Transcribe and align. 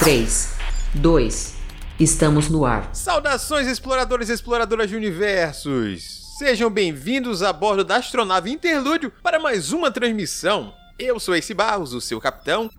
3, 0.00 0.54
2, 0.94 1.56
estamos 2.00 2.48
no 2.48 2.64
ar. 2.64 2.88
Saudações, 2.94 3.66
exploradores 3.66 4.30
e 4.30 4.32
exploradoras 4.32 4.88
de 4.88 4.96
universos! 4.96 6.36
Sejam 6.38 6.70
bem-vindos 6.70 7.42
a 7.42 7.52
bordo 7.52 7.84
da 7.84 7.96
astronave 7.96 8.50
Interlúdio 8.50 9.12
para 9.22 9.38
mais 9.38 9.74
uma 9.74 9.90
transmissão. 9.90 10.72
Eu 10.98 11.20
sou 11.20 11.34
Ace 11.34 11.52
Barros, 11.52 11.92
o 11.92 12.00
seu 12.00 12.18
capitão, 12.18 12.70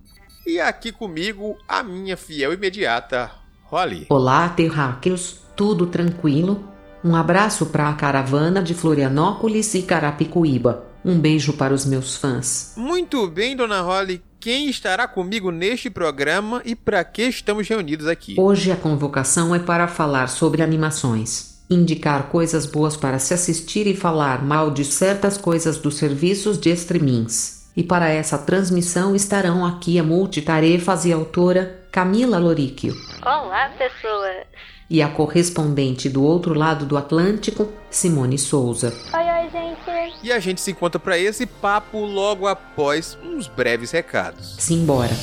e 0.47 0.59
aqui 0.59 0.91
comigo 0.91 1.55
a 1.67 1.83
minha 1.83 2.17
fiel 2.17 2.53
imediata, 2.53 3.29
Holly. 3.65 4.07
Olá, 4.09 4.49
terráqueos, 4.49 5.41
tudo 5.55 5.85
tranquilo? 5.85 6.67
Um 7.03 7.15
abraço 7.15 7.67
para 7.67 7.87
a 7.87 7.93
caravana 7.93 8.63
de 8.63 8.73
Florianópolis 8.73 9.75
e 9.75 9.83
Carapicuíba. 9.83 10.90
Um 11.03 11.19
beijo 11.19 11.53
para 11.53 11.73
os 11.73 11.85
meus 11.85 12.15
fãs. 12.15 12.73
Muito 12.77 13.27
bem, 13.27 13.55
dona 13.55 13.81
Holly. 13.81 14.21
Quem 14.39 14.69
estará 14.69 15.07
comigo 15.07 15.51
neste 15.51 15.89
programa 15.89 16.61
e 16.63 16.75
para 16.75 17.03
que 17.03 17.23
estamos 17.23 17.67
reunidos 17.67 18.07
aqui? 18.07 18.35
Hoje 18.37 18.71
a 18.71 18.75
convocação 18.75 19.53
é 19.53 19.59
para 19.59 19.87
falar 19.87 20.27
sobre 20.27 20.61
animações, 20.61 21.63
indicar 21.69 22.29
coisas 22.29 22.65
boas 22.65 22.95
para 22.95 23.19
se 23.19 23.33
assistir 23.33 23.87
e 23.87 23.95
falar 23.95 24.43
mal 24.43 24.71
de 24.71 24.85
certas 24.85 25.37
coisas 25.37 25.77
dos 25.77 25.95
serviços 25.95 26.59
de 26.59 26.71
streamings. 26.71 27.69
E 27.75 27.83
para 27.83 28.09
essa 28.09 28.37
transmissão 28.37 29.15
estarão 29.15 29.65
aqui 29.65 29.97
a 29.97 30.03
multitarefas 30.03 31.05
e 31.05 31.13
autora 31.13 31.85
Camila 31.91 32.37
Loríquio. 32.37 32.95
Olá, 33.21 33.69
pessoas! 33.77 34.45
E 34.93 35.01
a 35.01 35.07
correspondente 35.07 36.09
do 36.09 36.21
outro 36.21 36.53
lado 36.53 36.85
do 36.85 36.97
Atlântico, 36.97 37.71
Simone 37.89 38.37
Souza. 38.37 38.93
Oi, 39.13 39.23
oi, 39.23 39.49
gente! 39.49 40.19
E 40.21 40.33
a 40.33 40.37
gente 40.37 40.59
se 40.59 40.71
encontra 40.71 40.99
para 40.99 41.17
esse 41.17 41.45
papo 41.45 41.99
logo 41.99 42.45
após 42.45 43.17
uns 43.23 43.47
breves 43.47 43.91
recados. 43.91 44.57
Simbora. 44.59 45.15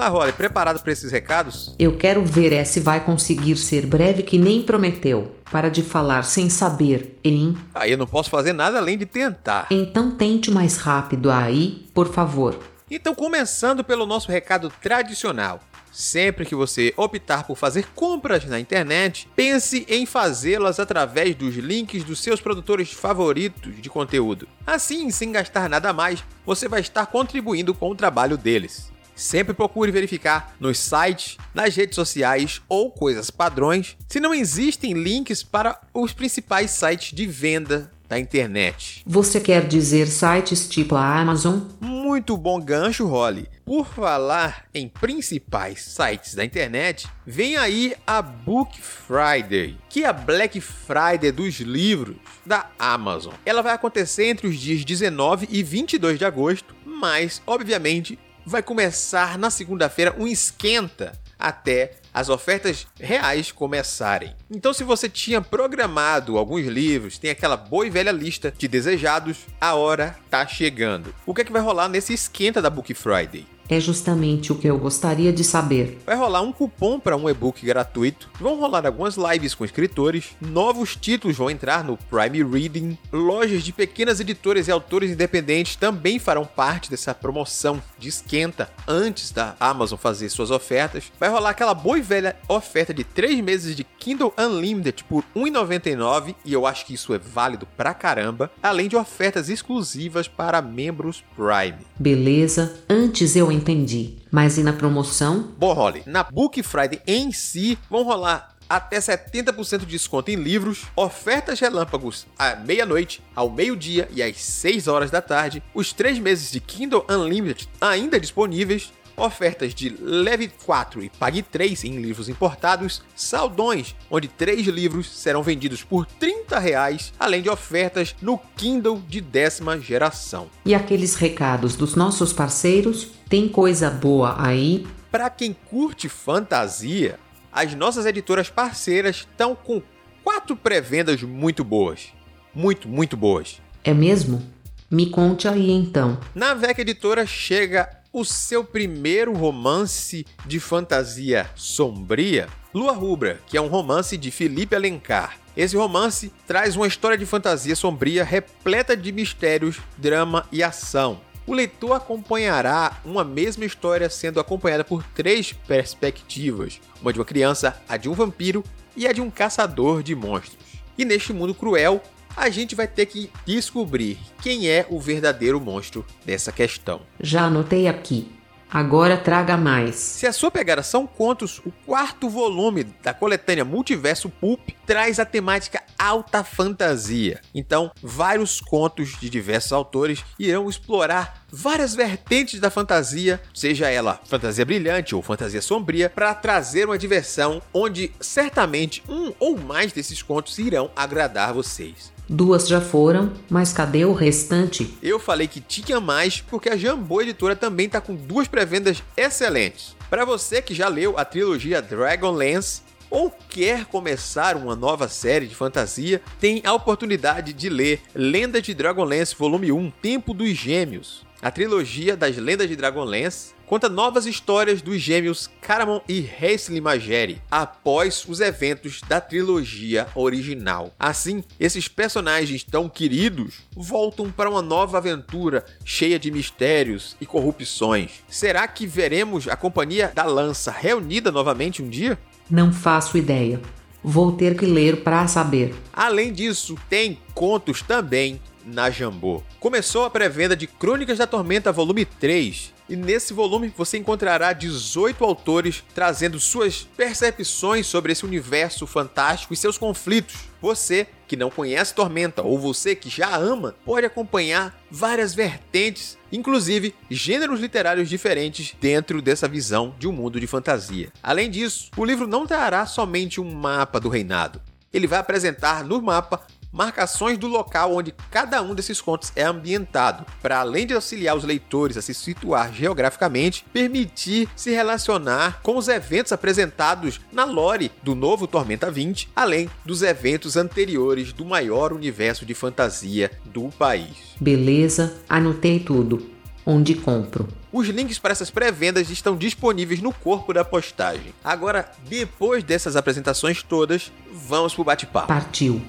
Lá, 0.00 0.08
Holly, 0.08 0.32
preparado 0.32 0.80
para 0.80 0.92
esses 0.92 1.12
recados? 1.12 1.74
Eu 1.78 1.94
quero 1.94 2.24
ver 2.24 2.54
é 2.54 2.64
se 2.64 2.80
vai 2.80 3.04
conseguir 3.04 3.54
ser 3.58 3.84
breve 3.84 4.22
que 4.22 4.38
nem 4.38 4.62
prometeu. 4.62 5.36
Para 5.52 5.68
de 5.68 5.82
falar 5.82 6.22
sem 6.22 6.48
saber, 6.48 7.18
hein? 7.22 7.54
Aí 7.74 7.92
eu 7.92 7.98
não 7.98 8.06
posso 8.06 8.30
fazer 8.30 8.54
nada 8.54 8.78
além 8.78 8.96
de 8.96 9.04
tentar. 9.04 9.66
Então 9.70 10.12
tente 10.12 10.50
mais 10.50 10.78
rápido 10.78 11.30
aí, 11.30 11.86
por 11.92 12.10
favor. 12.10 12.58
Então, 12.90 13.14
começando 13.14 13.84
pelo 13.84 14.06
nosso 14.06 14.32
recado 14.32 14.72
tradicional. 14.80 15.60
Sempre 15.92 16.46
que 16.46 16.54
você 16.54 16.94
optar 16.96 17.44
por 17.44 17.58
fazer 17.58 17.86
compras 17.94 18.46
na 18.46 18.58
internet, 18.58 19.28
pense 19.36 19.84
em 19.86 20.06
fazê-las 20.06 20.80
através 20.80 21.36
dos 21.36 21.56
links 21.56 22.04
dos 22.04 22.20
seus 22.20 22.40
produtores 22.40 22.90
favoritos 22.90 23.82
de 23.82 23.90
conteúdo. 23.90 24.48
Assim, 24.66 25.10
sem 25.10 25.30
gastar 25.30 25.68
nada 25.68 25.92
mais, 25.92 26.24
você 26.46 26.68
vai 26.68 26.80
estar 26.80 27.04
contribuindo 27.04 27.74
com 27.74 27.90
o 27.90 27.94
trabalho 27.94 28.38
deles. 28.38 28.90
Sempre 29.20 29.52
procure 29.52 29.92
verificar 29.92 30.56
nos 30.58 30.78
sites, 30.78 31.36
nas 31.52 31.76
redes 31.76 31.94
sociais 31.94 32.62
ou 32.66 32.90
coisas 32.90 33.30
padrões 33.30 33.94
se 34.08 34.18
não 34.18 34.32
existem 34.32 34.94
links 34.94 35.42
para 35.42 35.78
os 35.92 36.14
principais 36.14 36.70
sites 36.70 37.12
de 37.12 37.26
venda 37.26 37.90
da 38.08 38.18
internet. 38.18 39.02
Você 39.06 39.38
quer 39.38 39.68
dizer 39.68 40.06
sites 40.06 40.66
tipo 40.66 40.94
a 40.94 41.20
Amazon? 41.20 41.60
Muito 41.78 42.34
bom 42.34 42.58
gancho, 42.58 43.06
Holly. 43.06 43.46
Por 43.62 43.86
falar 43.86 44.64
em 44.72 44.88
principais 44.88 45.82
sites 45.82 46.34
da 46.34 46.42
internet, 46.42 47.06
vem 47.26 47.58
aí 47.58 47.94
a 48.06 48.22
Book 48.22 48.80
Friday, 48.80 49.76
que 49.90 50.02
é 50.02 50.06
a 50.06 50.14
Black 50.14 50.58
Friday 50.62 51.30
dos 51.30 51.60
livros 51.60 52.16
da 52.44 52.70
Amazon. 52.78 53.34
Ela 53.44 53.60
vai 53.60 53.74
acontecer 53.74 54.30
entre 54.30 54.48
os 54.48 54.58
dias 54.58 54.82
19 54.82 55.46
e 55.50 55.62
22 55.62 56.18
de 56.18 56.24
agosto, 56.24 56.74
mas, 56.86 57.42
obviamente, 57.46 58.18
vai 58.44 58.62
começar 58.62 59.38
na 59.38 59.50
segunda-feira 59.50 60.14
um 60.18 60.26
esquenta 60.26 61.12
até 61.38 61.92
as 62.12 62.28
ofertas 62.28 62.86
reais 62.98 63.50
começarem. 63.50 64.34
Então, 64.50 64.72
se 64.72 64.84
você 64.84 65.08
tinha 65.08 65.40
programado 65.40 66.36
alguns 66.36 66.66
livros, 66.66 67.18
tem 67.18 67.30
aquela 67.30 67.56
boa 67.56 67.86
e 67.86 67.90
velha 67.90 68.12
lista 68.12 68.52
de 68.56 68.68
desejados, 68.68 69.46
a 69.60 69.74
hora 69.74 70.16
tá 70.28 70.46
chegando. 70.46 71.14
O 71.24 71.34
que 71.34 71.42
é 71.42 71.44
que 71.44 71.52
vai 71.52 71.62
rolar 71.62 71.88
nesse 71.88 72.12
esquenta 72.12 72.60
da 72.60 72.68
Book 72.68 72.92
Friday? 72.94 73.46
É 73.70 73.78
justamente 73.78 74.50
o 74.50 74.56
que 74.56 74.66
eu 74.66 74.76
gostaria 74.76 75.32
de 75.32 75.44
saber. 75.44 76.00
Vai 76.04 76.16
rolar 76.16 76.42
um 76.42 76.50
cupom 76.50 76.98
para 76.98 77.16
um 77.16 77.30
e-book 77.30 77.64
gratuito, 77.64 78.28
vão 78.40 78.58
rolar 78.58 78.84
algumas 78.84 79.16
lives 79.16 79.54
com 79.54 79.64
escritores, 79.64 80.30
novos 80.40 80.96
títulos 80.96 81.36
vão 81.36 81.48
entrar 81.48 81.84
no 81.84 81.96
Prime 81.96 82.42
Reading, 82.42 82.98
lojas 83.12 83.62
de 83.62 83.72
pequenas 83.72 84.18
editoras 84.18 84.66
e 84.66 84.72
autores 84.72 85.12
independentes 85.12 85.76
também 85.76 86.18
farão 86.18 86.44
parte 86.44 86.90
dessa 86.90 87.14
promoção 87.14 87.80
de 87.96 88.08
esquenta 88.08 88.68
antes 88.88 89.30
da 89.30 89.54
Amazon 89.60 89.96
fazer 89.96 90.28
suas 90.30 90.50
ofertas. 90.50 91.04
Vai 91.20 91.28
rolar 91.28 91.50
aquela 91.50 91.72
boa 91.72 91.96
e 91.96 92.02
velha 92.02 92.34
oferta 92.48 92.92
de 92.92 93.04
3 93.04 93.40
meses 93.40 93.76
de 93.76 93.84
Kindle 93.84 94.34
Unlimited 94.36 95.04
por 95.04 95.22
R$ 95.34 95.42
1,99 95.42 96.34
e 96.44 96.52
eu 96.52 96.66
acho 96.66 96.84
que 96.86 96.94
isso 96.94 97.14
é 97.14 97.18
válido 97.18 97.68
pra 97.76 97.94
caramba, 97.94 98.50
além 98.60 98.88
de 98.88 98.96
ofertas 98.96 99.48
exclusivas 99.48 100.26
para 100.26 100.60
membros 100.60 101.22
Prime. 101.36 101.86
Beleza, 101.96 102.80
antes 102.88 103.36
eu 103.36 103.52
entendi. 103.60 104.16
Mas 104.30 104.58
e 104.58 104.62
na 104.62 104.72
promoção? 104.72 105.52
Bom, 105.58 105.72
Holly, 105.72 106.02
na 106.06 106.24
Book 106.24 106.62
Friday 106.62 107.00
em 107.06 107.32
si 107.32 107.78
vão 107.88 108.02
rolar 108.02 108.56
até 108.68 108.98
70% 108.98 109.80
de 109.80 109.86
desconto 109.86 110.30
em 110.30 110.36
livros, 110.36 110.84
ofertas 110.94 111.58
relâmpagos 111.58 112.24
à 112.38 112.54
meia-noite, 112.54 113.20
ao 113.34 113.50
meio-dia 113.50 114.08
e 114.12 114.22
às 114.22 114.36
6 114.36 114.86
horas 114.86 115.10
da 115.10 115.20
tarde, 115.20 115.60
os 115.74 115.92
3 115.92 116.20
meses 116.20 116.52
de 116.52 116.60
Kindle 116.60 117.04
Unlimited 117.10 117.68
ainda 117.80 118.20
disponíveis, 118.20 118.92
ofertas 119.20 119.74
de 119.74 119.88
leve 120.00 120.50
4 120.64 121.02
e 121.02 121.10
pague 121.10 121.42
3 121.42 121.84
em 121.84 122.00
livros 122.00 122.28
importados, 122.28 123.02
saldões, 123.14 123.94
onde 124.10 124.28
3 124.28 124.66
livros 124.66 125.10
serão 125.10 125.42
vendidos 125.42 125.82
por 125.82 126.06
30 126.06 126.58
reais, 126.58 127.12
além 127.18 127.42
de 127.42 127.50
ofertas 127.50 128.14
no 128.20 128.38
Kindle 128.56 129.02
de 129.08 129.20
décima 129.20 129.78
geração. 129.78 130.48
E 130.64 130.74
aqueles 130.74 131.14
recados 131.14 131.76
dos 131.76 131.94
nossos 131.94 132.32
parceiros? 132.32 133.08
Tem 133.28 133.48
coisa 133.48 133.90
boa 133.90 134.36
aí? 134.38 134.86
Para 135.10 135.28
quem 135.28 135.52
curte 135.52 136.08
fantasia, 136.08 137.18
as 137.52 137.74
nossas 137.74 138.06
editoras 138.06 138.48
parceiras 138.48 139.16
estão 139.16 139.54
com 139.54 139.82
quatro 140.22 140.56
pré-vendas 140.56 141.22
muito 141.22 141.64
boas. 141.64 142.08
Muito, 142.54 142.88
muito 142.88 143.16
boas. 143.16 143.60
É 143.82 143.92
mesmo? 143.92 144.42
Me 144.90 145.06
conte 145.06 145.46
aí 145.46 145.70
então. 145.70 146.18
Na 146.34 146.54
VEC 146.54 146.80
Editora 146.80 147.24
chega 147.24 147.88
o 148.12 148.24
seu 148.24 148.64
primeiro 148.64 149.32
romance 149.32 150.26
de 150.44 150.58
fantasia 150.58 151.48
sombria, 151.54 152.48
Lua 152.74 152.92
Rubra, 152.92 153.40
que 153.46 153.56
é 153.56 153.60
um 153.60 153.68
romance 153.68 154.16
de 154.16 154.30
Felipe 154.30 154.74
Alencar. 154.74 155.38
Esse 155.56 155.76
romance 155.76 156.32
traz 156.46 156.76
uma 156.76 156.86
história 156.86 157.16
de 157.16 157.26
fantasia 157.26 157.76
sombria 157.76 158.24
repleta 158.24 158.96
de 158.96 159.12
mistérios, 159.12 159.78
drama 159.96 160.46
e 160.50 160.62
ação. 160.62 161.20
O 161.46 161.54
leitor 161.54 161.92
acompanhará 161.92 163.00
uma 163.04 163.24
mesma 163.24 163.64
história 163.64 164.08
sendo 164.10 164.40
acompanhada 164.40 164.84
por 164.84 165.02
três 165.02 165.52
perspectivas: 165.52 166.80
uma 167.00 167.12
de 167.12 167.18
uma 167.18 167.24
criança, 167.24 167.80
a 167.88 167.96
de 167.96 168.08
um 168.08 168.12
vampiro 168.12 168.64
e 168.96 169.06
a 169.06 169.12
de 169.12 169.20
um 169.20 169.30
caçador 169.30 170.02
de 170.02 170.14
monstros. 170.14 170.58
E 170.98 171.04
neste 171.04 171.32
mundo 171.32 171.54
cruel, 171.54 172.02
a 172.40 172.48
gente 172.48 172.74
vai 172.74 172.88
ter 172.88 173.04
que 173.04 173.30
descobrir 173.44 174.18
quem 174.42 174.66
é 174.66 174.86
o 174.88 174.98
verdadeiro 174.98 175.60
monstro 175.60 176.06
dessa 176.24 176.50
questão. 176.50 177.02
Já 177.20 177.42
anotei 177.42 177.86
aqui. 177.86 178.32
Agora 178.72 179.18
traga 179.18 179.56
mais. 179.56 179.96
Se 179.96 180.28
a 180.28 180.32
sua 180.32 180.48
pegada 180.48 180.80
são 180.82 181.04
contos, 181.04 181.60
o 181.66 181.72
quarto 181.84 182.30
volume 182.30 182.84
da 182.84 183.12
coletânea 183.12 183.64
Multiverso 183.64 184.30
Pulp 184.30 184.60
traz 184.86 185.18
a 185.18 185.24
temática 185.24 185.82
alta 185.98 186.44
fantasia. 186.44 187.40
Então, 187.52 187.90
vários 188.00 188.60
contos 188.60 189.18
de 189.20 189.28
diversos 189.28 189.72
autores 189.72 190.24
irão 190.38 190.70
explorar 190.70 191.44
várias 191.50 191.96
vertentes 191.96 192.60
da 192.60 192.70
fantasia, 192.70 193.42
seja 193.52 193.90
ela 193.90 194.20
fantasia 194.24 194.64
brilhante 194.64 195.16
ou 195.16 195.20
fantasia 195.20 195.60
sombria, 195.60 196.08
para 196.08 196.32
trazer 196.32 196.86
uma 196.86 196.96
diversão 196.96 197.60
onde 197.74 198.12
certamente 198.20 199.02
um 199.08 199.32
ou 199.40 199.58
mais 199.58 199.92
desses 199.92 200.22
contos 200.22 200.56
irão 200.58 200.92
agradar 200.94 201.52
vocês. 201.52 202.12
Duas 202.32 202.68
já 202.68 202.80
foram, 202.80 203.32
mas 203.50 203.72
cadê 203.72 204.04
o 204.04 204.12
restante? 204.12 204.96
Eu 205.02 205.18
falei 205.18 205.48
que 205.48 205.60
tinha 205.60 205.98
mais 205.98 206.40
porque 206.40 206.68
a 206.68 206.76
Jambô 206.76 207.20
Editora 207.20 207.56
também 207.56 207.86
está 207.86 208.00
com 208.00 208.14
duas 208.14 208.46
pré-vendas 208.46 209.02
excelentes. 209.16 209.96
Para 210.08 210.24
você 210.24 210.62
que 210.62 210.72
já 210.72 210.86
leu 210.86 211.18
a 211.18 211.24
trilogia 211.24 211.82
Dragonlance, 211.82 212.82
ou 213.10 213.34
quer 213.48 213.84
começar 213.86 214.56
uma 214.56 214.76
nova 214.76 215.08
série 215.08 215.48
de 215.48 215.56
fantasia, 215.56 216.22
tem 216.38 216.62
a 216.64 216.72
oportunidade 216.72 217.52
de 217.52 217.68
ler 217.68 218.00
Lenda 218.14 218.62
de 218.62 218.74
Dragonlance 218.74 219.34
Volume 219.36 219.72
1 219.72 219.90
Tempo 220.00 220.32
dos 220.32 220.50
Gêmeos. 220.50 221.26
A 221.42 221.50
trilogia 221.50 222.16
das 222.16 222.36
Lendas 222.36 222.68
de 222.68 222.76
Dragonlance 222.76 223.54
conta 223.70 223.88
novas 223.88 224.26
histórias 224.26 224.82
dos 224.82 225.00
gêmeos 225.00 225.48
Caramon 225.60 226.00
e 226.08 226.28
Hasley 226.28 226.80
Mageri 226.80 227.40
após 227.48 228.26
os 228.26 228.40
eventos 228.40 229.00
da 229.08 229.20
trilogia 229.20 230.08
original. 230.16 230.92
Assim, 230.98 231.44
esses 231.60 231.86
personagens 231.86 232.64
tão 232.64 232.88
queridos 232.88 233.60
voltam 233.70 234.28
para 234.28 234.50
uma 234.50 234.60
nova 234.60 234.98
aventura 234.98 235.64
cheia 235.84 236.18
de 236.18 236.32
mistérios 236.32 237.16
e 237.20 237.26
corrupções. 237.26 238.24
Será 238.28 238.66
que 238.66 238.88
veremos 238.88 239.46
a 239.46 239.54
companhia 239.54 240.10
da 240.12 240.24
Lança 240.24 240.72
reunida 240.72 241.30
novamente 241.30 241.80
um 241.80 241.88
dia? 241.88 242.18
Não 242.50 242.72
faço 242.72 243.16
ideia. 243.16 243.60
Vou 244.02 244.32
ter 244.32 244.56
que 244.56 244.66
ler 244.66 245.04
para 245.04 245.28
saber. 245.28 245.76
Além 245.92 246.32
disso, 246.32 246.76
tem 246.88 247.20
contos 247.34 247.82
também 247.82 248.40
na 248.66 248.90
Jambô. 248.90 249.42
Começou 249.58 250.04
a 250.04 250.10
pré-venda 250.10 250.56
de 250.56 250.66
Crônicas 250.66 251.18
da 251.18 251.26
Tormenta 251.26 251.70
Volume 251.70 252.04
3, 252.04 252.72
e 252.90 252.96
nesse 252.96 253.32
volume 253.32 253.72
você 253.74 253.96
encontrará 253.96 254.52
18 254.52 255.24
autores 255.24 255.84
trazendo 255.94 256.40
suas 256.40 256.82
percepções 256.96 257.86
sobre 257.86 258.10
esse 258.10 258.26
universo 258.26 258.84
fantástico 258.84 259.54
e 259.54 259.56
seus 259.56 259.78
conflitos. 259.78 260.50
Você 260.60 261.06
que 261.28 261.36
não 261.36 261.48
conhece 261.48 261.94
Tormenta 261.94 262.42
ou 262.42 262.58
você 262.58 262.96
que 262.96 263.08
já 263.08 263.36
ama 263.36 263.76
pode 263.84 264.04
acompanhar 264.04 264.76
várias 264.90 265.32
vertentes, 265.32 266.18
inclusive 266.32 266.92
gêneros 267.08 267.60
literários 267.60 268.08
diferentes 268.08 268.74
dentro 268.80 269.22
dessa 269.22 269.46
visão 269.46 269.94
de 269.96 270.08
um 270.08 270.12
mundo 270.12 270.40
de 270.40 270.48
fantasia. 270.48 271.12
Além 271.22 271.48
disso, 271.48 271.92
o 271.96 272.04
livro 272.04 272.26
não 272.26 272.44
trará 272.44 272.84
somente 272.86 273.40
um 273.40 273.54
mapa 273.54 274.00
do 274.00 274.08
reinado. 274.08 274.60
Ele 274.92 275.06
vai 275.06 275.20
apresentar 275.20 275.84
no 275.84 276.02
mapa 276.02 276.44
marcações 276.72 277.38
do 277.38 277.46
local 277.46 277.94
onde 277.94 278.14
cada 278.30 278.62
um 278.62 278.74
desses 278.74 279.00
contos 279.00 279.32
é 279.34 279.42
ambientado, 279.42 280.24
para 280.40 280.60
além 280.60 280.86
de 280.86 280.94
auxiliar 280.94 281.36
os 281.36 281.44
leitores 281.44 281.96
a 281.96 282.02
se 282.02 282.14
situar 282.14 282.72
geograficamente, 282.72 283.64
permitir 283.72 284.48
se 284.54 284.70
relacionar 284.70 285.60
com 285.62 285.76
os 285.76 285.88
eventos 285.88 286.32
apresentados 286.32 287.20
na 287.32 287.44
lore 287.44 287.90
do 288.02 288.14
novo 288.14 288.46
Tormenta 288.46 288.90
20, 288.90 289.30
além 289.34 289.70
dos 289.84 290.02
eventos 290.02 290.56
anteriores 290.56 291.32
do 291.32 291.44
maior 291.44 291.92
universo 291.92 292.46
de 292.46 292.54
fantasia 292.54 293.30
do 293.44 293.68
país. 293.70 294.34
Beleza, 294.40 295.18
anotei 295.28 295.80
tudo. 295.80 296.30
Onde 296.64 296.94
compro? 296.94 297.48
Os 297.72 297.88
links 297.88 298.18
para 298.18 298.32
essas 298.32 298.50
pré-vendas 298.50 299.10
estão 299.10 299.36
disponíveis 299.36 300.00
no 300.00 300.12
corpo 300.12 300.52
da 300.52 300.64
postagem. 300.64 301.32
Agora, 301.42 301.90
depois 302.08 302.62
dessas 302.62 302.96
apresentações 302.96 303.62
todas, 303.62 304.12
vamos 304.32 304.74
pro 304.74 304.84
bate-papo. 304.84 305.28
Partiu. 305.28 305.80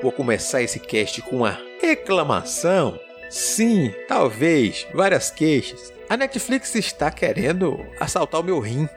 Vou 0.00 0.12
começar 0.12 0.62
esse 0.62 0.78
cast 0.78 1.20
com 1.22 1.38
uma 1.38 1.58
reclamação. 1.80 2.98
Sim, 3.28 3.92
talvez, 4.06 4.86
várias 4.94 5.30
queixas. 5.30 5.92
A 6.08 6.16
Netflix 6.16 6.74
está 6.74 7.10
querendo 7.10 7.84
assaltar 8.00 8.40
o 8.40 8.44
meu 8.44 8.60
rim. 8.60 8.88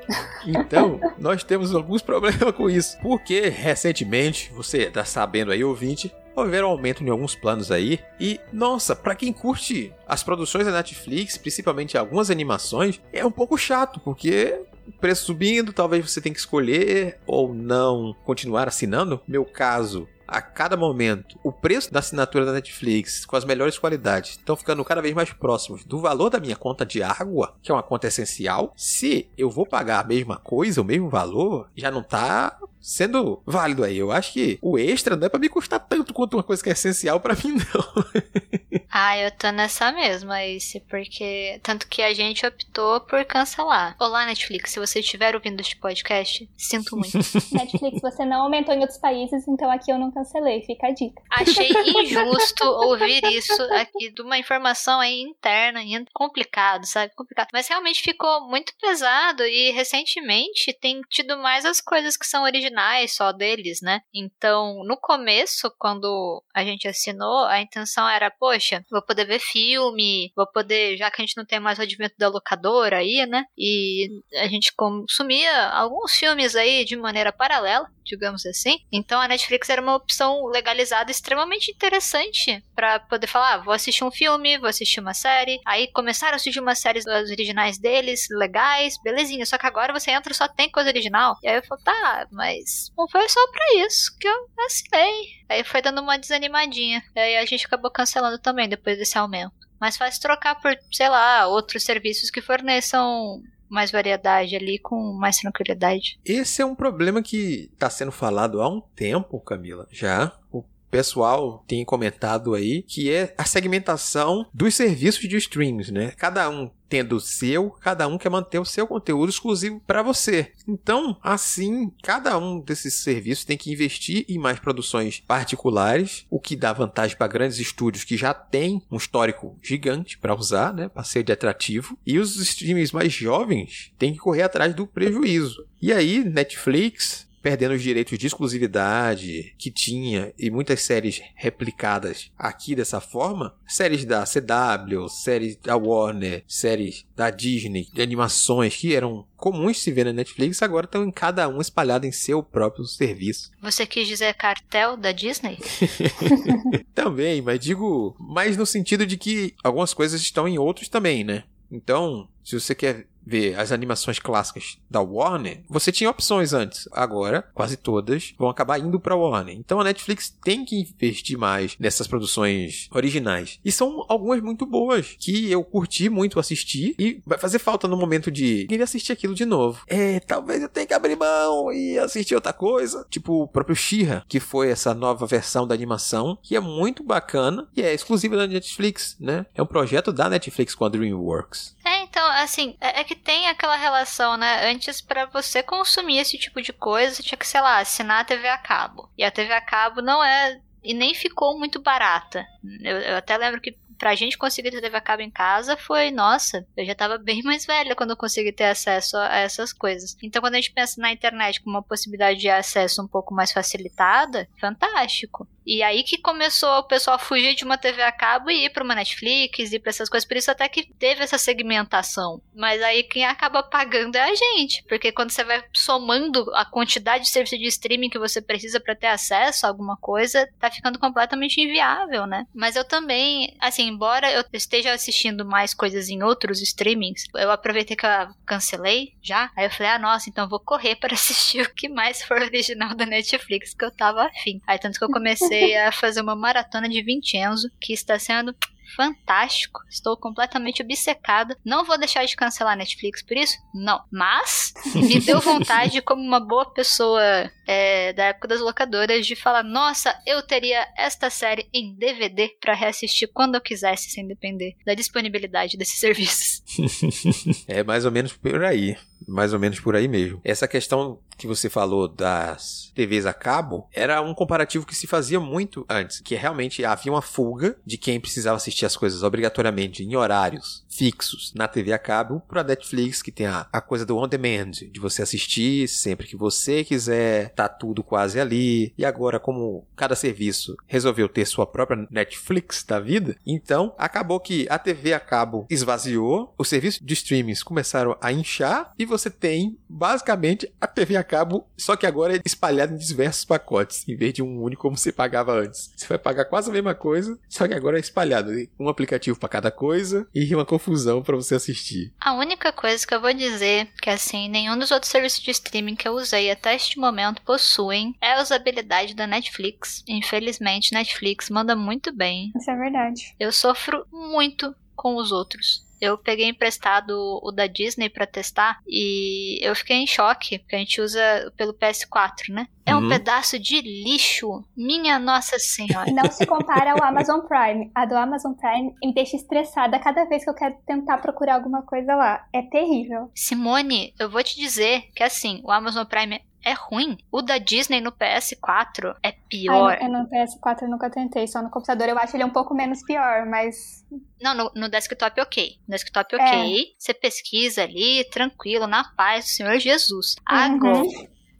Então, 0.45 0.99
nós 1.19 1.43
temos 1.43 1.75
alguns 1.75 2.01
problemas 2.01 2.51
com 2.55 2.69
isso. 2.69 2.97
Porque 3.01 3.49
recentemente, 3.49 4.51
você 4.53 4.83
está 4.83 5.03
sabendo 5.03 5.51
aí, 5.51 5.63
ouvinte, 5.63 6.13
houveram 6.35 6.69
um 6.69 6.71
aumento 6.71 7.03
em 7.03 7.09
alguns 7.09 7.35
planos 7.35 7.71
aí. 7.71 7.99
E, 8.19 8.39
nossa, 8.53 8.95
para 8.95 9.15
quem 9.15 9.33
curte 9.33 9.93
as 10.07 10.23
produções 10.23 10.65
da 10.65 10.71
Netflix, 10.71 11.37
principalmente 11.37 11.97
algumas 11.97 12.31
animações, 12.31 13.01
é 13.11 13.25
um 13.25 13.31
pouco 13.31 13.57
chato, 13.57 13.99
porque 13.99 14.61
preço 14.91 15.25
subindo, 15.25 15.73
talvez 15.73 16.09
você 16.09 16.21
tenha 16.21 16.33
que 16.33 16.39
escolher 16.39 17.19
ou 17.25 17.53
não 17.53 18.15
continuar 18.23 18.67
assinando. 18.67 19.21
Meu 19.27 19.45
caso, 19.45 20.07
a 20.31 20.41
cada 20.41 20.77
momento, 20.77 21.37
o 21.43 21.51
preço 21.51 21.91
da 21.91 21.99
assinatura 21.99 22.45
da 22.45 22.53
Netflix 22.53 23.25
com 23.25 23.35
as 23.35 23.43
melhores 23.43 23.77
qualidades 23.77 24.31
estão 24.31 24.55
ficando 24.55 24.85
cada 24.85 25.01
vez 25.01 25.13
mais 25.13 25.33
próximos 25.33 25.83
do 25.83 25.99
valor 25.99 26.29
da 26.29 26.39
minha 26.39 26.55
conta 26.55 26.85
de 26.85 27.03
água, 27.03 27.53
que 27.61 27.69
é 27.69 27.75
uma 27.75 27.83
conta 27.83 28.07
essencial. 28.07 28.71
Se 28.77 29.29
eu 29.37 29.49
vou 29.49 29.65
pagar 29.65 29.99
a 29.99 30.07
mesma 30.07 30.37
coisa, 30.37 30.81
o 30.81 30.85
mesmo 30.85 31.09
valor, 31.09 31.69
já 31.75 31.91
não 31.91 32.01
tá 32.01 32.57
sendo 32.81 33.41
válido 33.45 33.83
aí. 33.83 33.97
Eu 33.97 34.11
acho 34.11 34.33
que 34.33 34.57
o 34.61 34.77
extra 34.77 35.15
não 35.15 35.27
é 35.27 35.29
para 35.29 35.39
me 35.39 35.47
custar 35.47 35.79
tanto 35.79 36.13
quanto 36.13 36.33
uma 36.35 36.43
coisa 36.43 36.61
que 36.61 36.69
é 36.69 36.73
essencial 36.73 37.19
para 37.19 37.35
mim, 37.35 37.53
não. 37.53 38.81
ah, 38.89 39.17
eu 39.17 39.31
tô 39.31 39.51
nessa 39.51 39.91
mesma, 39.91 40.43
esse, 40.43 40.79
porque. 40.81 41.59
Tanto 41.61 41.87
que 41.87 42.01
a 42.01 42.13
gente 42.13 42.45
optou 42.45 43.01
por 43.01 43.23
cancelar. 43.25 43.95
Olá, 43.99 44.25
Netflix, 44.25 44.71
se 44.71 44.79
você 44.79 44.99
estiver 44.99 45.35
ouvindo 45.35 45.59
este 45.61 45.77
podcast, 45.77 46.49
sinto 46.57 46.97
muito. 46.97 47.17
Netflix, 47.53 48.01
você 48.01 48.25
não 48.25 48.43
aumentou 48.43 48.73
em 48.73 48.79
outros 48.79 48.97
países, 48.97 49.47
então 49.47 49.69
aqui 49.69 49.91
eu 49.91 49.99
não 49.99 50.11
cancelei, 50.11 50.63
fica 50.63 50.87
a 50.87 50.91
dica. 50.91 51.21
Achei 51.29 51.69
injusto 52.03 52.65
ouvir 52.65 53.23
isso 53.25 53.61
aqui 53.73 54.11
de 54.11 54.21
uma 54.21 54.37
informação 54.37 54.99
aí 54.99 55.21
interna, 55.21 55.79
ainda 55.79 56.09
complicado, 56.13 56.85
sabe? 56.85 57.13
Complicado. 57.15 57.49
Mas 57.53 57.67
realmente 57.67 58.01
ficou 58.01 58.47
muito 58.47 58.73
pesado 58.81 59.43
e 59.43 59.71
recentemente 59.71 60.73
tem 60.73 61.01
tido 61.09 61.37
mais 61.37 61.65
as 61.65 61.79
coisas 61.79 62.17
que 62.17 62.25
são 62.25 62.43
originais 62.43 62.70
originais 62.71 63.15
só 63.15 63.31
deles, 63.31 63.79
né? 63.81 64.01
Então, 64.13 64.83
no 64.85 64.97
começo, 64.97 65.73
quando 65.77 66.43
a 66.53 66.63
gente 66.63 66.87
assinou, 66.87 67.45
a 67.45 67.61
intenção 67.61 68.07
era, 68.07 68.31
poxa, 68.31 68.83
vou 68.89 69.01
poder 69.01 69.25
ver 69.25 69.39
filme, 69.39 70.31
vou 70.35 70.47
poder, 70.47 70.97
já 70.97 71.11
que 71.11 71.21
a 71.21 71.25
gente 71.25 71.37
não 71.37 71.45
tem 71.45 71.59
mais 71.59 71.77
o 71.77 71.81
advento 71.81 72.15
da 72.17 72.29
locadora 72.29 72.97
aí, 72.97 73.25
né? 73.27 73.45
E 73.57 74.07
a 74.35 74.47
gente 74.47 74.73
consumia 74.75 75.69
alguns 75.69 76.13
filmes 76.13 76.55
aí 76.55 76.85
de 76.85 76.95
maneira 76.95 77.31
paralela, 77.31 77.87
digamos 78.03 78.45
assim. 78.45 78.77
Então 78.91 79.19
a 79.19 79.27
Netflix 79.27 79.69
era 79.69 79.81
uma 79.81 79.95
opção 79.95 80.45
legalizada 80.45 81.11
extremamente 81.11 81.71
interessante 81.71 82.63
para 82.75 82.99
poder 82.99 83.27
falar, 83.27 83.53
ah, 83.53 83.57
vou 83.57 83.73
assistir 83.73 84.03
um 84.03 84.11
filme, 84.11 84.57
vou 84.57 84.69
assistir 84.69 84.99
uma 84.99 85.13
série. 85.13 85.59
Aí 85.65 85.87
começaram 85.91 86.35
a 86.35 86.39
surgir 86.39 86.59
umas 86.59 86.79
séries 86.79 87.05
das 87.05 87.29
originais 87.29 87.77
deles, 87.77 88.27
legais, 88.31 88.95
belezinha. 89.03 89.45
Só 89.45 89.57
que 89.57 89.65
agora 89.65 89.93
você 89.93 90.11
entra 90.11 90.33
só 90.33 90.47
tem 90.47 90.69
coisa 90.69 90.89
original. 90.89 91.35
E 91.43 91.47
aí 91.47 91.57
eu 91.57 91.63
falo, 91.63 91.81
tá, 91.83 92.27
mas 92.31 92.60
mas 92.61 92.91
não 92.97 93.07
foi 93.07 93.27
só 93.27 93.39
pra 93.51 93.85
isso 93.85 94.15
que 94.17 94.27
eu 94.27 94.49
assinei. 94.65 95.41
Aí 95.49 95.63
foi 95.63 95.81
dando 95.81 96.01
uma 96.01 96.17
desanimadinha. 96.17 97.03
Aí 97.15 97.37
a 97.37 97.45
gente 97.45 97.65
acabou 97.65 97.91
cancelando 97.91 98.39
também 98.39 98.69
depois 98.69 98.97
desse 98.97 99.17
aumento. 99.17 99.53
Mas 99.79 99.97
faz 99.97 100.19
trocar 100.19 100.61
por, 100.61 100.77
sei 100.91 101.09
lá, 101.09 101.47
outros 101.47 101.83
serviços 101.83 102.29
que 102.29 102.41
forneçam 102.41 103.41
mais 103.67 103.89
variedade 103.89 104.55
ali 104.55 104.77
com 104.77 105.13
mais 105.13 105.37
tranquilidade. 105.37 106.19
Esse 106.25 106.61
é 106.61 106.65
um 106.65 106.75
problema 106.75 107.23
que 107.23 107.69
está 107.73 107.89
sendo 107.89 108.11
falado 108.11 108.61
há 108.61 108.69
um 108.69 108.81
tempo, 108.81 109.39
Camila, 109.39 109.87
já. 109.89 110.37
O 110.51 110.61
pessoal 110.91 111.63
tem 111.67 111.83
comentado 111.85 112.53
aí 112.53 112.83
que 112.83 113.09
é 113.09 113.33
a 113.37 113.45
segmentação 113.45 114.45
dos 114.53 114.75
serviços 114.75 115.27
de 115.27 115.37
streams, 115.37 115.91
né? 115.91 116.11
Cada 116.17 116.49
um 116.49 116.69
tendo 116.91 117.15
o 117.15 117.21
seu, 117.21 117.69
cada 117.79 118.05
um 118.05 118.17
quer 118.17 118.29
manter 118.29 118.59
o 118.59 118.65
seu 118.65 118.85
conteúdo 118.85 119.29
exclusivo 119.29 119.81
para 119.87 120.03
você. 120.03 120.51
Então, 120.67 121.17
assim, 121.23 121.89
cada 122.03 122.37
um 122.37 122.59
desses 122.59 122.95
serviços 122.95 123.45
tem 123.45 123.57
que 123.57 123.71
investir 123.71 124.25
em 124.27 124.37
mais 124.37 124.59
produções 124.59 125.21
particulares, 125.25 126.25
o 126.29 126.37
que 126.37 126.53
dá 126.53 126.73
vantagem 126.73 127.15
para 127.15 127.31
grandes 127.31 127.59
estúdios 127.59 128.03
que 128.03 128.17
já 128.17 128.33
têm 128.33 128.83
um 128.91 128.97
histórico 128.97 129.57
gigante 129.63 130.17
para 130.17 130.35
usar, 130.35 130.73
né, 130.73 130.89
para 130.89 131.05
ser 131.05 131.23
de 131.23 131.31
atrativo, 131.31 131.97
e 132.05 132.19
os 132.19 132.35
streams 132.35 132.93
mais 132.93 133.13
jovens 133.13 133.93
têm 133.97 134.11
que 134.11 134.19
correr 134.19 134.41
atrás 134.41 134.75
do 134.75 134.85
prejuízo. 134.85 135.65
E 135.81 135.93
aí, 135.93 136.25
Netflix, 136.25 137.25
perdendo 137.41 137.73
os 137.73 137.81
direitos 137.81 138.17
de 138.17 138.27
exclusividade 138.27 139.53
que 139.57 139.71
tinha 139.71 140.33
e 140.37 140.49
muitas 140.49 140.81
séries 140.81 141.21
replicadas 141.35 142.31
aqui 142.37 142.75
dessa 142.75 143.01
forma, 143.01 143.55
séries 143.67 144.05
da 144.05 144.23
CW, 144.23 145.09
séries 145.09 145.55
da 145.57 145.75
Warner, 145.75 146.43
séries 146.47 147.05
da 147.15 147.29
Disney, 147.29 147.87
de 147.91 148.01
animações 148.01 148.75
que 148.75 148.95
eram 148.95 149.25
comuns 149.35 149.77
de 149.77 149.83
se 149.83 149.91
ver 149.91 150.05
na 150.05 150.13
Netflix, 150.13 150.61
agora 150.61 150.85
estão 150.85 151.03
em 151.03 151.11
cada 151.11 151.47
um 151.49 151.59
espalhado 151.59 152.05
em 152.05 152.11
seu 152.11 152.43
próprio 152.43 152.85
serviço. 152.85 153.51
Você 153.61 153.85
quis 153.85 154.07
dizer 154.07 154.33
cartel 154.35 154.95
da 154.95 155.11
Disney? 155.11 155.57
também, 156.93 157.41
mas 157.41 157.59
digo 157.59 158.15
mais 158.19 158.55
no 158.55 158.65
sentido 158.65 159.05
de 159.05 159.17
que 159.17 159.55
algumas 159.63 159.93
coisas 159.93 160.21
estão 160.21 160.47
em 160.47 160.57
outros 160.57 160.87
também, 160.87 161.23
né? 161.23 161.43
Então, 161.71 162.27
se 162.43 162.59
você 162.59 162.75
quer 162.75 163.07
ver 163.25 163.59
as 163.59 163.71
animações 163.71 164.19
clássicas 164.19 164.77
da 164.89 165.01
Warner, 165.01 165.63
você 165.69 165.91
tinha 165.91 166.09
opções 166.09 166.53
antes. 166.53 166.87
Agora, 166.91 167.43
quase 167.53 167.77
todas 167.77 168.33
vão 168.37 168.49
acabar 168.49 168.79
indo 168.79 168.99
pra 168.99 169.15
Warner. 169.15 169.55
Então 169.55 169.79
a 169.79 169.83
Netflix 169.83 170.29
tem 170.43 170.65
que 170.65 170.79
investir 170.79 171.37
mais 171.37 171.75
nessas 171.79 172.07
produções 172.07 172.89
originais. 172.91 173.59
E 173.63 173.71
são 173.71 174.05
algumas 174.07 174.41
muito 174.41 174.65
boas, 174.65 175.15
que 175.19 175.51
eu 175.51 175.63
curti 175.63 176.09
muito 176.09 176.39
assistir 176.39 176.95
e 176.97 177.21
vai 177.25 177.37
fazer 177.37 177.59
falta 177.59 177.87
no 177.87 177.97
momento 177.97 178.31
de 178.31 178.65
querer 178.67 178.83
assistir 178.83 179.11
aquilo 179.11 179.35
de 179.35 179.45
novo. 179.45 179.83
É, 179.87 180.19
talvez 180.19 180.61
eu 180.61 180.69
tenha 180.69 180.87
que 180.87 180.93
abrir 180.93 181.15
mão 181.15 181.71
e 181.71 181.97
assistir 181.97 182.35
outra 182.35 182.53
coisa. 182.53 183.05
Tipo 183.09 183.43
o 183.43 183.47
próprio 183.47 183.75
She-Ra, 183.75 184.23
que 184.27 184.39
foi 184.39 184.69
essa 184.69 184.93
nova 184.93 185.25
versão 185.25 185.67
da 185.67 185.75
animação, 185.75 186.37
que 186.41 186.55
é 186.55 186.59
muito 186.59 187.03
bacana 187.03 187.67
e 187.75 187.81
é 187.81 187.93
exclusiva 187.93 188.37
da 188.37 188.47
Netflix, 188.47 189.15
né? 189.19 189.45
É 189.53 189.61
um 189.61 189.65
projeto 189.65 190.11
da 190.11 190.29
Netflix 190.29 190.75
com 190.75 190.85
a 190.85 190.89
DreamWorks. 190.89 191.75
É, 191.85 192.00
então, 192.11 192.29
assim, 192.31 192.75
é, 192.81 192.99
é 192.99 193.03
que 193.05 193.15
tem 193.15 193.47
aquela 193.47 193.77
relação, 193.77 194.35
né? 194.35 194.69
Antes, 194.69 194.99
para 194.99 195.25
você 195.27 195.63
consumir 195.63 196.17
esse 196.17 196.37
tipo 196.37 196.61
de 196.61 196.73
coisa, 196.73 197.15
você 197.15 197.23
tinha 197.23 197.37
que, 197.37 197.47
sei 197.47 197.61
lá, 197.61 197.79
assinar 197.79 198.19
a 198.19 198.25
TV 198.25 198.49
a 198.49 198.57
cabo. 198.57 199.09
E 199.17 199.23
a 199.23 199.31
TV 199.31 199.53
a 199.53 199.61
cabo 199.61 200.01
não 200.01 200.21
é. 200.21 200.59
E 200.83 200.93
nem 200.93 201.13
ficou 201.13 201.57
muito 201.57 201.81
barata. 201.81 202.45
Eu, 202.81 202.97
eu 202.97 203.15
até 203.15 203.37
lembro 203.37 203.61
que 203.61 203.77
pra 203.97 204.15
gente 204.15 204.37
conseguir 204.37 204.71
ter 204.71 204.81
TV 204.81 204.97
a 204.97 205.01
cabo 205.01 205.21
em 205.21 205.29
casa 205.29 205.77
foi, 205.77 206.09
nossa, 206.09 206.67
eu 206.75 206.83
já 206.83 206.95
tava 206.95 207.17
bem 207.17 207.43
mais 207.43 207.65
velha 207.67 207.95
quando 207.95 208.09
eu 208.09 208.17
consegui 208.17 208.51
ter 208.51 208.63
acesso 208.65 209.15
a 209.15 209.37
essas 209.37 209.71
coisas. 209.71 210.17
Então, 210.21 210.41
quando 210.41 210.55
a 210.55 210.57
gente 210.57 210.73
pensa 210.73 210.99
na 210.99 211.13
internet 211.13 211.61
como 211.61 211.77
uma 211.77 211.83
possibilidade 211.83 212.39
de 212.39 212.49
acesso 212.49 213.01
um 213.01 213.07
pouco 213.07 213.33
mais 213.33 213.53
facilitada, 213.53 214.49
fantástico. 214.59 215.47
E 215.65 215.83
aí 215.83 216.03
que 216.03 216.17
começou 216.17 216.69
o 216.79 216.83
pessoal 216.83 217.15
a 217.15 217.19
fugir 217.19 217.55
de 217.55 217.63
uma 217.63 217.77
TV 217.77 218.01
a 218.01 218.11
cabo 218.11 218.49
e 218.49 218.65
ir 218.65 218.69
para 218.71 218.83
uma 218.83 218.95
Netflix, 218.95 219.71
ir 219.71 219.79
para 219.79 219.89
essas 219.89 220.09
coisas. 220.09 220.27
Por 220.27 220.37
isso 220.37 220.51
até 220.51 220.67
que 220.67 220.83
teve 220.83 221.23
essa 221.23 221.37
segmentação. 221.37 222.41
Mas 222.55 222.81
aí 222.81 223.03
quem 223.03 223.25
acaba 223.25 223.63
pagando 223.63 224.15
é 224.15 224.21
a 224.21 224.35
gente, 224.35 224.83
porque 224.87 225.11
quando 225.11 225.31
você 225.31 225.43
vai 225.43 225.63
somando 225.73 226.49
a 226.55 226.65
quantidade 226.65 227.25
de 227.25 227.29
serviço 227.29 227.57
de 227.57 227.65
streaming 227.67 228.09
que 228.09 228.19
você 228.19 228.41
precisa 228.41 228.79
para 228.79 228.95
ter 228.95 229.07
acesso 229.07 229.65
a 229.65 229.69
alguma 229.69 229.97
coisa, 229.97 230.47
tá 230.59 230.69
ficando 230.69 230.99
completamente 230.99 231.61
inviável, 231.61 232.25
né? 232.25 232.45
Mas 232.53 232.75
eu 232.75 232.83
também, 232.83 233.55
assim, 233.59 233.87
embora 233.87 234.31
eu 234.31 234.43
esteja 234.53 234.93
assistindo 234.93 235.45
mais 235.45 235.73
coisas 235.73 236.09
em 236.09 236.23
outros 236.23 236.61
streamings, 236.61 237.25
eu 237.35 237.51
aproveitei 237.51 237.95
que 237.95 238.05
eu 238.05 238.09
cancelei 238.45 239.13
já. 239.21 239.51
Aí 239.55 239.65
eu 239.65 239.71
falei, 239.71 239.91
ah, 239.91 239.99
nossa, 239.99 240.29
então 240.29 240.49
vou 240.49 240.59
correr 240.59 240.95
para 240.95 241.13
assistir 241.15 241.61
o 241.61 241.73
que 241.73 241.87
mais 241.87 242.21
for 242.23 242.41
original 242.41 242.95
da 242.95 243.05
Netflix 243.05 243.73
que 243.73 243.85
eu 243.85 243.91
tava 243.91 244.25
afim. 244.25 244.61
Aí 244.65 244.79
tanto 244.79 244.97
que 244.97 245.05
eu 245.05 245.09
comecei 245.09 245.50
comecei 245.51 245.77
a 245.77 245.91
fazer 245.91 246.21
uma 246.21 246.35
maratona 246.35 246.87
de 246.87 247.01
Vincenzo, 247.01 247.69
que 247.79 247.93
está 247.93 248.17
sendo 248.17 248.55
fantástico. 248.95 249.79
Estou 249.89 250.17
completamente 250.17 250.81
obcecada. 250.81 251.57
Não 251.63 251.85
vou 251.85 251.97
deixar 251.97 252.25
de 252.25 252.35
cancelar 252.35 252.73
a 252.73 252.75
Netflix 252.75 253.21
por 253.21 253.37
isso? 253.37 253.57
Não. 253.73 254.01
Mas 254.11 254.73
me 254.93 255.19
deu 255.19 255.39
vontade, 255.41 256.01
como 256.01 256.21
uma 256.21 256.39
boa 256.39 256.65
pessoa 256.65 257.21
é, 257.65 258.11
da 258.13 258.25
época 258.25 258.49
das 258.49 258.59
locadoras, 258.59 259.25
de 259.25 259.35
falar: 259.35 259.63
nossa, 259.63 260.17
eu 260.25 260.41
teria 260.41 260.85
esta 260.97 261.29
série 261.29 261.67
em 261.73 261.95
DVD 261.95 262.49
para 262.59 262.73
reassistir 262.73 263.29
quando 263.33 263.55
eu 263.55 263.61
quisesse, 263.61 264.09
sem 264.09 264.27
depender 264.27 264.75
da 264.85 264.93
disponibilidade 264.93 265.77
desses 265.77 265.99
serviços. 265.99 266.61
é 267.67 267.83
mais 267.83 268.05
ou 268.05 268.11
menos 268.11 268.33
por 268.33 268.63
aí. 268.63 268.97
Mais 269.27 269.53
ou 269.53 269.59
menos 269.59 269.79
por 269.79 269.95
aí 269.95 270.07
mesmo. 270.07 270.41
Essa 270.43 270.67
questão 270.67 271.19
que 271.37 271.47
você 271.47 271.69
falou 271.69 272.07
das 272.07 272.91
TVs 272.93 273.25
a 273.25 273.33
cabo 273.33 273.87
era 273.91 274.21
um 274.21 274.33
comparativo 274.33 274.85
que 274.85 274.95
se 274.95 275.07
fazia 275.07 275.39
muito 275.39 275.85
antes, 275.89 276.19
que 276.19 276.35
realmente 276.35 276.85
havia 276.85 277.11
uma 277.11 277.21
fuga 277.21 277.75
de 277.85 277.97
quem 277.97 278.19
precisava 278.19 278.57
assistir 278.57 278.85
as 278.85 278.95
coisas 278.95 279.23
obrigatoriamente 279.23 280.03
em 280.03 280.15
horários 280.15 280.85
fixos 280.91 281.53
na 281.55 281.67
TV 281.67 281.93
a 281.93 281.97
cabo 281.97 282.41
para 282.47 282.63
Netflix, 282.63 283.21
que 283.21 283.31
tem 283.31 283.47
a, 283.47 283.67
a 283.71 283.81
coisa 283.81 284.05
do 284.05 284.17
on 284.17 284.27
demand, 284.27 284.71
de 284.71 284.99
você 284.99 285.21
assistir 285.21 285.87
sempre 285.87 286.27
que 286.27 286.35
você 286.35 286.83
quiser, 286.83 287.49
tá 287.53 287.69
tudo 287.69 288.03
quase 288.03 288.39
ali. 288.39 288.93
E 288.97 289.05
agora, 289.05 289.39
como 289.39 289.87
cada 289.95 290.15
serviço 290.15 290.75
resolveu 290.85 291.29
ter 291.29 291.45
sua 291.45 291.65
própria 291.65 292.07
Netflix 292.11 292.83
da 292.83 292.99
vida, 292.99 293.35
então 293.45 293.95
acabou 293.97 294.39
que 294.39 294.67
a 294.69 294.77
TV 294.77 295.13
a 295.13 295.19
cabo 295.19 295.65
esvaziou, 295.69 296.53
os 296.57 296.67
serviços 296.67 296.99
de 297.01 297.13
streamings 297.13 297.63
começaram 297.63 298.17
a 298.21 298.31
inchar 298.31 298.93
e 298.99 299.05
você 299.05 299.29
tem 299.29 299.77
basicamente 299.87 300.71
a 300.79 300.87
TV 300.87 301.15
a 301.15 301.23
cabo, 301.23 301.67
só 301.77 301.95
que 301.95 302.05
agora 302.05 302.35
é 302.35 302.41
espalhada 302.45 302.93
em 302.93 302.97
diversos 302.97 303.45
pacotes, 303.45 304.07
em 304.07 304.15
vez 304.15 304.33
de 304.33 304.43
um 304.43 304.61
único 304.61 304.81
como 304.81 304.97
você 304.97 305.11
pagava 305.11 305.53
antes. 305.53 305.91
Você 305.95 306.07
vai 306.07 306.17
pagar 306.17 306.45
quase 306.45 306.69
a 306.69 306.73
mesma 306.73 306.95
coisa, 306.95 307.37
só 307.47 307.67
que 307.67 307.73
agora 307.73 307.97
é 307.97 307.99
espalhado. 307.99 308.51
Um 308.79 308.89
aplicativo 308.89 309.37
para 309.37 309.47
cada 309.47 309.69
coisa 309.69 310.27
e 310.33 310.53
uma 310.55 310.65
confusão 310.81 311.21
para 311.21 311.35
você 311.35 311.55
assistir. 311.55 312.11
A 312.19 312.33
única 312.33 312.73
coisa 312.73 313.05
que 313.05 313.13
eu 313.13 313.21
vou 313.21 313.33
dizer 313.33 313.87
que 314.01 314.09
assim, 314.09 314.49
nenhum 314.49 314.77
dos 314.77 314.89
outros 314.89 315.11
serviços 315.11 315.41
de 315.41 315.51
streaming 315.51 315.95
que 315.95 316.07
eu 316.07 316.13
usei 316.13 316.49
até 316.49 316.75
este 316.75 316.99
momento 316.99 317.41
possuem 317.43 318.15
é 318.19 318.33
a 318.33 318.41
usabilidade 318.41 319.13
da 319.13 319.27
Netflix. 319.27 320.03
Infelizmente, 320.07 320.93
Netflix 320.93 321.49
manda 321.49 321.75
muito 321.75 322.11
bem. 322.11 322.51
Isso 322.55 322.71
é 322.71 322.75
verdade. 322.75 323.35
Eu 323.39 323.51
sofro 323.51 324.05
muito 324.11 324.75
com 325.01 325.15
os 325.15 325.31
outros. 325.31 325.83
Eu 325.99 326.15
peguei 326.17 326.47
emprestado 326.47 327.39
o 327.43 327.51
da 327.51 327.65
Disney 327.65 328.09
para 328.09 328.27
testar 328.27 328.79
e 328.87 329.59
eu 329.61 329.75
fiquei 329.75 329.97
em 329.97 330.07
choque, 330.07 330.59
porque 330.59 330.75
a 330.75 330.79
gente 330.79 331.01
usa 331.01 331.19
pelo 331.55 331.75
PS4, 331.75 332.49
né? 332.49 332.67
É 332.85 332.95
um 332.95 333.03
uhum. 333.03 333.09
pedaço 333.09 333.59
de 333.59 333.81
lixo. 333.81 334.63
Minha 334.75 335.19
Nossa 335.19 335.59
Senhora. 335.59 336.11
Não 336.11 336.31
se 336.31 336.45
compara 336.45 336.93
ao 336.93 337.03
Amazon 337.03 337.41
Prime. 337.41 337.91
A 337.93 338.05
do 338.05 338.15
Amazon 338.15 338.53
Prime 338.53 338.95
me 339.03 339.13
deixa 339.13 339.35
estressada 339.35 339.99
cada 339.99 340.25
vez 340.25 340.43
que 340.43 340.49
eu 340.49 340.55
quero 340.55 340.75
tentar 340.87 341.19
procurar 341.19 341.55
alguma 341.55 341.83
coisa 341.83 342.15
lá. 342.15 342.45
É 342.51 342.63
terrível. 342.63 343.31
Simone, 343.35 344.13
eu 344.19 344.29
vou 344.29 344.43
te 344.43 344.55
dizer 344.55 345.03
que 345.15 345.23
assim, 345.23 345.61
o 345.63 345.71
Amazon 345.71 346.05
Prime 346.05 346.41
é 346.63 346.73
ruim. 346.73 347.17
O 347.31 347.41
da 347.41 347.57
Disney 347.57 348.01
no 348.01 348.11
PS4 348.11 349.15
é 349.23 349.31
pior. 349.31 349.97
Ai, 349.99 350.07
no, 350.07 350.23
no 350.23 350.29
PS4 350.29 350.83
eu 350.83 350.89
nunca 350.89 351.09
tentei, 351.09 351.47
só 351.47 351.61
no 351.61 351.69
computador 351.69 352.07
eu 352.07 352.17
acho 352.17 352.35
ele 352.35 352.43
um 352.43 352.49
pouco 352.49 352.73
menos 352.73 353.03
pior, 353.03 353.45
mas. 353.45 354.05
Não, 354.41 354.53
no, 354.53 354.71
no 354.75 354.89
desktop 354.89 355.39
ok. 355.41 355.77
No 355.87 355.91
desktop 355.91 356.35
ok, 356.35 356.81
é. 356.81 356.85
você 356.97 357.13
pesquisa 357.13 357.83
ali, 357.83 358.23
tranquilo, 358.29 358.87
na 358.87 359.03
paz 359.15 359.45
do 359.45 359.49
Senhor 359.49 359.79
Jesus. 359.79 360.35
Uhum. 360.49 360.57
Agora, 360.57 361.07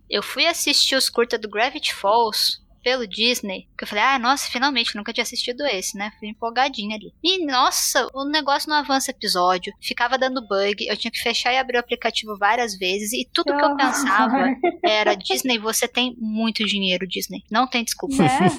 eu 0.10 0.22
fui 0.22 0.46
assistir 0.46 0.96
os 0.96 1.10
curta 1.10 1.38
do 1.38 1.50
Gravity 1.50 1.94
Falls 1.94 2.61
pelo 2.84 3.08
Disney, 3.08 3.68
que 3.78 3.84
eu 3.84 3.88
falei, 3.88 4.04
ah, 4.04 4.20
nossa, 4.20 4.50
finalmente, 4.50 4.96
nunca 4.96 5.14
tinha 5.14 5.24
assistido 5.24 5.66
esse, 5.66 5.98
né? 5.98 6.12
Fui 6.20 6.28
empolgadinha 6.28 6.96
ali. 6.96 7.14
E, 7.24 7.46
nossa, 7.46 8.08
o 8.14 8.26
negócio 8.26 8.70
não 8.70 8.78
avança 8.78 9.12
episódio, 9.12 9.74
ficava 9.82 10.18
dando 10.18 10.46
bug, 10.48 10.86
eu 10.88 10.98
tinha 10.98 11.12
que 11.12 11.22
fechar 11.22 11.54
e 11.54 11.58
abrir 11.58 11.78
o 11.78 11.80
aplicativo 11.80 12.38
várias 12.38 12.78
vezes, 12.78 13.14
e 13.14 13.28
tudo 13.32 13.56
que 13.56 13.64
eu 13.64 13.76
pensava 13.76 14.56
era, 14.84 15.16
Disney, 15.16 15.58
você 15.58 15.88
tem 15.88 16.16
muito 16.18 16.66
dinheiro, 16.66 17.08
Disney. 17.08 17.44
Não 17.50 17.68
tem 17.68 17.84
desculpa. 17.84 18.16
É? 18.24 18.52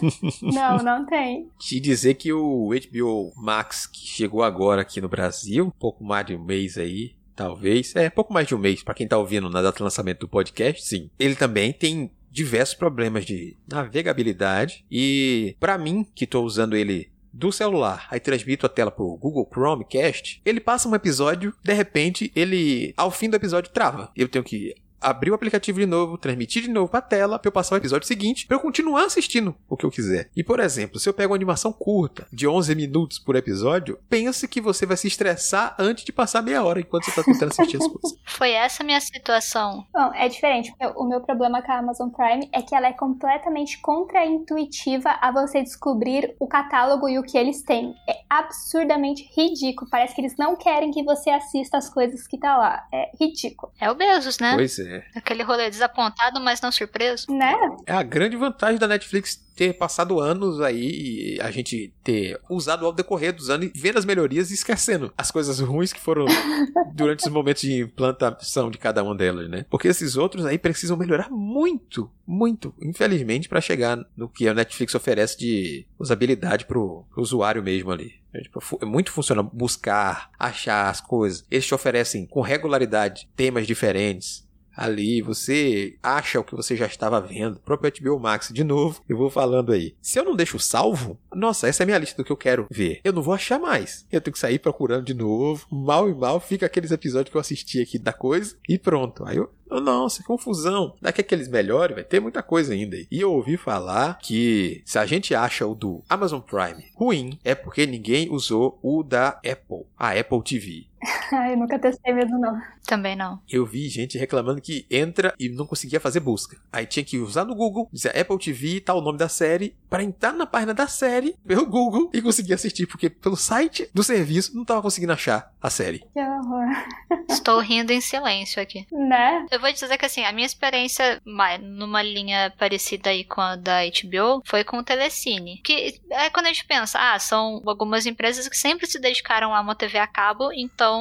Não, 0.43 0.79
não 0.79 1.07
tem. 1.07 1.49
Te 1.59 1.81
dizer 1.81 2.15
que 2.15 2.33
o 2.33 2.71
HBO 2.71 3.33
Max, 3.37 3.87
que 3.87 4.07
chegou 4.07 4.43
agora 4.43 4.83
aqui 4.83 5.01
no 5.01 5.09
Brasil, 5.09 5.67
um 5.67 5.71
pouco 5.71 6.05
mais 6.05 6.27
de 6.27 6.35
um 6.35 6.45
mês 6.45 6.77
aí, 6.77 7.15
talvez. 7.35 7.95
É, 7.97 8.11
pouco 8.11 8.33
mais 8.33 8.47
de 8.47 8.55
um 8.55 8.59
mês, 8.59 8.83
para 8.83 8.95
quem 8.95 9.07
tá 9.07 9.19
ouvindo 9.19 9.49
na 9.49 9.63
data 9.63 9.79
de 9.79 9.83
lançamento 9.83 10.21
do 10.21 10.29
podcast, 10.29 10.85
sim. 10.85 11.11
Ele 11.19 11.35
também 11.35 11.73
tem 11.73 12.11
diversos 12.33 12.75
problemas 12.75 13.27
de 13.27 13.57
navegabilidade 13.69 14.85
e 14.91 15.55
para 15.61 15.77
mim 15.77 16.07
que 16.15 16.25
estou 16.25 16.45
usando 16.45 16.75
ele 16.75 17.13
do 17.33 17.51
celular, 17.51 18.07
aí 18.11 18.21
transmito 18.21 18.67
a 18.67 18.69
tela 18.69 18.91
pro 18.91 19.17
Google 19.17 19.49
Chromecast, 19.51 20.41
ele 20.45 20.61
passa 20.61 20.89
um 20.89 20.95
episódio, 20.95 21.55
de 21.63 21.73
repente, 21.73 22.31
ele 22.37 22.93
ao 22.97 23.11
fim 23.11 23.31
do 23.31 23.37
episódio 23.37 23.73
trava. 23.73 24.11
Eu 24.15 24.29
tenho 24.29 24.45
que 24.45 24.75
abrir 25.03 25.31
o 25.31 25.35
aplicativo 25.35 25.81
de 25.81 25.87
novo, 25.87 26.19
transmitir 26.19 26.63
de 26.63 26.71
novo 26.71 26.91
pra 26.91 27.01
tela, 27.01 27.39
pra 27.39 27.49
eu 27.49 27.53
passar 27.53 27.75
o 27.75 27.79
episódio 27.79 28.07
seguinte, 28.07 28.47
pra 28.47 28.57
eu 28.57 28.61
continuar 28.61 29.05
assistindo 29.05 29.55
o 29.69 29.77
que 29.77 29.85
eu 29.85 29.91
quiser. 29.91 30.31
E, 30.37 30.43
por 30.43 30.61
exemplo, 30.61 30.99
se 30.99 31.09
eu 31.09 31.15
pego 31.15 31.33
uma 31.33 31.37
animação 31.37 31.73
curta, 31.73 32.27
de 32.33 32.47
11 32.47 32.75
minutos 32.75 33.19
por 33.19 33.37
episódio, 33.37 33.99
pense 34.09 34.47
que 34.49 34.61
você 34.61 34.87
vai 34.87 34.97
se 34.97 35.09
estressar 35.09 35.75
antes 35.79 36.05
de 36.05 36.13
passar 36.13 36.43
meia 36.43 36.63
hora 36.63 36.81
enquanto 36.81 37.05
você 37.05 37.13
tá 37.13 37.23
tentando 37.23 37.51
assistir 37.51 37.77
as 37.77 37.87
coisas. 37.87 38.19
Foi 38.25 38.51
essa 38.53 38.83
minha 38.85 39.01
situação. 39.01 39.87
Bom, 39.93 40.13
é 40.15 40.29
diferente. 40.29 40.73
O 40.97 41.05
meu 41.05 41.21
problema 41.21 41.63
com 41.63 41.73
a 41.73 41.79
Amazon 41.79 42.09
Prime 42.09 42.49
é 42.53 42.63
que 42.63 42.75
ela 42.75 42.89
é 42.89 42.93
completamente 42.93 43.81
contraintuitiva 43.81 45.11
a 45.21 45.31
você 45.33 45.63
descobrir 45.63 46.35
o 46.39 46.47
catálogo 46.47 47.09
e 47.09 47.19
o 47.19 47.23
que 47.23 47.37
eles 47.37 47.63
têm. 47.63 47.95
É 48.09 48.23
absurdamente 48.29 49.29
ridículo. 49.37 49.91
Parece 49.91 50.15
que 50.15 50.21
eles 50.21 50.37
não 50.39 50.57
querem 50.57 50.91
que 50.91 51.03
você 51.03 51.31
assista 51.31 51.79
as 51.79 51.89
coisas 51.89 52.27
que 52.27 52.39
tá 52.39 52.57
lá. 52.57 52.87
É 52.93 53.11
ridículo. 53.19 53.73
É 53.81 53.91
o 53.91 53.95
Bezos, 53.95 54.39
né? 54.39 54.55
Pois 54.55 54.79
é. 54.79 54.92
É. 54.93 55.05
Aquele 55.15 55.43
rolê 55.43 55.71
desapontado, 55.71 56.41
mas 56.41 56.61
não 56.61 56.71
surpreso. 56.71 57.27
Né? 57.31 57.55
É 57.87 57.93
a 57.93 58.03
grande 58.03 58.37
vantagem 58.37 58.79
da 58.79 58.87
Netflix 58.87 59.43
ter 59.55 59.75
passado 59.75 60.19
anos 60.19 60.61
aí 60.61 61.37
e 61.37 61.41
a 61.41 61.51
gente 61.51 61.93
ter 62.03 62.41
usado 62.49 62.87
ao 62.87 62.93
decorrer 62.93 63.33
dos 63.33 63.51
anos 63.51 63.67
e 63.67 63.73
vendo 63.75 63.99
as 63.99 64.05
melhorias 64.05 64.51
e 64.51 64.55
esquecendo 64.55 65.13
as 65.17 65.31
coisas 65.31 65.61
ruins 65.61 65.93
que 65.93 66.01
foram 66.01 66.25
durante 66.95 67.21
os 67.21 67.33
momentos 67.33 67.63
de 67.63 67.81
implantação 67.81 68.71
de 68.71 68.79
cada 68.79 69.03
uma 69.03 69.15
delas, 69.15 69.49
né? 69.49 69.65
Porque 69.71 69.89
esses 69.89 70.17
outros 70.17 70.47
aí 70.47 70.59
precisam 70.59 70.97
melhorar 70.97 71.31
muito, 71.31 72.11
muito, 72.27 72.75
infelizmente, 72.81 73.49
para 73.49 73.61
chegar 73.61 73.99
no 74.17 74.29
que 74.29 74.49
a 74.49 74.55
Netflix 74.55 74.95
oferece 74.95 75.39
de 75.39 75.87
usabilidade 75.99 76.65
pro, 76.65 77.05
pro 77.11 77.23
usuário 77.23 77.63
mesmo 77.63 77.91
ali. 77.91 78.23
É, 78.35 78.41
tipo, 78.41 78.61
é 78.81 78.85
muito 78.87 79.13
funciona 79.13 79.43
buscar, 79.43 80.31
achar 80.39 80.89
as 80.89 81.01
coisas. 81.01 81.45
Eles 81.51 81.67
te 81.67 81.75
oferecem 81.75 82.27
com 82.27 82.41
regularidade 82.41 83.29
temas 83.37 83.67
diferentes. 83.67 84.49
Ali 84.77 85.23
você 85.23 85.97
acha 86.03 86.41
o 86.41 86.45
que 86.45 86.55
você 86.55 86.77
já 86.77 86.87
estava 86.87 87.21
vendo. 87.21 87.57
O 87.57 87.61
próprio 87.61 87.93
HBO 88.01 88.21
Max, 88.21 88.51
de 88.53 88.65
novo, 88.65 89.03
eu 89.09 89.17
vou 89.17 89.31
falando 89.31 89.73
aí. 89.73 89.95
Se 90.01 90.19
eu 90.19 90.25
não 90.25 90.37
deixo 90.37 90.59
salvo, 90.59 91.19
nossa, 91.35 91.69
essa 91.69 91.83
é 91.83 91.85
a 91.85 91.87
minha 91.87 91.99
lista 91.99 92.17
do 92.17 92.25
que 92.25 92.33
eu 92.33 92.37
quero 92.37 92.67
ver. 92.71 93.01
Eu 93.05 93.13
não 93.13 93.23
vou 93.23 93.35
achar 93.35 93.59
mais. 93.59 94.07
Eu 94.11 94.21
tenho 94.21 94.33
que 94.33 94.39
sair 94.39 94.59
procurando 94.59 95.05
de 95.05 95.15
novo. 95.15 95.67
Mal 95.71 96.09
e 96.09 96.15
mal 96.15 96.41
fica 96.41 96.67
aqueles 96.67 96.91
episódios 96.91 97.31
que 97.31 97.37
eu 97.37 97.41
assisti 97.41 97.81
aqui 97.81 97.99
da 97.99 98.13
coisa 98.13 98.57
e 98.69 98.79
pronto. 98.79 99.25
Aí 99.27 99.37
eu. 99.37 99.51
Oh, 99.71 99.81
nossa, 99.81 100.23
confusão. 100.23 100.95
Daqui 101.01 101.23
a 101.23 101.25
que 101.25 101.35
eles 101.35 101.49
melhorem, 101.49 101.95
vai 101.95 102.05
ter 102.05 102.21
muita 102.21 102.43
coisa 102.43 102.75
ainda. 102.75 102.95
E 103.11 103.21
eu 103.21 103.33
ouvi 103.33 103.57
falar 103.57 104.19
que 104.19 104.83
se 104.85 104.99
a 104.99 105.07
gente 105.07 105.35
acha 105.35 105.67
o 105.67 105.75
do 105.75 106.03
Amazon 106.11 106.41
Prime 106.41 106.85
ruim, 106.95 107.39
é 107.43 107.55
porque 107.55 107.87
ninguém 107.87 108.31
usou 108.31 108.79
o 108.83 109.03
da 109.03 109.29
Apple, 109.29 109.87
a 109.99 110.11
Apple 110.11 110.43
TV. 110.43 110.87
Ai, 111.33 111.57
nunca 111.57 111.79
testei 111.79 112.13
mesmo, 112.13 112.39
não. 112.39 112.61
Também 112.87 113.17
não. 113.17 113.41
Eu 113.49 113.65
vi 113.65 113.89
gente 113.89 114.19
reclamando 114.19 114.61
que 114.61 114.87
entra 114.91 115.35
e 115.39 115.49
não 115.49 115.67
conseguia 115.67 116.01
fazer 116.01 116.21
busca. 116.21 116.57
Aí 116.73 116.87
tinha 116.87 117.05
que 117.05 117.19
usar 117.19 117.45
no 117.45 117.55
Google, 117.55 117.89
dizer 117.93 118.17
Apple 118.17 118.39
TV, 118.39 118.81
tal 118.81 118.99
o 118.99 119.03
nome 119.03 119.19
da 119.19 119.29
série, 119.29 119.77
para 119.89 120.03
entrar 120.03 120.33
na 120.33 120.47
página 120.47 120.75
da 120.75 120.87
série 120.87 121.35
pelo 121.47 121.67
Google 121.67 122.11
e 122.13 122.21
conseguir 122.23 122.55
assistir, 122.55 122.87
porque 122.87 123.09
pelo 123.11 123.37
site 123.37 123.89
do 123.95 124.03
serviço 124.03 124.55
não 124.57 124.65
tava 124.65 124.83
conseguindo 124.83 125.13
achar 125.13 125.53
a 125.61 125.71
série. 125.71 126.01
Que 126.13 126.21
horror. 126.21 126.67
Estou 127.29 127.61
rindo 127.61 127.93
em 127.93 128.01
silêncio 128.01 128.61
aqui. 128.63 128.87
Né? 128.91 129.47
Eu 129.51 129.61
vou 129.61 129.73
dizer 129.73 129.97
que 129.99 130.07
assim, 130.07 130.25
a 130.25 130.33
minha 130.33 130.47
experiência 130.47 131.21
ma- 131.25 131.59
numa 131.59 132.03
linha 132.03 132.53
parecida 132.59 133.11
aí 133.11 133.25
com 133.25 133.41
a 133.41 133.57
da 133.57 133.81
HBO 133.85 134.43
foi 134.45 134.65
com 134.65 134.79
o 134.79 134.83
Telecine. 134.85 135.61
Que 135.63 136.01
é 136.11 136.31
quando 136.31 136.47
a 136.47 136.49
gente 136.49 136.65
pensa, 136.65 136.99
ah, 137.01 137.19
são 137.19 137.63
algumas 137.67 138.07
empresas 138.07 138.49
que 138.49 138.57
sempre 138.57 138.87
se 138.87 138.99
dedicaram 139.01 139.55
a 139.55 139.61
uma 139.61 139.75
TV 139.75 139.99
a 139.99 140.07
cabo, 140.07 140.53
então 140.53 140.92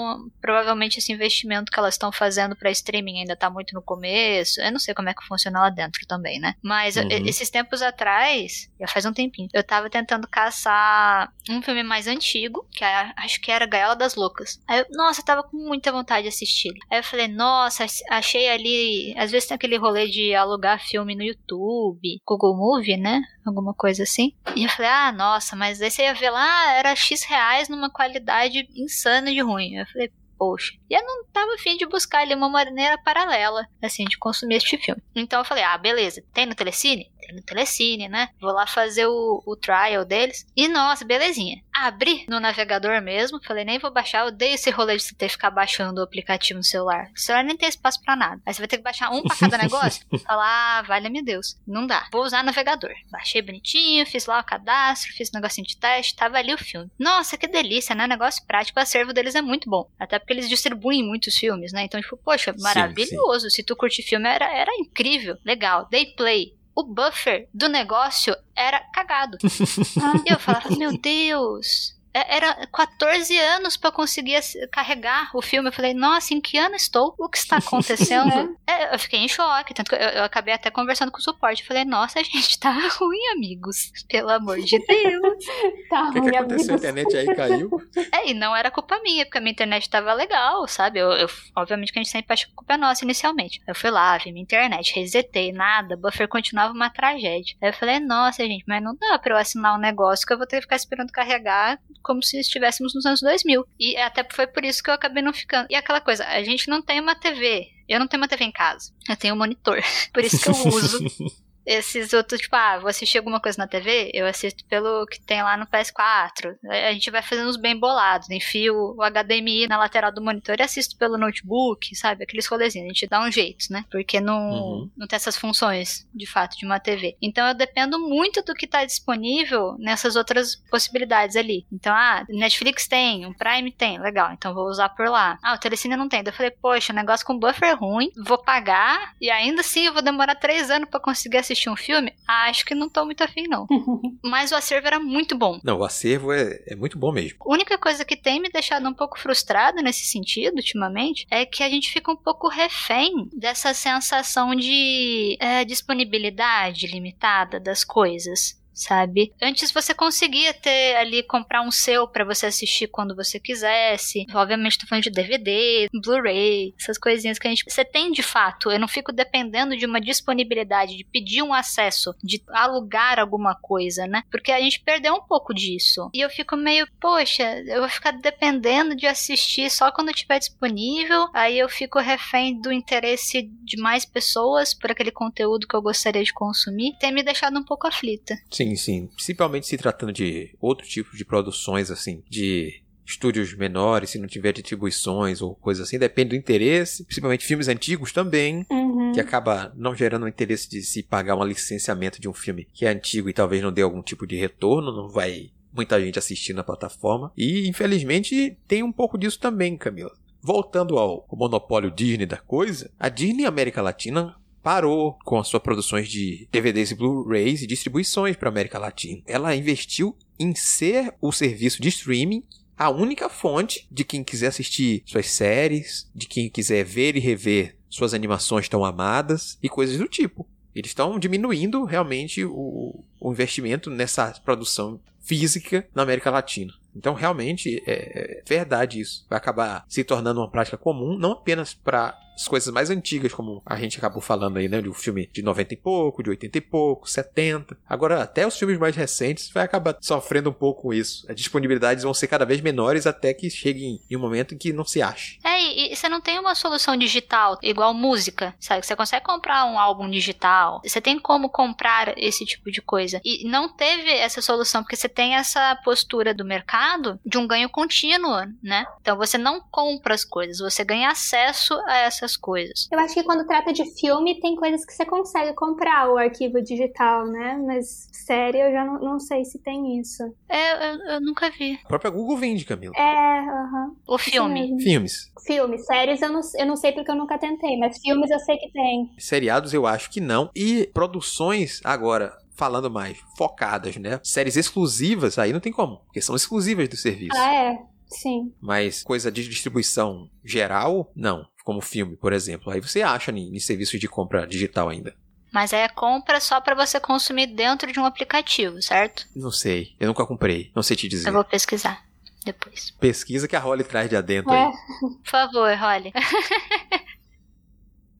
provavelmente 0.41 0.97
esse 0.99 1.11
investimento 1.11 1.71
que 1.71 1.79
elas 1.79 1.93
estão 1.95 2.11
fazendo 2.11 2.55
pra 2.55 2.71
streaming 2.71 3.19
ainda 3.19 3.35
tá 3.35 3.49
muito 3.49 3.73
no 3.73 3.81
começo. 3.81 4.59
Eu 4.61 4.71
não 4.71 4.79
sei 4.79 4.93
como 4.93 5.09
é 5.09 5.13
que 5.13 5.25
funciona 5.25 5.61
lá 5.61 5.69
dentro 5.69 6.05
também, 6.07 6.39
né? 6.39 6.55
Mas 6.61 6.95
Uhum. 6.95 7.07
esses 7.09 7.49
tempos 7.49 7.81
atrás, 7.81 8.69
já 8.79 8.87
faz 8.87 9.05
um 9.05 9.13
tempinho, 9.13 9.49
eu 9.53 9.63
tava 9.63 9.89
tentando 9.89 10.27
caçar 10.27 11.31
um 11.49 11.61
filme 11.61 11.83
mais 11.83 12.07
antigo, 12.07 12.65
que 12.71 12.83
é- 12.83 13.11
acho 13.17 13.41
que 13.41 13.51
era 13.51 13.65
Gaiola 13.65 13.95
das 13.95 14.15
Loucas. 14.15 14.59
Aí 14.67 14.79
eu, 14.79 14.85
nossa, 14.91 15.21
eu 15.21 15.25
tava 15.25 15.43
com 15.43 15.57
muita 15.57 15.91
vontade 15.91 16.23
de 16.23 16.29
assistir. 16.29 16.73
Aí 16.89 16.99
eu 16.99 17.03
falei, 17.03 17.27
nossa, 17.27 17.85
achei 18.09 18.49
ali. 18.49 19.13
Às 19.17 19.31
vezes 19.31 19.47
tem 19.47 19.55
aquele 19.55 19.77
rolê 19.77 20.07
de 20.07 20.33
alugar 20.35 20.79
filme 20.85 21.15
no 21.15 21.23
YouTube, 21.23 22.21
Google 22.25 22.55
Movie, 22.55 22.97
né? 22.97 23.21
Alguma 23.45 23.73
coisa 23.73 24.03
assim. 24.03 24.33
E 24.55 24.63
eu 24.65 24.69
falei, 24.69 24.91
ah, 24.91 25.11
nossa, 25.11 25.55
mas 25.55 25.81
aí 25.81 25.89
você 25.89 26.03
ia 26.03 26.13
ver 26.13 26.29
lá, 26.29 26.73
era 26.73 26.95
X 26.95 27.23
reais 27.23 27.67
numa 27.69 27.89
qualidade 27.89 28.67
insana 28.75 29.31
de 29.31 29.41
ruim. 29.41 29.80
Eu 29.81 29.87
falei, 29.87 30.11
poxa. 30.37 30.73
E 30.89 30.95
eu 30.95 31.03
não 31.03 31.25
tava 31.25 31.53
afim 31.53 31.77
de 31.77 31.85
buscar 31.85 32.21
ali 32.21 32.33
uma 32.33 32.49
maneira 32.49 32.97
paralela, 33.03 33.67
assim, 33.81 34.05
de 34.05 34.17
consumir 34.17 34.55
este 34.55 34.77
filme. 34.77 35.01
Então 35.15 35.39
eu 35.39 35.45
falei, 35.45 35.63
ah, 35.63 35.77
beleza, 35.77 36.23
tem 36.33 36.45
no 36.45 36.55
Telecine? 36.55 37.10
Tem 37.21 37.35
no 37.35 37.41
Telecine, 37.41 38.09
né? 38.09 38.29
Vou 38.39 38.51
lá 38.51 38.65
fazer 38.67 39.05
o, 39.05 39.43
o 39.45 39.55
trial 39.55 40.03
deles. 40.03 40.45
E 40.55 40.67
nossa, 40.67 41.05
belezinha. 41.05 41.61
Abri 41.73 42.25
no 42.27 42.39
navegador 42.39 43.01
mesmo, 43.01 43.41
falei, 43.43 43.63
nem 43.63 43.79
vou 43.79 43.91
baixar, 43.91 44.21
eu 44.21 44.27
odeio 44.27 44.55
esse 44.55 44.69
rolê 44.69 44.97
de 44.97 45.03
você 45.03 45.15
ter 45.15 45.27
que 45.27 45.33
ficar 45.33 45.51
baixando 45.51 46.01
o 46.01 46.03
aplicativo 46.03 46.57
no 46.57 46.63
celular. 46.63 47.09
O 47.15 47.19
celular 47.19 47.43
nem 47.43 47.55
tem 47.55 47.69
espaço 47.69 48.01
pra 48.01 48.15
nada. 48.15 48.41
Aí 48.45 48.53
você 48.53 48.61
vai 48.61 48.67
ter 48.67 48.77
que 48.77 48.83
baixar 48.83 49.09
um 49.09 49.23
pra 49.23 49.35
cada 49.35 49.57
negócio. 49.61 50.05
Falar, 50.25 50.79
ah, 50.79 50.81
vale 50.81 51.09
meu 51.09 51.23
Deus. 51.23 51.57
Não 51.65 51.87
dá. 51.87 52.07
Vou 52.11 52.23
usar 52.23 52.43
navegador. 52.43 52.91
Baixei 53.09 53.41
bonitinho, 53.41 54.05
fiz 54.05 54.25
lá 54.25 54.39
o 54.39 54.43
cadastro, 54.43 55.11
fiz 55.13 55.29
um 55.29 55.37
negocinho 55.37 55.67
de 55.67 55.77
teste, 55.77 56.15
tava 56.15 56.37
ali 56.37 56.53
o 56.53 56.57
filme. 56.57 56.89
Nossa, 56.99 57.37
que 57.37 57.47
delícia, 57.47 57.95
né? 57.95 58.07
Negócio 58.07 58.45
prático, 58.45 58.79
o 58.79 58.81
acervo 58.81 59.13
deles 59.13 59.35
é 59.35 59.41
muito 59.41 59.69
bom. 59.69 59.89
Até 59.99 60.19
porque 60.19 60.33
eles 60.33 60.49
distribuem 60.49 61.03
muitos 61.03 61.35
filmes, 61.35 61.71
né? 61.71 61.83
Então, 61.83 62.01
tipo, 62.01 62.17
poxa, 62.17 62.53
maravilhoso. 62.59 63.49
Se 63.49 63.63
tu 63.63 63.75
curte 63.75 64.01
filme, 64.01 64.27
era, 64.27 64.45
era 64.53 64.71
incrível. 64.77 65.37
Legal. 65.45 65.87
Dei 65.89 66.07
play. 66.13 66.53
O 66.81 66.83
buffer 66.83 67.47
do 67.53 67.69
negócio 67.69 68.35
era 68.55 68.79
cagado. 68.91 69.37
E 70.27 70.33
eu 70.33 70.39
falava, 70.39 70.75
meu 70.75 70.97
Deus. 70.97 71.95
É- 72.13 72.35
Era 72.37 72.67
14 72.67 73.37
anos 73.37 73.77
pra 73.77 73.91
conseguir 73.91 74.39
carregar 74.71 75.29
o 75.33 75.41
filme. 75.41 75.69
Eu 75.69 75.73
falei, 75.73 75.93
nossa, 75.93 76.33
em 76.33 76.41
que 76.41 76.57
ano 76.57 76.75
estou? 76.75 77.13
O 77.17 77.29
que 77.29 77.37
está 77.37 77.57
acontecendo? 77.57 78.55
É, 78.71 78.95
eu 78.95 78.99
fiquei 78.99 79.19
em 79.19 79.27
choque. 79.27 79.73
Tanto 79.73 79.89
que 79.89 79.95
eu, 79.95 79.99
eu 79.99 80.23
acabei 80.23 80.53
até 80.53 80.71
conversando 80.71 81.11
com 81.11 81.17
o 81.17 81.21
suporte. 81.21 81.61
Eu 81.61 81.67
falei, 81.67 81.83
nossa, 81.83 82.23
gente, 82.23 82.57
tá 82.57 82.71
ruim, 82.97 83.19
amigos. 83.35 83.91
Pelo 84.07 84.29
amor 84.29 84.59
de 84.61 84.79
Deus. 84.85 85.45
Tá 85.89 86.03
O 86.03 86.13
que, 86.13 86.21
que 86.21 86.27
ruim, 86.27 86.35
aconteceu? 86.37 86.73
A 86.75 86.77
amigos. 86.77 87.03
internet 87.03 87.17
aí 87.17 87.35
caiu. 87.35 87.69
É, 88.13 88.29
e 88.29 88.33
não 88.33 88.55
era 88.55 88.71
culpa 88.71 88.97
minha, 89.01 89.25
porque 89.25 89.37
a 89.39 89.41
minha 89.41 89.51
internet 89.51 89.89
tava 89.89 90.13
legal, 90.13 90.65
sabe? 90.69 90.99
Eu, 90.99 91.11
eu- 91.11 91.29
obviamente 91.53 91.91
que 91.91 91.99
a 91.99 92.01
gente 92.03 92.11
sempre 92.11 92.31
acha 92.33 92.45
que 92.45 92.51
a 92.53 92.55
culpa 92.55 92.73
é 92.75 92.77
nossa 92.77 93.03
inicialmente. 93.03 93.61
Eu 93.67 93.75
fui 93.75 93.89
lá, 93.91 94.17
vi 94.17 94.31
minha 94.31 94.41
internet, 94.43 94.93
resetei, 94.95 95.51
nada, 95.51 95.97
buffer 95.97 96.29
continuava 96.29 96.73
uma 96.73 96.89
tragédia. 96.89 97.55
Aí 97.61 97.69
eu 97.69 97.73
falei, 97.73 97.99
nossa, 97.99 98.45
gente, 98.45 98.63
mas 98.65 98.81
não 98.81 98.95
dá 98.95 99.19
pra 99.19 99.33
eu 99.33 99.37
assinar 99.37 99.75
um 99.75 99.81
negócio 99.81 100.25
que 100.25 100.31
eu 100.31 100.37
vou 100.37 100.47
ter 100.47 100.57
que 100.57 100.61
ficar 100.63 100.77
esperando 100.77 101.11
carregar 101.11 101.77
como 102.01 102.23
se 102.23 102.39
estivéssemos 102.39 102.93
nos 102.93 103.05
anos 103.05 103.21
2000. 103.21 103.65
E 103.79 103.97
até 103.97 104.25
foi 104.31 104.47
por 104.47 104.63
isso 104.63 104.83
que 104.83 104.89
eu 104.89 104.93
acabei 104.93 105.23
não 105.23 105.33
ficando. 105.33 105.67
E 105.69 105.75
aquela 105.75 106.01
coisa, 106.01 106.25
a 106.25 106.43
gente 106.43 106.69
não 106.69 106.81
tem 106.81 106.99
uma 106.99 107.15
TV. 107.15 107.69
Eu 107.87 107.99
não 107.99 108.07
tenho 108.07 108.21
uma 108.21 108.27
TV 108.27 108.45
em 108.45 108.51
casa. 108.51 108.91
Eu 109.07 109.17
tenho 109.17 109.33
um 109.33 109.37
monitor. 109.37 109.81
Por 110.13 110.23
isso 110.23 110.39
que 110.41 110.49
eu 110.49 110.73
uso 110.73 111.05
esses 111.65 112.13
outros, 112.13 112.41
tipo, 112.41 112.55
ah, 112.55 112.79
vou 112.79 112.89
assistir 112.89 113.17
alguma 113.17 113.39
coisa 113.39 113.57
na 113.57 113.67
TV, 113.67 114.11
eu 114.13 114.25
assisto 114.25 114.63
pelo 114.65 115.05
que 115.05 115.19
tem 115.21 115.41
lá 115.43 115.55
no 115.57 115.65
PS4. 115.67 116.55
A 116.69 116.91
gente 116.93 117.11
vai 117.11 117.21
fazendo 117.21 117.49
uns 117.49 117.57
bem 117.57 117.77
bolados, 117.77 118.29
enfio 118.29 118.95
o 118.97 119.01
HDMI 119.03 119.67
na 119.67 119.77
lateral 119.77 120.11
do 120.11 120.21
monitor 120.21 120.55
e 120.59 120.63
assisto 120.63 120.97
pelo 120.97 121.17
notebook, 121.17 121.95
sabe? 121.95 122.23
Aqueles 122.23 122.47
rolezinhos, 122.47 122.85
a 122.85 122.93
gente 122.93 123.07
dá 123.07 123.21
um 123.21 123.31
jeito, 123.31 123.65
né? 123.71 123.85
Porque 123.91 124.19
não, 124.19 124.41
Uhum. 124.51 124.89
não 124.97 125.07
tem 125.07 125.15
essas 125.17 125.37
funções, 125.37 126.07
de 126.13 126.25
fato, 126.25 126.57
de 126.57 126.65
uma 126.65 126.79
TV. 126.79 127.15
Então 127.21 127.47
eu 127.47 127.53
dependo 127.53 127.99
muito 127.99 128.41
do 128.43 128.53
que 128.53 128.67
tá 128.67 128.83
disponível 128.85 129.75
nessas 129.79 130.15
outras 130.15 130.55
possibilidades 130.69 131.35
ali. 131.35 131.65
Então, 131.71 131.93
ah, 131.93 132.25
Netflix 132.29 132.87
tem, 132.87 133.25
o 133.25 133.33
Prime 133.37 133.71
tem, 133.71 133.99
legal, 133.99 134.31
então 134.33 134.53
vou 134.53 134.65
usar 134.67 134.89
por 134.89 135.07
lá. 135.07 135.37
Ah, 135.43 135.53
o 135.53 135.57
Telecine 135.57 135.95
não 135.95 136.09
tem. 136.09 136.23
Daí 136.23 136.31
eu 136.33 136.35
falei, 136.37 136.51
poxa, 136.51 136.91
o 136.91 136.95
negócio 136.95 137.25
com 137.25 137.37
buffer 137.37 137.77
ruim, 137.77 138.11
vou 138.25 138.37
pagar 138.37 139.13
e 139.21 139.29
ainda 139.29 139.61
assim 139.61 139.85
eu 139.85 139.93
vou 139.93 140.01
demorar 140.01 140.35
três 140.35 140.69
anos 140.71 140.89
pra 140.89 140.99
conseguir 140.99 141.37
assistir 141.37 141.50
um 141.69 141.75
filme? 141.75 142.13
Ah, 142.27 142.49
acho 142.49 142.65
que 142.65 142.75
não 142.75 142.89
tô 142.89 143.05
muito 143.05 143.23
afim, 143.23 143.43
não. 143.47 143.67
Mas 144.23 144.51
o 144.51 144.55
acervo 144.55 144.87
era 144.87 144.99
muito 144.99 145.37
bom. 145.37 145.59
Não, 145.63 145.79
o 145.79 145.83
acervo 145.83 146.31
é, 146.31 146.61
é 146.67 146.75
muito 146.75 146.97
bom 146.97 147.11
mesmo. 147.11 147.39
A 147.41 147.51
única 147.51 147.77
coisa 147.77 148.05
que 148.05 148.15
tem 148.15 148.39
me 148.39 148.49
deixado 148.49 148.87
um 148.87 148.93
pouco 148.93 149.19
frustrada 149.19 149.81
nesse 149.81 150.05
sentido, 150.05 150.55
ultimamente, 150.57 151.25
é 151.29 151.45
que 151.45 151.63
a 151.63 151.69
gente 151.69 151.91
fica 151.91 152.11
um 152.11 152.15
pouco 152.15 152.47
refém 152.47 153.29
dessa 153.33 153.73
sensação 153.73 154.55
de 154.55 155.37
é, 155.39 155.65
disponibilidade 155.65 156.87
limitada 156.87 157.59
das 157.59 157.83
coisas. 157.83 158.60
Sabe? 158.81 159.31
Antes 159.39 159.71
você 159.71 159.93
conseguia 159.93 160.55
ter 160.55 160.95
ali, 160.95 161.21
comprar 161.21 161.61
um 161.61 161.69
seu 161.69 162.07
pra 162.07 162.25
você 162.25 162.47
assistir 162.47 162.87
quando 162.87 163.15
você 163.15 163.39
quisesse. 163.39 164.25
Obviamente, 164.33 164.79
tô 164.79 164.87
falando 164.87 165.03
de 165.03 165.11
DVD, 165.11 165.87
Blu-ray, 165.93 166.73
essas 166.79 166.97
coisinhas 166.97 167.37
que 167.37 167.45
a 167.47 167.51
gente. 167.51 167.63
Você 167.67 167.85
tem 167.85 168.11
de 168.11 168.23
fato. 168.23 168.71
Eu 168.71 168.79
não 168.79 168.87
fico 168.87 169.11
dependendo 169.11 169.77
de 169.77 169.85
uma 169.85 170.01
disponibilidade, 170.01 170.97
de 170.97 171.03
pedir 171.03 171.43
um 171.43 171.53
acesso, 171.53 172.15
de 172.23 172.41
alugar 172.49 173.19
alguma 173.19 173.53
coisa, 173.53 174.07
né? 174.07 174.23
Porque 174.31 174.51
a 174.51 174.59
gente 174.59 174.79
perdeu 174.79 175.13
um 175.13 175.21
pouco 175.21 175.53
disso. 175.53 176.09
E 176.11 176.19
eu 176.19 176.29
fico 176.31 176.57
meio, 176.57 176.87
poxa, 176.99 177.43
eu 177.67 177.81
vou 177.81 177.89
ficar 177.89 178.13
dependendo 178.13 178.95
de 178.95 179.05
assistir 179.05 179.69
só 179.69 179.91
quando 179.91 180.09
estiver 180.09 180.39
disponível. 180.39 181.27
Aí 181.35 181.59
eu 181.59 181.69
fico 181.69 181.99
refém 181.99 182.59
do 182.59 182.71
interesse 182.71 183.43
de 183.63 183.77
mais 183.77 184.05
pessoas 184.05 184.73
por 184.73 184.89
aquele 184.89 185.11
conteúdo 185.11 185.67
que 185.67 185.75
eu 185.75 185.81
gostaria 185.83 186.23
de 186.23 186.33
consumir. 186.33 186.97
Tem 186.99 187.11
me 187.11 187.21
deixado 187.21 187.59
um 187.59 187.63
pouco 187.63 187.85
aflita. 187.85 188.35
Sim, 188.49 188.70
sim. 188.75 189.07
Principalmente 189.15 189.67
se 189.67 189.77
tratando 189.77 190.11
de 190.13 190.55
outro 190.59 190.85
tipo 190.87 191.15
de 191.15 191.23
produções, 191.25 191.89
assim, 191.91 192.23
de 192.29 192.81
estúdios 193.05 193.53
menores, 193.53 194.11
se 194.11 194.19
não 194.19 194.27
tiver 194.27 194.53
distribuições 194.53 195.41
ou 195.41 195.55
coisa 195.55 195.83
assim, 195.83 195.99
depende 195.99 196.29
do 196.29 196.35
interesse. 196.35 197.03
Principalmente 197.03 197.45
filmes 197.45 197.67
antigos 197.67 198.11
também, 198.13 198.65
Uhum. 198.71 199.11
que 199.11 199.19
acaba 199.19 199.73
não 199.75 199.93
gerando 199.95 200.23
o 200.23 200.27
interesse 200.29 200.69
de 200.69 200.81
se 200.81 201.03
pagar 201.03 201.35
um 201.35 201.43
licenciamento 201.43 202.21
de 202.21 202.29
um 202.29 202.33
filme 202.33 202.67
que 202.73 202.85
é 202.85 202.89
antigo 202.89 203.29
e 203.29 203.33
talvez 203.33 203.61
não 203.61 203.71
dê 203.71 203.81
algum 203.81 204.01
tipo 204.01 204.25
de 204.25 204.35
retorno, 204.37 204.95
não 204.95 205.09
vai 205.09 205.51
muita 205.73 205.99
gente 206.01 206.19
assistir 206.19 206.53
na 206.53 206.63
plataforma. 206.63 207.31
E 207.35 207.67
infelizmente 207.67 208.57
tem 208.67 208.83
um 208.83 208.91
pouco 208.91 209.17
disso 209.17 209.39
também, 209.39 209.75
Camila. 209.77 210.11
voltando 210.43 210.97
ao 210.97 211.27
monopólio 211.31 211.91
Disney 211.91 212.25
da 212.25 212.37
coisa, 212.37 212.89
a 212.99 213.09
Disney 213.09 213.45
América 213.45 213.79
Latina 213.81 214.35
parou 214.61 215.17
com 215.25 215.39
as 215.39 215.47
suas 215.47 215.61
produções 215.61 216.07
de 216.07 216.47
DVDs 216.51 216.91
e 216.91 216.95
Blu-rays 216.95 217.61
e 217.61 217.67
distribuições 217.67 218.35
para 218.35 218.49
América 218.49 218.79
Latina. 218.79 219.21
Ela 219.25 219.55
investiu 219.55 220.15
em 220.39 220.53
ser 220.55 221.13
o 221.21 221.31
serviço 221.31 221.81
de 221.81 221.89
streaming 221.89 222.43
a 222.77 222.89
única 222.89 223.29
fonte 223.29 223.87
de 223.91 224.03
quem 224.03 224.23
quiser 224.23 224.47
assistir 224.47 225.03
suas 225.05 225.27
séries, 225.27 226.09
de 226.15 226.25
quem 226.25 226.49
quiser 226.49 226.83
ver 226.83 227.15
e 227.15 227.19
rever 227.19 227.75
suas 227.87 228.13
animações 228.13 228.67
tão 228.67 228.83
amadas 228.83 229.57
e 229.61 229.69
coisas 229.69 229.97
do 229.97 230.07
tipo. 230.07 230.47
Eles 230.73 230.89
estão 230.89 231.19
diminuindo 231.19 231.83
realmente 231.83 232.43
o, 232.43 233.03
o 233.19 233.31
investimento 233.31 233.89
nessa 233.89 234.31
produção 234.43 234.99
física 235.19 235.87
na 235.93 236.01
América 236.01 236.31
Latina. 236.31 236.73
Então, 236.95 237.13
realmente, 237.13 237.83
é, 237.85 238.39
é 238.39 238.43
verdade 238.47 238.99
isso. 238.99 239.25
Vai 239.29 239.37
acabar 239.37 239.85
se 239.87 240.03
tornando 240.03 240.39
uma 240.39 240.49
prática 240.49 240.77
comum, 240.77 241.17
não 241.17 241.33
apenas 241.33 241.73
para 241.73 242.17
as 242.35 242.47
coisas 242.47 242.73
mais 242.73 242.89
antigas, 242.89 243.33
como 243.33 243.61
a 243.65 243.75
gente 243.75 243.97
acabou 243.97 244.21
falando 244.21 244.57
aí, 244.57 244.67
né? 244.67 244.81
De 244.81 244.89
um 244.89 244.93
filme 244.93 245.29
de 245.31 245.41
90 245.41 245.73
e 245.73 245.77
pouco, 245.77 246.23
de 246.23 246.29
80 246.29 246.57
e 246.57 246.61
pouco, 246.61 247.09
70. 247.09 247.77
Agora, 247.87 248.21
até 248.21 248.45
os 248.45 248.57
filmes 248.57 248.77
mais 248.77 248.95
recentes 248.95 249.49
vai 249.49 249.63
acabar 249.63 249.95
sofrendo 250.01 250.49
um 250.49 250.53
pouco 250.53 250.83
com 250.83 250.93
isso. 250.93 251.25
As 251.29 251.35
disponibilidades 251.35 252.03
vão 252.03 252.13
ser 252.13 252.27
cada 252.27 252.45
vez 252.45 252.61
menores 252.61 253.05
até 253.05 253.33
que 253.33 253.49
cheguem 253.49 254.01
em 254.09 254.15
um 254.15 254.19
momento 254.19 254.55
em 254.55 254.57
que 254.57 254.73
não 254.73 254.85
se 254.85 255.01
ache. 255.01 255.39
É, 255.43 255.61
e, 255.61 255.95
você 255.95 256.09
não 256.09 256.21
tem 256.21 256.39
uma 256.39 256.55
solução 256.55 256.97
digital, 256.97 257.57
igual 257.61 257.93
música, 257.93 258.55
sabe? 258.59 258.85
Você 258.85 258.95
consegue 258.95 259.25
comprar 259.25 259.65
um 259.65 259.77
álbum 259.77 260.09
digital, 260.09 260.81
você 260.83 260.99
tem 260.99 261.19
como 261.19 261.49
comprar 261.49 262.17
esse 262.17 262.45
tipo 262.45 262.71
de 262.71 262.81
coisa. 262.81 263.21
E 263.23 263.47
não 263.47 263.69
teve 263.69 264.09
essa 264.09 264.41
solução, 264.41 264.81
porque 264.81 264.95
você 264.95 265.09
tem 265.09 265.35
essa 265.35 265.75
postura 265.83 266.33
do 266.33 266.45
mercado 266.45 267.19
de 267.25 267.37
um 267.37 267.47
ganho 267.47 267.69
contínuo, 267.69 268.37
né? 268.63 268.85
Então 269.01 269.17
você 269.17 269.37
não 269.37 269.61
compra 269.61 270.15
as 270.15 270.25
coisas, 270.25 270.59
você 270.59 270.83
ganha 270.83 271.09
acesso 271.09 271.73
a 271.85 271.97
essas 271.97 272.20
essas 272.21 272.37
coisas. 272.37 272.87
Eu 272.91 272.99
acho 272.99 273.13
que 273.13 273.23
quando 273.23 273.45
trata 273.45 273.73
de 273.73 273.83
filme, 273.99 274.39
tem 274.39 274.55
coisas 274.55 274.85
que 274.85 274.93
você 274.93 275.05
consegue 275.05 275.53
comprar 275.53 276.09
o 276.11 276.17
arquivo 276.17 276.61
digital, 276.61 277.25
né? 277.25 277.61
Mas 277.65 278.07
série 278.11 278.59
eu 278.59 278.71
já 278.71 278.85
não, 278.85 278.99
não 278.99 279.19
sei 279.19 279.43
se 279.43 279.59
tem 279.59 279.99
isso. 279.99 280.23
É, 280.47 280.91
eu, 280.91 280.99
eu 281.13 281.21
nunca 281.21 281.49
vi. 281.49 281.79
A 281.83 281.87
própria 281.87 282.11
Google 282.11 282.37
vende, 282.37 282.65
Camila. 282.65 282.93
É, 282.95 283.39
aham. 283.39 283.87
Uh 283.87 283.91
-huh. 283.91 284.15
O 284.15 284.17
filme. 284.17 284.81
Filmes. 284.81 285.31
Filmes. 285.45 285.85
Séries 285.85 286.21
eu 286.21 286.31
não, 286.31 286.41
eu 286.57 286.65
não 286.65 286.75
sei 286.75 286.91
porque 286.91 287.11
eu 287.11 287.15
nunca 287.15 287.37
tentei, 287.37 287.77
mas 287.77 287.97
filmes 287.99 288.29
eu 288.29 288.39
sei 288.39 288.57
que 288.57 288.71
tem. 288.71 289.11
Seriados 289.17 289.73
eu 289.73 289.87
acho 289.87 290.09
que 290.11 290.21
não. 290.21 290.49
E 290.55 290.89
produções, 290.93 291.81
agora, 291.83 292.37
falando 292.55 292.91
mais 292.91 293.17
focadas, 293.37 293.97
né? 293.97 294.19
Séries 294.23 294.55
exclusivas, 294.55 295.39
aí 295.39 295.51
não 295.51 295.59
tem 295.59 295.71
como, 295.71 295.97
porque 296.05 296.21
são 296.21 296.35
exclusivas 296.35 296.87
do 296.87 296.95
serviço. 296.95 297.35
Ah, 297.35 297.55
é. 297.55 297.91
Sim. 298.11 298.53
Mas 298.59 299.03
coisa 299.03 299.31
de 299.31 299.47
distribuição 299.47 300.29
geral, 300.43 301.11
não 301.15 301.45
como 301.63 301.81
filme, 301.81 302.15
por 302.15 302.33
exemplo. 302.33 302.71
Aí 302.71 302.79
você 302.79 303.01
acha 303.01 303.31
em, 303.31 303.55
em 303.55 303.59
serviços 303.59 303.99
de 303.99 304.07
compra 304.07 304.45
digital 304.45 304.89
ainda. 304.89 305.15
Mas 305.51 305.73
é 305.73 305.87
compra 305.89 306.39
só 306.39 306.61
para 306.61 306.73
você 306.73 306.99
consumir 306.99 307.47
dentro 307.47 307.91
de 307.91 307.99
um 307.99 308.05
aplicativo, 308.05 308.81
certo? 308.81 309.27
Não 309.35 309.51
sei. 309.51 309.95
Eu 309.99 310.07
nunca 310.07 310.25
comprei. 310.25 310.71
Não 310.73 310.81
sei 310.81 310.95
te 310.95 311.09
dizer. 311.09 311.27
Eu 311.27 311.33
vou 311.33 311.43
pesquisar 311.43 312.01
depois. 312.45 312.91
Pesquisa 312.91 313.47
que 313.47 313.55
a 313.55 313.59
Holly 313.59 313.83
traz 313.83 314.09
de 314.09 314.15
adentro 314.15 314.51
é. 314.51 314.65
aí. 314.65 314.71
Por 315.23 315.29
favor, 315.29 315.75
Holly. 315.75 316.13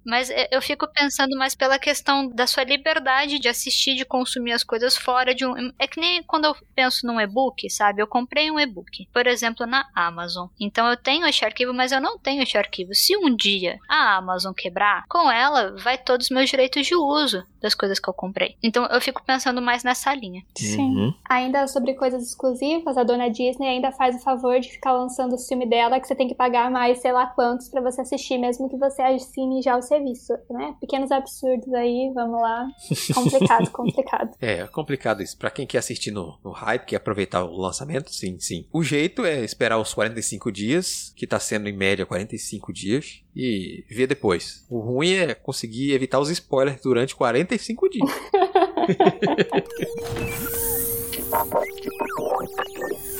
Mas 0.06 0.30
é, 0.30 0.48
eu 0.52 0.62
fico 0.62 0.88
pensando 0.92 1.38
mais 1.38 1.56
pela 1.56 1.78
questão 1.78 2.28
da 2.28 2.48
sua 2.48 2.64
liberdade 2.64 3.40
de 3.40 3.48
assistir, 3.48 3.96
de 3.96 4.06
consumir 4.06 4.52
as 4.52 4.64
coisas 4.64 4.98
fora 4.98 5.34
de 5.34 5.46
um. 5.46 5.72
É 5.78 5.88
que 5.88 6.00
nem 6.00 6.24
quando 6.24 6.46
eu 6.46 6.56
penso 6.76 7.06
num 7.06 7.20
e-book, 7.20 7.70
sabe? 7.70 8.02
Eu 8.02 8.08
comprei 8.08 8.50
um 8.50 8.60
e-book, 8.60 9.08
por 9.14 9.28
exemplo, 9.28 9.66
na 9.66 9.88
Amazon. 9.96 10.48
Então 10.60 10.90
eu 10.90 10.98
tenho 10.98 11.26
este 11.26 11.46
arquivo, 11.46 11.74
mas 11.74 11.92
eu 11.92 12.02
não 12.02 12.18
tenho 12.18 12.42
este 12.42 12.58
arquivo. 12.58 12.94
Se 12.94 13.16
um 13.16 13.36
dia 13.36 13.80
a 13.88 14.16
Amazon 14.18 14.54
quebrar, 14.54 15.06
com 15.08 15.32
ela 15.32 15.76
vai 15.78 15.98
todos 15.98 16.28
os 16.28 16.32
meus 16.32 16.50
direitos 16.50 16.86
de 16.86 16.96
uso 16.96 17.46
das 17.62 17.76
coisas 17.76 18.00
que 18.00 18.10
eu 18.10 18.14
comprei. 18.14 18.56
Então 18.62 18.86
eu 18.86 19.00
fico 19.02 19.24
pensando 19.24 19.62
mais 19.62 19.84
nessa 19.84 20.14
linha. 20.14 20.44
Sim. 20.58 20.96
Uhum. 20.96 21.14
Ainda 21.30 21.68
sobre 21.68 21.94
coisas 21.94 22.24
exclusivas, 22.24 22.98
a 22.98 23.04
dona 23.04 23.30
Disney 23.30 23.68
ainda 23.68 23.92
faz 23.92 24.16
o 24.16 24.20
favor 24.20 24.60
de 24.60 24.70
ficar 24.70 24.94
lançando 24.94 25.36
o 25.36 25.38
filme 25.38 25.66
dela 25.66 26.00
que 26.00 26.08
você 26.08 26.16
tem 26.16 26.28
que 26.28 26.36
pagar 26.36 26.70
mais 26.72 27.00
sei 27.00 27.12
lá 27.12 27.28
quantos 27.28 27.70
para 27.70 27.82
você 27.82 28.02
assistir, 28.02 28.38
mesmo 28.38 28.70
que 28.70 28.78
você 28.78 29.02
assine 29.02 29.62
já 29.62 29.78
o 29.78 29.82
serviço, 29.82 30.34
né? 30.50 30.76
Pequenos 30.80 31.12
absurdos 31.12 31.74
aí, 31.74 32.12
vamos 32.14 32.42
lá. 32.42 32.68
Complicado, 33.14 33.70
complicado. 33.72 34.36
É, 34.42 34.60
é 34.60 34.68
complicado 34.68 35.22
isso. 35.22 35.38
Pra 35.38 35.52
quem 35.52 35.68
quer 35.68 35.80
assistir 35.80 36.12
no, 36.12 36.38
no 36.44 36.52
hype, 36.52 36.86
quer 36.86 36.96
aproveitar 36.98 37.44
o 37.44 37.58
lançamento, 37.58 38.14
sim, 38.14 38.40
sim. 38.40 38.66
O 38.72 38.84
jeito 38.84 39.26
é 39.26 39.44
esperar 39.44 39.78
os 39.78 39.94
45 39.94 40.52
dias, 40.52 41.14
que 41.16 41.28
tá 41.28 41.40
sendo 41.40 41.68
em 41.68 41.76
média 41.76 42.06
45 42.06 42.74
dias, 42.74 43.24
e 43.36 43.84
ver 43.90 44.08
depois. 44.08 44.64
O 44.70 44.80
ruim 44.80 45.14
é 45.14 45.34
conseguir 45.34 45.94
evitar 45.94 46.20
os 46.20 46.30
spoilers 46.30 46.82
durante 46.82 47.16
45 47.16 47.90
dias. 47.90 48.10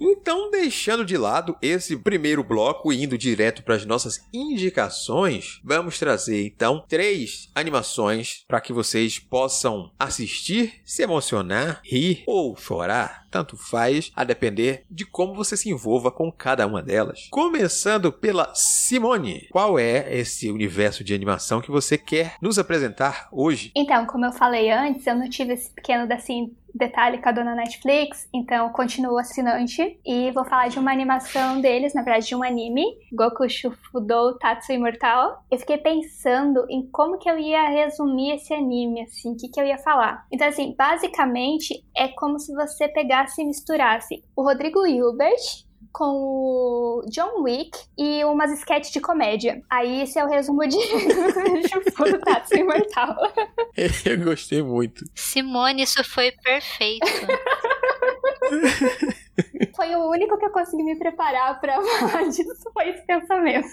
Então, 0.00 0.50
deixando 0.50 1.04
de 1.04 1.16
lado 1.16 1.56
esse 1.60 1.96
primeiro 1.96 2.44
bloco 2.44 2.92
e 2.92 3.02
indo 3.02 3.18
direto 3.18 3.62
para 3.62 3.74
as 3.74 3.84
nossas 3.84 4.26
indicações, 4.32 5.60
vamos 5.64 5.98
trazer 5.98 6.46
então 6.46 6.84
três 6.88 7.50
animações 7.54 8.44
para 8.46 8.60
que 8.60 8.72
vocês 8.72 9.18
possam 9.18 9.90
assistir, 9.98 10.80
se 10.84 11.02
emocionar, 11.02 11.80
rir 11.84 12.22
ou 12.26 12.56
chorar 12.56 13.28
tanto 13.30 13.56
faz, 13.56 14.10
a 14.14 14.24
depender 14.24 14.84
de 14.90 15.04
como 15.04 15.34
você 15.34 15.56
se 15.56 15.70
envolva 15.70 16.10
com 16.10 16.30
cada 16.30 16.66
uma 16.66 16.82
delas. 16.82 17.28
Começando 17.30 18.12
pela 18.12 18.54
Simone, 18.54 19.46
qual 19.50 19.78
é 19.78 20.16
esse 20.16 20.50
universo 20.50 21.04
de 21.04 21.14
animação 21.14 21.60
que 21.60 21.70
você 21.70 21.98
quer 21.98 22.36
nos 22.40 22.58
apresentar 22.58 23.28
hoje? 23.30 23.70
Então, 23.74 24.06
como 24.06 24.24
eu 24.24 24.32
falei 24.32 24.70
antes, 24.70 25.06
eu 25.06 25.14
não 25.14 25.28
tive 25.28 25.52
esse 25.52 25.70
pequeno 25.70 26.12
assim 26.12 26.54
detalhe 26.74 27.18
com 27.18 27.28
a 27.28 27.32
dona 27.32 27.54
Netflix, 27.54 28.28
então 28.32 28.70
continuo 28.70 29.18
assinante 29.18 29.98
e 30.04 30.30
vou 30.32 30.44
falar 30.44 30.68
de 30.68 30.78
uma 30.78 30.92
animação 30.92 31.60
deles, 31.60 31.94
na 31.94 32.02
verdade 32.02 32.26
de 32.26 32.34
um 32.34 32.42
anime, 32.42 32.84
Goku 33.12 33.48
Shufudou 33.48 34.38
Tatsu 34.38 34.72
Imortal. 34.72 35.44
Eu 35.50 35.58
fiquei 35.58 35.78
pensando 35.78 36.64
em 36.68 36.88
como 36.90 37.18
que 37.18 37.28
eu 37.30 37.38
ia 37.38 37.68
resumir 37.68 38.34
esse 38.34 38.52
anime, 38.52 39.02
assim, 39.02 39.32
o 39.32 39.36
que 39.36 39.48
que 39.48 39.60
eu 39.60 39.64
ia 39.64 39.78
falar. 39.78 40.26
Então 40.32 40.46
assim, 40.46 40.74
basicamente 40.76 41.84
é 41.96 42.08
como 42.08 42.38
se 42.38 42.52
você 42.54 42.88
pegasse 42.88 43.42
e 43.42 43.46
misturasse 43.46 44.22
o 44.36 44.42
Rodrigo 44.42 44.86
Hilbert 44.86 45.67
com 45.92 46.04
o 46.04 47.02
John 47.08 47.42
Wick 47.42 47.70
e 47.96 48.24
umas 48.24 48.52
sketches 48.52 48.92
de 48.92 49.00
comédia. 49.00 49.62
Aí 49.68 50.02
esse 50.02 50.18
é 50.18 50.24
o 50.24 50.28
resumo 50.28 50.66
de 50.66 50.76
Shufuro 51.68 52.18
Tatsu 52.20 52.56
Imortal. 52.56 53.16
Eu 54.04 54.24
gostei 54.24 54.62
muito. 54.62 55.04
Simone, 55.14 55.82
isso 55.82 56.02
foi 56.04 56.32
perfeito. 56.32 57.06
Foi 59.76 59.94
o 59.94 60.10
único 60.10 60.36
que 60.36 60.46
eu 60.46 60.50
consegui 60.50 60.82
me 60.82 60.98
preparar 60.98 61.60
para 61.60 61.80
falar 61.80 62.24
disso, 62.24 62.70
foi 62.72 62.88
esse 62.88 63.06
pensamento. 63.06 63.68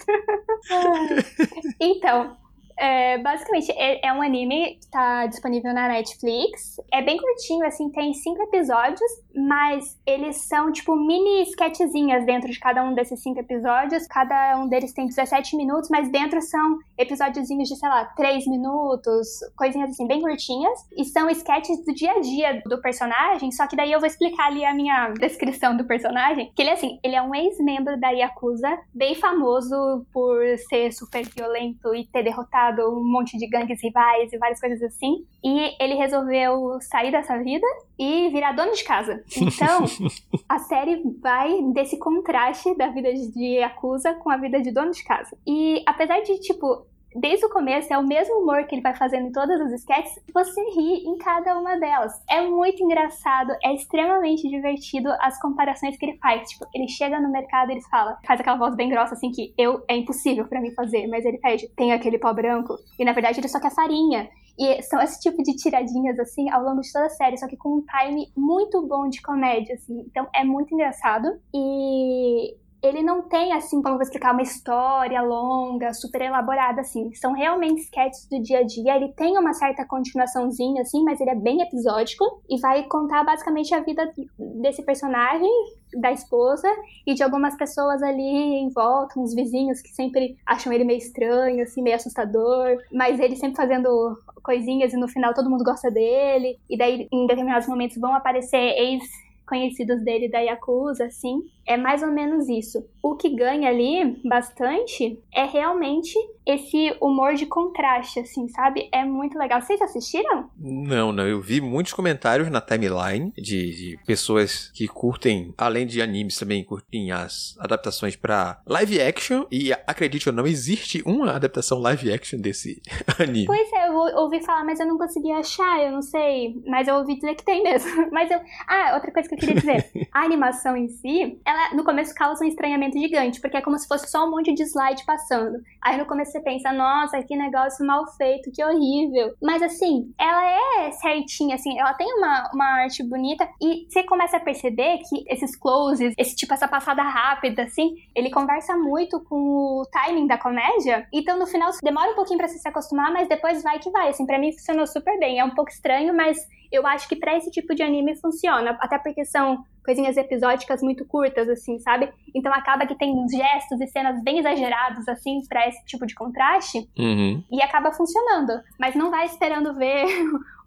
então, 1.79 2.37
é, 2.77 3.17
basicamente, 3.19 3.71
é, 3.71 4.05
é, 4.05 4.13
um 4.13 4.21
anime 4.21 4.77
que 4.81 4.89
tá 4.89 5.25
disponível 5.27 5.73
na 5.73 5.87
Netflix. 5.87 6.75
É 6.91 7.01
bem 7.01 7.17
curtinho, 7.17 7.65
assim, 7.65 7.89
tem 7.89 8.13
cinco 8.13 8.41
episódios, 8.43 9.09
mas 9.33 9.97
eles 10.05 10.37
são, 10.47 10.71
tipo, 10.71 10.95
mini 10.95 11.43
sketchzinhas 11.43 12.25
dentro 12.25 12.51
de 12.51 12.59
cada 12.59 12.83
um 12.83 12.93
desses 12.93 13.21
cinco 13.21 13.39
episódios. 13.39 14.07
Cada 14.07 14.57
um 14.57 14.67
deles 14.67 14.93
tem 14.93 15.07
17 15.07 15.55
minutos, 15.55 15.89
mas 15.89 16.09
dentro 16.11 16.41
são 16.41 16.77
episódiozinhos 16.97 17.69
de, 17.69 17.75
sei 17.77 17.89
lá, 17.89 18.05
3 18.15 18.45
minutos, 18.47 19.27
coisinhas 19.55 19.91
assim, 19.91 20.07
bem 20.07 20.21
curtinhas. 20.21 20.77
E 20.97 21.05
são 21.05 21.29
sketches 21.29 21.83
do 21.85 21.93
dia 21.93 22.11
a 22.11 22.19
dia 22.19 22.61
do 22.65 22.81
personagem, 22.81 23.51
só 23.51 23.67
que 23.67 23.75
daí 23.75 23.91
eu 23.91 23.99
vou 23.99 24.07
explicar 24.07 24.47
ali 24.47 24.65
a 24.65 24.73
minha 24.73 25.09
descrição 25.11 25.77
do 25.77 25.85
personagem. 25.85 26.51
Que 26.55 26.61
ele, 26.61 26.71
assim, 26.71 26.99
ele 27.03 27.15
é 27.15 27.21
um 27.21 27.33
ex-membro 27.33 27.97
da 27.99 28.09
Yakuza, 28.09 28.79
bem 28.93 29.15
famoso 29.15 30.05
por 30.11 30.41
ser 30.69 30.91
super 30.91 31.25
violento 31.25 31.95
e 31.95 32.05
ter 32.05 32.23
derrotado 32.23 32.64
um 32.71 33.03
monte 33.03 33.37
de 33.37 33.47
gangues 33.47 33.81
rivais 33.81 34.31
e 34.31 34.37
várias 34.37 34.59
coisas 34.59 34.81
assim. 34.81 35.25
E 35.43 35.75
ele 35.83 35.95
resolveu 35.95 36.77
sair 36.81 37.11
dessa 37.11 37.37
vida 37.37 37.67
e 37.97 38.29
virar 38.29 38.53
dono 38.53 38.73
de 38.73 38.83
casa. 38.83 39.23
Então, 39.37 39.85
a 40.47 40.59
série 40.59 41.01
vai 41.21 41.61
desse 41.73 41.97
contraste 41.97 42.75
da 42.77 42.87
vida 42.87 43.13
de 43.13 43.59
Yakuza 43.59 44.13
com 44.15 44.29
a 44.29 44.37
vida 44.37 44.61
de 44.61 44.71
dono 44.71 44.91
de 44.91 45.03
casa. 45.03 45.37
E 45.45 45.83
apesar 45.85 46.21
de, 46.21 46.39
tipo, 46.39 46.85
desde 47.15 47.45
o 47.45 47.49
começo, 47.49 47.93
é 47.93 47.97
o 47.97 48.05
mesmo 48.05 48.35
humor 48.41 48.65
que 48.65 48.75
ele 48.75 48.81
vai 48.81 48.95
fazendo 48.95 49.27
em 49.27 49.31
todas 49.31 49.59
as 49.61 49.71
sketches, 49.73 50.13
você 50.33 50.61
ri 50.75 51.07
em 51.07 51.17
cada 51.17 51.57
uma 51.57 51.79
delas. 51.79 52.13
É 52.29 52.41
muito 52.41 52.83
engraçado, 52.83 53.53
é 53.63 53.73
extremamente 53.73 54.47
divertido 54.49 55.09
as 55.21 55.39
comparações 55.39 55.97
que 55.97 56.05
ele 56.05 56.17
faz. 56.17 56.49
Tipo, 56.49 56.65
ele 56.73 56.87
chega 56.87 57.19
no 57.19 57.31
mercado 57.31 57.69
e 57.69 57.75
ele 57.75 57.81
fala, 57.89 58.17
faz 58.25 58.39
aquela 58.39 58.57
voz 58.57 58.75
bem 58.75 58.89
grossa 58.89 59.13
assim 59.13 59.31
que 59.31 59.53
eu 59.57 59.83
é 59.87 59.95
impossível 59.95 60.45
para 60.45 60.61
mim 60.61 60.71
fazer, 60.71 61.07
mas 61.07 61.25
ele 61.25 61.37
pede, 61.37 61.69
tem 61.75 61.93
aquele 61.93 62.19
pó 62.19 62.33
branco, 62.33 62.75
e 62.99 63.05
na 63.05 63.13
verdade 63.13 63.39
ele 63.39 63.47
só 63.47 63.59
quer 63.59 63.73
farinha. 63.73 64.29
E 64.57 64.81
são 64.83 65.01
esse 65.01 65.19
tipo 65.19 65.43
de 65.43 65.53
tiradinhas, 65.55 66.17
assim, 66.17 66.49
ao 66.49 66.63
longo 66.63 66.79
de 66.79 66.91
toda 66.91 67.07
a 67.07 67.09
série, 67.09 67.37
só 67.37 67.45
que 67.45 67.57
com 67.57 67.77
um 67.77 67.85
time 67.85 68.31
muito 68.37 68.81
bom 68.87 69.09
de 69.09 69.21
comédia, 69.21 69.75
assim. 69.75 69.99
Então 70.07 70.27
é 70.33 70.45
muito 70.45 70.73
engraçado. 70.73 71.27
E 71.53 72.55
ele 72.85 73.01
não 73.01 73.23
tem, 73.23 73.53
assim, 73.53 73.81
como 73.81 73.95
vou 73.95 74.03
explicar, 74.03 74.33
uma 74.33 74.41
história 74.41 75.21
longa, 75.21 75.93
super 75.93 76.21
elaborada, 76.21 76.81
assim. 76.81 77.13
São 77.15 77.33
realmente 77.33 77.81
sketches 77.81 78.27
do 78.29 78.41
dia 78.41 78.59
a 78.59 78.63
dia. 78.63 78.95
Ele 78.95 79.11
tem 79.13 79.37
uma 79.37 79.53
certa 79.53 79.85
continuaçãozinha, 79.85 80.81
assim, 80.81 81.03
mas 81.03 81.19
ele 81.19 81.31
é 81.31 81.35
bem 81.35 81.61
episódico 81.61 82.23
e 82.49 82.59
vai 82.59 82.83
contar 82.83 83.23
basicamente 83.23 83.73
a 83.73 83.79
vida 83.79 84.11
desse 84.37 84.83
personagem 84.83 85.49
da 85.93 86.11
esposa 86.11 86.67
e 87.05 87.13
de 87.13 87.23
algumas 87.23 87.55
pessoas 87.55 88.03
ali 88.03 88.21
em 88.21 88.69
volta, 88.69 89.19
uns 89.19 89.33
vizinhos 89.33 89.81
que 89.81 89.89
sempre 89.89 90.35
acham 90.45 90.73
ele 90.73 90.83
meio 90.83 90.97
estranho, 90.97 91.63
assim, 91.63 91.81
meio 91.81 91.95
assustador, 91.95 92.77
mas 92.91 93.19
ele 93.19 93.35
sempre 93.35 93.55
fazendo 93.55 94.17
coisinhas 94.43 94.93
e 94.93 94.97
no 94.97 95.07
final 95.07 95.33
todo 95.33 95.49
mundo 95.49 95.63
gosta 95.63 95.89
dele, 95.89 96.59
e 96.69 96.77
daí 96.77 97.07
em 97.11 97.25
determinados 97.25 97.67
momentos 97.67 97.97
vão 97.97 98.13
aparecer 98.13 98.57
ex 98.57 99.03
conhecidos 99.45 100.03
dele 100.03 100.29
da 100.29 100.39
Yakuza, 100.39 101.05
assim. 101.05 101.43
É 101.65 101.77
mais 101.77 102.03
ou 102.03 102.11
menos 102.11 102.49
isso. 102.49 102.87
O 103.01 103.15
que 103.15 103.29
ganha 103.29 103.69
ali 103.69 104.19
bastante 104.27 105.19
é 105.33 105.45
realmente 105.45 106.17
esse 106.45 106.95
humor 107.01 107.33
de 107.33 107.45
contraste, 107.45 108.19
assim, 108.19 108.47
sabe? 108.49 108.87
É 108.91 109.03
muito 109.03 109.37
legal. 109.37 109.61
Vocês 109.61 109.81
assistiram? 109.81 110.49
Não, 110.57 111.11
não. 111.11 111.27
Eu 111.27 111.41
vi 111.41 111.59
muitos 111.59 111.93
comentários 111.93 112.49
na 112.49 112.61
timeline 112.61 113.31
de, 113.35 113.75
de 113.75 113.99
pessoas 114.05 114.71
que 114.73 114.87
curtem, 114.87 115.53
além 115.57 115.87
de 115.87 116.01
animes, 116.01 116.37
também 116.37 116.63
curtem 116.63 117.11
as 117.11 117.55
adaptações 117.59 118.15
para 118.15 118.61
live 118.65 119.01
action. 119.01 119.45
E 119.51 119.73
acredite 119.73 120.29
ou 120.29 120.35
não, 120.35 120.45
existe 120.45 121.01
uma 121.05 121.31
adaptação 121.31 121.79
live 121.79 122.13
action 122.13 122.39
desse 122.39 122.81
anime. 123.19 123.45
Pois 123.45 123.71
é, 123.73 123.87
eu 123.87 123.93
ouvi 123.93 124.43
falar, 124.43 124.63
mas 124.63 124.79
eu 124.79 124.85
não 124.85 124.97
consegui 124.97 125.31
achar, 125.31 125.81
eu 125.83 125.91
não 125.91 126.01
sei. 126.01 126.61
Mas 126.67 126.87
eu 126.87 126.95
ouvi 126.95 127.15
dizer 127.15 127.35
que 127.35 127.43
tem 127.43 127.63
mesmo. 127.63 128.09
Mas 128.11 128.29
eu. 128.29 128.39
Ah, 128.67 128.93
outra 128.93 129.11
coisa 129.11 129.27
que 129.27 129.35
eu 129.35 129.39
queria 129.39 129.55
dizer. 129.55 129.89
A 130.11 130.23
animação 130.23 130.77
em 130.77 130.87
si, 130.87 131.39
ela 131.45 131.73
no 131.73 131.83
começo 131.83 132.13
causa 132.13 132.43
um 132.43 132.47
estranhamento 132.47 132.97
gigante, 132.97 133.41
porque 133.41 133.57
é 133.57 133.61
como 133.61 133.77
se 133.77 133.87
fosse 133.87 134.09
só 134.09 134.25
um 134.25 134.31
monte 134.31 134.53
de 134.53 134.63
slide 134.63 135.03
passando. 135.05 135.61
Aí 135.81 135.97
no 135.97 136.05
começo 136.05 136.34
você 136.35 136.41
pensa, 136.41 136.71
nossa, 136.73 137.21
que 137.23 137.35
negócio 137.35 137.85
mal 137.85 138.05
feito, 138.17 138.51
que 138.51 138.63
horrível. 138.63 139.33
Mas 139.41 139.61
assim, 139.61 140.13
ela 140.19 140.45
é 140.45 140.91
certinha, 140.91 141.55
assim, 141.55 141.79
ela 141.79 141.93
tem 141.93 142.11
uma, 142.13 142.49
uma 142.53 142.65
arte 142.81 143.03
bonita 143.03 143.47
e 143.61 143.85
você 143.87 144.03
começa 144.03 144.37
a 144.37 144.39
perceber 144.39 144.99
que 145.09 145.23
esses 145.27 145.55
closes, 145.55 146.13
esse 146.17 146.35
tipo, 146.35 146.53
essa 146.53 146.67
passada 146.67 147.01
rápida, 147.01 147.63
assim, 147.63 147.95
ele 148.13 148.29
conversa 148.29 148.75
muito 148.75 149.23
com 149.23 149.35
o 149.35 149.85
timing 149.91 150.27
da 150.27 150.37
comédia. 150.37 151.07
Então 151.13 151.39
no 151.39 151.47
final 151.47 151.71
demora 151.81 152.11
um 152.11 152.15
pouquinho 152.15 152.37
para 152.37 152.47
você 152.47 152.57
se 152.57 152.67
acostumar, 152.67 153.11
mas 153.13 153.27
depois 153.27 153.63
vai 153.63 153.79
que 153.79 153.89
vai. 153.89 154.09
Assim, 154.09 154.25
pra 154.25 154.39
mim 154.39 154.51
funcionou 154.51 154.85
super 154.85 155.17
bem. 155.19 155.39
É 155.39 155.45
um 155.45 155.55
pouco 155.55 155.71
estranho, 155.71 156.13
mas 156.13 156.37
eu 156.71 156.85
acho 156.85 157.07
que 157.07 157.15
para 157.15 157.37
esse 157.37 157.49
tipo 157.51 157.73
de 157.73 157.83
anime 157.83 158.15
funciona. 158.15 158.77
Até 158.81 158.97
porque 158.97 159.23
são 159.23 159.63
coisinhas 159.85 160.17
episódicas 160.17 160.81
muito 160.81 161.05
curtas, 161.05 161.47
assim, 161.47 161.79
sabe? 161.79 162.11
Então 162.33 162.51
acaba 162.51 162.85
que 162.87 162.95
tem 162.95 163.13
uns 163.13 163.31
gestos 163.31 163.79
e 163.79 163.87
cenas 163.87 164.21
bem 164.23 164.39
exagerados, 164.39 165.07
assim, 165.07 165.39
para 165.47 165.67
esse 165.67 165.85
tipo 165.85 166.05
de 166.05 166.15
contraste. 166.15 166.89
Uhum. 166.97 167.43
E 167.51 167.61
acaba 167.61 167.91
funcionando. 167.91 168.59
Mas 168.79 168.95
não 168.95 169.11
vai 169.11 169.25
esperando 169.25 169.75
ver 169.75 170.05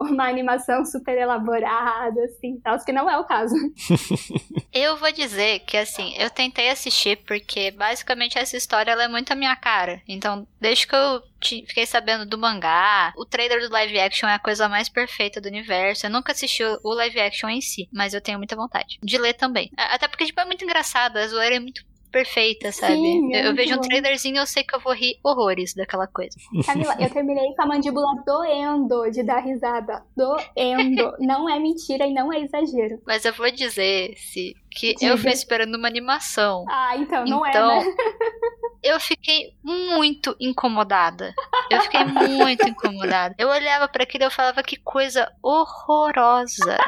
uma 0.01 0.29
animação 0.29 0.85
super 0.85 1.17
elaborada, 1.17 2.23
assim, 2.25 2.61
tal, 2.61 2.79
que 2.85 2.93
não 2.93 3.11
é 3.11 3.19
o 3.19 3.25
caso. 3.25 3.55
eu 4.73 4.97
vou 4.97 5.11
dizer 5.11 5.61
que, 5.61 5.77
assim, 5.77 6.15
eu 6.17 6.31
tentei 6.31 6.71
assistir 6.71 7.17
porque, 7.27 7.71
basicamente, 7.73 8.39
essa 8.39 8.57
história 8.57 8.93
ela 8.93 9.05
é 9.05 9.09
muito 9.09 9.33
a 9.33 9.37
minha 9.37 9.57
cara. 9.57 10.01
Então, 10.07 10.47
desde 10.61 10.87
que 10.87 10.95
eu 10.95 11.23
fiquei 11.41 11.87
sabendo 11.87 12.27
do 12.27 12.39
mangá, 12.39 13.13
o 13.17 13.25
trailer 13.25 13.61
do 13.61 13.73
live 13.73 13.99
action 13.99 14.29
é 14.29 14.35
a 14.35 14.39
coisa 14.39 14.69
mais 14.69 14.89
perfeita 14.89 15.41
do 15.41 15.49
universo. 15.49 16.07
Eu 16.07 16.11
nunca 16.11 16.33
assisti 16.33 16.63
o 16.63 16.95
live 16.95 17.21
action 17.21 17.49
em 17.49 17.61
si, 17.61 17.89
mas 17.93 18.15
eu 18.15 18.21
tenho 18.21 18.39
muita 18.39 18.57
vontade 18.57 18.99
de 19.03 19.19
ler 19.19 19.35
também. 19.35 19.71
Até 19.77 20.07
porque, 20.07 20.27
tipo, 20.27 20.41
é 20.41 20.45
muito 20.45 20.65
engraçado, 20.65 21.17
a 21.17 21.27
zoeira 21.27 21.57
é 21.57 21.61
muito 21.61 21.85
perfeita, 22.11 22.73
sabe? 22.73 22.95
Sim, 22.95 23.35
eu, 23.35 23.47
eu 23.47 23.55
vejo 23.55 23.75
um 23.75 23.81
trailerzinho 23.81 24.37
e 24.37 24.39
eu 24.39 24.47
sei 24.47 24.63
que 24.63 24.75
eu 24.75 24.81
vou 24.81 24.93
rir 24.93 25.19
horrores 25.23 25.75
daquela 25.75 26.07
coisa. 26.07 26.37
Camila, 26.65 26.97
eu 26.99 27.11
terminei 27.11 27.55
com 27.55 27.63
a 27.63 27.67
mandíbula 27.67 28.23
doendo 28.27 29.11
de 29.11 29.23
dar 29.23 29.41
risada. 29.41 30.05
Doendo. 30.17 31.17
não 31.21 31.49
é 31.49 31.59
mentira 31.59 32.07
e 32.07 32.13
não 32.13 32.33
é 32.33 32.41
exagero. 32.41 33.01
Mas 33.07 33.25
eu 33.25 33.33
vou 33.33 33.51
dizer, 33.51 34.15
se 34.17 34.55
que 34.71 34.95
Diga. 34.95 35.13
eu 35.13 35.19
fui 35.19 35.31
esperando 35.31 35.75
uma 35.77 35.89
animação. 35.89 36.65
Ah, 36.69 36.97
então 36.97 37.25
não 37.25 37.45
é, 37.45 37.51
então, 37.51 37.73
é, 37.73 37.85
né? 37.85 37.95
eu 38.83 39.01
fiquei 39.01 39.55
muito 39.63 40.37
incomodada. 40.39 41.35
Eu 41.71 41.81
fiquei 41.83 42.05
muito 42.05 42.67
incomodada. 42.69 43.35
Eu 43.39 43.49
olhava 43.49 43.89
para 43.89 44.05
aquilo 44.05 44.25
e 44.25 44.27
eu 44.27 44.31
falava 44.31 44.63
que 44.63 44.77
coisa 44.77 45.31
horrorosa. 45.43 46.79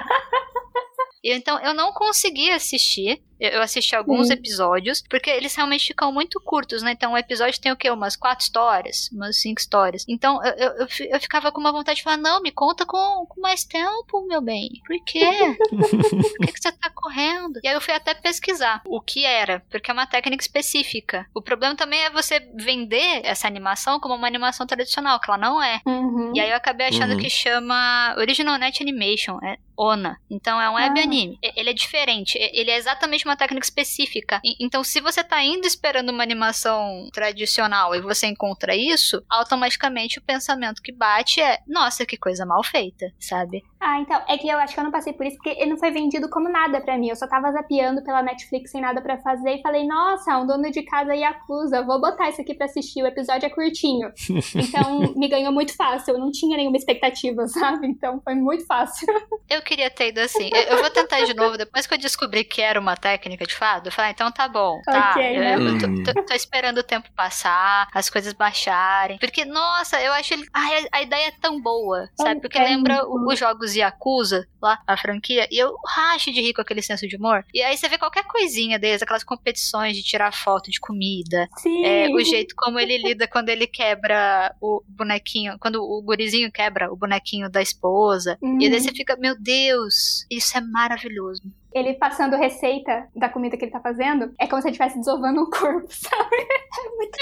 Então 1.22 1.60
eu 1.60 1.74
não 1.74 1.92
consegui 1.92 2.50
assistir. 2.50 3.22
Eu 3.40 3.62
assisti 3.62 3.96
alguns 3.96 4.28
uhum. 4.28 4.34
episódios, 4.34 5.02
porque 5.08 5.30
eles 5.30 5.54
realmente 5.54 5.86
ficam 5.86 6.12
muito 6.12 6.40
curtos, 6.40 6.82
né? 6.82 6.92
Então 6.92 7.12
o 7.12 7.18
episódio 7.18 7.60
tem 7.60 7.72
o 7.72 7.76
quê? 7.76 7.90
Umas 7.90 8.16
quatro 8.16 8.44
histórias, 8.44 9.08
umas 9.12 9.40
cinco 9.40 9.60
histórias. 9.60 10.04
Então 10.08 10.44
eu, 10.44 10.52
eu, 10.52 10.86
eu 11.10 11.20
ficava 11.20 11.50
com 11.50 11.60
uma 11.60 11.72
vontade 11.72 11.98
de 11.98 12.02
falar: 12.02 12.16
não, 12.16 12.42
me 12.42 12.50
conta 12.50 12.84
com, 12.84 13.26
com 13.26 13.40
mais 13.40 13.64
tempo, 13.64 14.26
meu 14.26 14.40
bem. 14.40 14.68
Por 14.86 15.04
quê? 15.04 15.26
Por 15.70 16.46
que, 16.46 16.52
que 16.52 16.60
você 16.60 16.72
tá 16.72 16.90
correndo? 16.90 17.60
E 17.62 17.68
aí 17.68 17.74
eu 17.74 17.80
fui 17.80 17.94
até 17.94 18.14
pesquisar 18.14 18.82
o 18.86 19.00
que 19.00 19.24
era, 19.24 19.62
porque 19.70 19.90
é 19.90 19.94
uma 19.94 20.06
técnica 20.06 20.42
específica. 20.42 21.26
O 21.34 21.40
problema 21.40 21.74
também 21.74 22.00
é 22.04 22.10
você 22.10 22.40
vender 22.54 23.20
essa 23.24 23.46
animação 23.46 23.98
como 24.00 24.14
uma 24.14 24.26
animação 24.26 24.66
tradicional, 24.66 25.18
que 25.20 25.30
ela 25.30 25.38
não 25.38 25.62
é. 25.62 25.80
Uhum. 25.86 26.32
E 26.34 26.40
aí 26.40 26.50
eu 26.50 26.56
acabei 26.56 26.88
achando 26.88 27.12
uhum. 27.12 27.18
que 27.18 27.30
chama 27.30 28.14
Original 28.18 28.58
Net 28.58 28.82
Animation, 28.82 29.38
é 29.42 29.58
ONA. 29.80 30.20
Então 30.30 30.60
é 30.60 30.68
um 30.68 30.74
web 30.74 31.00
ah. 31.00 31.02
anime. 31.02 31.38
Ele 31.56 31.70
é 31.70 31.72
diferente. 31.72 32.36
Ele 32.38 32.70
é 32.70 32.76
exatamente 32.76 33.26
uma 33.30 33.36
técnica 33.36 33.64
específica. 33.64 34.40
Então, 34.58 34.82
se 34.84 35.00
você 35.00 35.22
tá 35.22 35.42
indo 35.42 35.66
esperando 35.66 36.10
uma 36.10 36.22
animação 36.22 37.08
tradicional 37.12 37.94
e 37.94 38.00
você 38.00 38.26
encontra 38.26 38.74
isso, 38.74 39.22
automaticamente 39.28 40.18
o 40.18 40.22
pensamento 40.22 40.82
que 40.82 40.92
bate 40.92 41.40
é: 41.40 41.60
nossa, 41.66 42.04
que 42.04 42.16
coisa 42.16 42.44
mal 42.44 42.62
feita, 42.62 43.12
sabe? 43.18 43.64
Ah, 43.80 43.98
então, 43.98 44.20
é 44.28 44.36
que 44.36 44.46
eu 44.46 44.58
acho 44.58 44.74
que 44.74 44.80
eu 44.80 44.84
não 44.84 44.90
passei 44.90 45.14
por 45.14 45.24
isso 45.24 45.36
porque 45.36 45.58
ele 45.58 45.70
não 45.70 45.78
foi 45.78 45.90
vendido 45.90 46.28
como 46.28 46.50
nada 46.50 46.80
para 46.82 46.98
mim. 46.98 47.08
Eu 47.08 47.16
só 47.16 47.26
tava 47.26 47.50
zapeando 47.50 48.04
pela 48.04 48.22
Netflix 48.22 48.70
sem 48.70 48.80
nada 48.80 49.00
para 49.00 49.16
fazer 49.18 49.54
e 49.54 49.62
falei, 49.62 49.86
nossa, 49.86 50.36
um 50.38 50.46
dono 50.46 50.70
de 50.70 50.82
casa 50.82 51.14
Yakuza, 51.14 51.82
vou 51.82 51.98
botar 51.98 52.28
isso 52.28 52.42
aqui 52.42 52.54
pra 52.54 52.66
assistir. 52.66 53.02
O 53.02 53.06
episódio 53.06 53.46
é 53.46 53.50
curtinho. 53.50 54.12
Então, 54.70 55.14
me 55.16 55.28
ganhou 55.28 55.52
muito 55.52 55.74
fácil. 55.74 56.14
Eu 56.14 56.18
não 56.18 56.30
tinha 56.30 56.56
nenhuma 56.56 56.76
expectativa, 56.76 57.46
sabe? 57.48 57.86
Então, 57.86 58.20
foi 58.22 58.34
muito 58.34 58.66
fácil. 58.66 59.06
Eu 59.48 59.62
queria 59.62 59.90
ter 59.90 60.08
ido 60.08 60.20
assim. 60.20 60.50
Eu 60.68 60.78
vou 60.78 60.90
tentar 60.90 61.24
de 61.24 61.34
novo. 61.34 61.56
Depois 61.56 61.86
que 61.86 61.94
eu 61.94 61.98
descobri 61.98 62.44
que 62.44 62.60
era 62.60 62.78
uma 62.78 62.96
técnica 62.96 63.46
de 63.46 63.54
fado, 63.54 63.88
eu 63.88 63.92
falei, 63.92 64.10
ah, 64.10 64.12
então 64.12 64.30
tá 64.30 64.48
bom. 64.48 64.80
Tá, 64.84 65.12
okay, 65.12 65.38
né? 65.38 65.54
eu, 65.54 65.78
tô, 65.78 66.12
tô, 66.12 66.24
tô, 66.24 66.34
esperando 66.34 66.78
o 66.78 66.82
tempo 66.82 67.08
passar, 67.16 67.88
as 67.94 68.10
coisas 68.10 68.32
baixarem. 68.32 69.18
Porque, 69.18 69.44
nossa, 69.44 70.00
eu 70.00 70.12
acho 70.12 70.34
ele. 70.34 70.46
Ai, 70.52 70.84
a, 70.92 70.98
a 70.98 71.02
ideia 71.02 71.28
é 71.28 71.32
tão 71.40 71.60
boa, 71.60 72.08
sabe? 72.14 72.40
Porque 72.40 72.58
lembra 72.58 73.06
os 73.08 73.38
jogos 73.38 73.69
dos 73.70 73.76
Yakuza, 73.76 74.46
lá, 74.60 74.78
a 74.86 74.96
franquia, 74.96 75.46
e 75.50 75.58
eu 75.58 75.74
racho 75.86 76.32
de 76.32 76.40
rir 76.40 76.52
com 76.52 76.60
aquele 76.60 76.82
senso 76.82 77.06
de 77.06 77.16
humor. 77.16 77.44
E 77.54 77.62
aí 77.62 77.76
você 77.76 77.88
vê 77.88 77.96
qualquer 77.96 78.24
coisinha 78.24 78.78
deles, 78.78 79.02
aquelas 79.02 79.24
competições 79.24 79.96
de 79.96 80.02
tirar 80.02 80.32
foto 80.32 80.70
de 80.70 80.80
comida, 80.80 81.48
é, 81.84 82.08
o 82.08 82.20
jeito 82.20 82.54
como 82.56 82.78
ele 82.78 82.98
lida 82.98 83.26
quando 83.28 83.48
ele 83.48 83.66
quebra 83.66 84.54
o 84.60 84.82
bonequinho, 84.88 85.56
quando 85.58 85.82
o 85.82 86.02
gurizinho 86.02 86.50
quebra 86.50 86.92
o 86.92 86.96
bonequinho 86.96 87.48
da 87.48 87.62
esposa. 87.62 88.36
Uhum. 88.42 88.60
E 88.60 88.68
daí 88.68 88.80
você 88.80 88.92
fica, 88.92 89.16
meu 89.16 89.38
Deus, 89.40 90.26
isso 90.30 90.56
é 90.56 90.60
maravilhoso 90.60 91.42
ele 91.72 91.94
passando 91.94 92.34
receita 92.34 93.06
da 93.14 93.28
comida 93.28 93.56
que 93.56 93.64
ele 93.64 93.70
tá 93.70 93.78
fazendo, 93.78 94.34
é 94.40 94.46
como 94.48 94.60
se 94.60 94.66
ele 94.66 94.72
estivesse 94.72 94.98
desovando 94.98 95.42
um 95.42 95.48
corpo, 95.48 95.86
sabe? 95.94 96.36
É 96.36 96.96
muito 96.96 97.18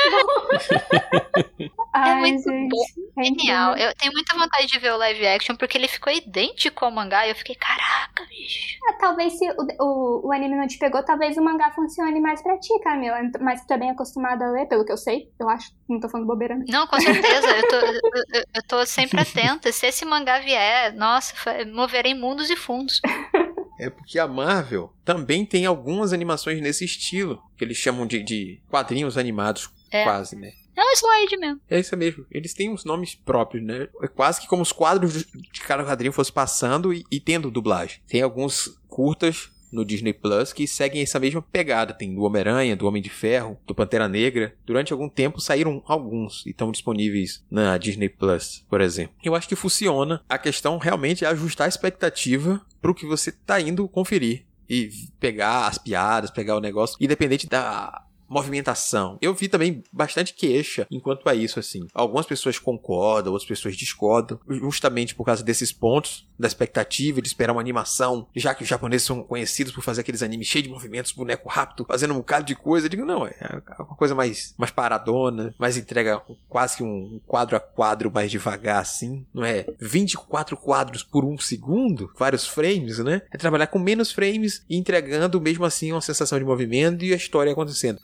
bom. 1.60 1.76
é 1.94 1.98
Ai, 1.98 2.20
muito 2.20 2.50
gente, 2.50 2.68
bom. 2.68 3.20
É 3.20 3.24
Genial. 3.24 3.76
Eu 3.76 3.94
tenho 3.94 4.12
muita 4.12 4.36
vontade 4.36 4.66
de 4.66 4.78
ver 4.78 4.92
o 4.92 4.96
live 4.96 5.26
action, 5.26 5.56
porque 5.56 5.76
ele 5.76 5.88
ficou 5.88 6.12
idêntico 6.12 6.84
ao 6.84 6.90
mangá, 6.90 7.26
e 7.26 7.30
eu 7.30 7.34
fiquei, 7.34 7.54
caraca, 7.54 8.24
bicho. 8.26 8.78
Ah, 8.88 8.92
talvez 8.94 9.38
se 9.38 9.44
o, 9.50 9.84
o, 9.84 10.26
o, 10.28 10.32
anime 10.32 10.56
não 10.56 10.66
te 10.66 10.78
pegou, 10.78 11.02
talvez 11.02 11.36
o 11.36 11.42
mangá 11.42 11.70
funcione 11.70 12.20
mais 12.20 12.42
pra 12.42 12.58
ti, 12.58 12.72
Camila. 12.82 13.18
Mas 13.40 13.64
tu 13.64 13.72
é 13.72 13.78
bem 13.78 13.90
acostumada 13.90 14.44
a 14.44 14.50
ler, 14.50 14.66
pelo 14.66 14.84
que 14.84 14.92
eu 14.92 14.96
sei, 14.96 15.30
eu 15.38 15.48
acho. 15.48 15.72
Não 15.88 15.98
tô 15.98 16.08
falando 16.08 16.26
bobeira. 16.26 16.56
Não, 16.56 16.64
não 16.66 16.86
com 16.86 17.00
certeza. 17.00 17.48
eu, 17.48 17.68
tô, 17.68 17.76
eu, 18.36 18.44
eu 18.54 18.62
tô 18.68 18.86
sempre 18.86 19.20
atenta. 19.20 19.72
Se 19.72 19.86
esse 19.86 20.04
mangá 20.04 20.38
vier, 20.40 20.92
nossa, 20.94 21.34
moverei 21.72 22.14
mundos 22.14 22.50
e 22.50 22.56
fundos. 22.56 23.00
É 23.78 23.88
porque 23.88 24.18
a 24.18 24.26
Marvel 24.26 24.92
também 25.04 25.46
tem 25.46 25.64
algumas 25.64 26.12
animações 26.12 26.60
nesse 26.60 26.84
estilo, 26.84 27.40
que 27.56 27.64
eles 27.64 27.76
chamam 27.76 28.08
de, 28.08 28.24
de 28.24 28.60
quadrinhos 28.68 29.16
animados, 29.16 29.70
é. 29.92 30.02
quase, 30.02 30.34
né? 30.34 30.50
É 30.78 30.82
um 30.84 30.92
slide 30.92 31.36
mesmo. 31.36 31.60
É 31.68 31.80
isso 31.80 31.96
mesmo. 31.96 32.24
Eles 32.30 32.54
têm 32.54 32.70
uns 32.70 32.84
nomes 32.84 33.14
próprios, 33.14 33.64
né? 33.64 33.88
É 34.00 34.06
quase 34.06 34.40
que 34.40 34.46
como 34.46 34.62
os 34.62 34.70
quadros 34.70 35.24
de 35.24 35.60
cada 35.60 35.84
quadrinho 35.84 36.12
fosse 36.12 36.32
passando 36.32 36.92
e, 36.92 37.04
e 37.10 37.18
tendo 37.18 37.50
dublagem. 37.50 38.00
Tem 38.06 38.22
alguns 38.22 38.80
curtas 38.86 39.50
no 39.72 39.84
Disney 39.84 40.12
Plus 40.12 40.52
que 40.52 40.66
seguem 40.66 41.02
essa 41.02 41.18
mesma 41.18 41.42
pegada. 41.42 41.92
Tem 41.92 42.14
do 42.14 42.22
Homem-Aranha, 42.22 42.76
do 42.76 42.86
Homem 42.86 43.02
de 43.02 43.10
Ferro, 43.10 43.58
do 43.66 43.74
Pantera 43.74 44.08
Negra. 44.08 44.54
Durante 44.64 44.92
algum 44.92 45.08
tempo 45.08 45.40
saíram 45.40 45.82
alguns 45.84 46.46
e 46.46 46.50
estão 46.50 46.70
disponíveis 46.70 47.44
na 47.50 47.76
Disney 47.76 48.08
Plus, 48.08 48.64
por 48.70 48.80
exemplo. 48.80 49.14
Eu 49.22 49.34
acho 49.34 49.48
que 49.48 49.56
funciona. 49.56 50.22
A 50.28 50.38
questão 50.38 50.78
realmente 50.78 51.24
é 51.24 51.28
ajustar 51.28 51.66
a 51.66 51.68
expectativa 51.68 52.64
para 52.80 52.90
o 52.90 52.94
que 52.94 53.04
você 53.04 53.30
está 53.30 53.60
indo 53.60 53.88
conferir. 53.88 54.44
e 54.70 54.90
pegar 55.18 55.66
as 55.66 55.78
piadas, 55.78 56.30
pegar 56.30 56.54
o 56.54 56.60
negócio, 56.60 56.98
independente 57.00 57.46
da 57.48 58.04
movimentação. 58.28 59.18
Eu 59.20 59.34
vi 59.34 59.48
também 59.48 59.82
bastante 59.92 60.34
queixa 60.34 60.86
enquanto 60.90 61.28
a 61.28 61.34
isso, 61.34 61.58
assim. 61.58 61.86
Algumas 61.94 62.26
pessoas 62.26 62.58
concordam, 62.58 63.32
outras 63.32 63.48
pessoas 63.48 63.76
discordam, 63.76 64.38
justamente 64.48 65.14
por 65.14 65.24
causa 65.24 65.42
desses 65.42 65.72
pontos 65.72 66.28
da 66.38 66.46
expectativa 66.46 67.20
de 67.20 67.28
esperar 67.28 67.52
uma 67.52 67.60
animação, 67.60 68.28
já 68.34 68.54
que 68.54 68.62
os 68.62 68.68
japoneses 68.68 69.06
são 69.06 69.22
conhecidos 69.22 69.72
por 69.72 69.82
fazer 69.82 70.02
aqueles 70.02 70.22
animes 70.22 70.46
cheios 70.46 70.66
de 70.66 70.72
movimentos, 70.72 71.12
boneco 71.12 71.48
rápido, 71.48 71.84
fazendo 71.86 72.14
um 72.14 72.18
bocado 72.18 72.46
de 72.46 72.54
coisa. 72.54 72.86
Eu 72.86 72.90
digo, 72.90 73.04
não, 73.04 73.26
é 73.26 73.62
uma 73.78 73.96
coisa 73.96 74.14
mais, 74.14 74.54
mais 74.56 74.70
paradona, 74.70 75.54
mais 75.58 75.76
entrega 75.76 76.22
quase 76.48 76.76
que 76.76 76.82
um 76.82 77.20
quadro 77.26 77.56
a 77.56 77.60
quadro 77.60 78.10
mais 78.10 78.30
devagar, 78.30 78.80
assim. 78.80 79.26
Não 79.34 79.44
é 79.44 79.66
24 79.80 80.56
quadros 80.56 81.02
por 81.02 81.24
um 81.24 81.38
segundo, 81.38 82.10
vários 82.16 82.46
frames, 82.46 82.98
né? 82.98 83.22
É 83.32 83.36
trabalhar 83.36 83.66
com 83.66 83.78
menos 83.78 84.12
frames 84.12 84.64
e 84.68 84.76
entregando 84.76 85.40
mesmo 85.40 85.64
assim 85.64 85.92
uma 85.92 86.00
sensação 86.00 86.38
de 86.38 86.44
movimento 86.44 87.04
e 87.04 87.12
a 87.12 87.16
história 87.16 87.52
acontecendo. 87.52 88.00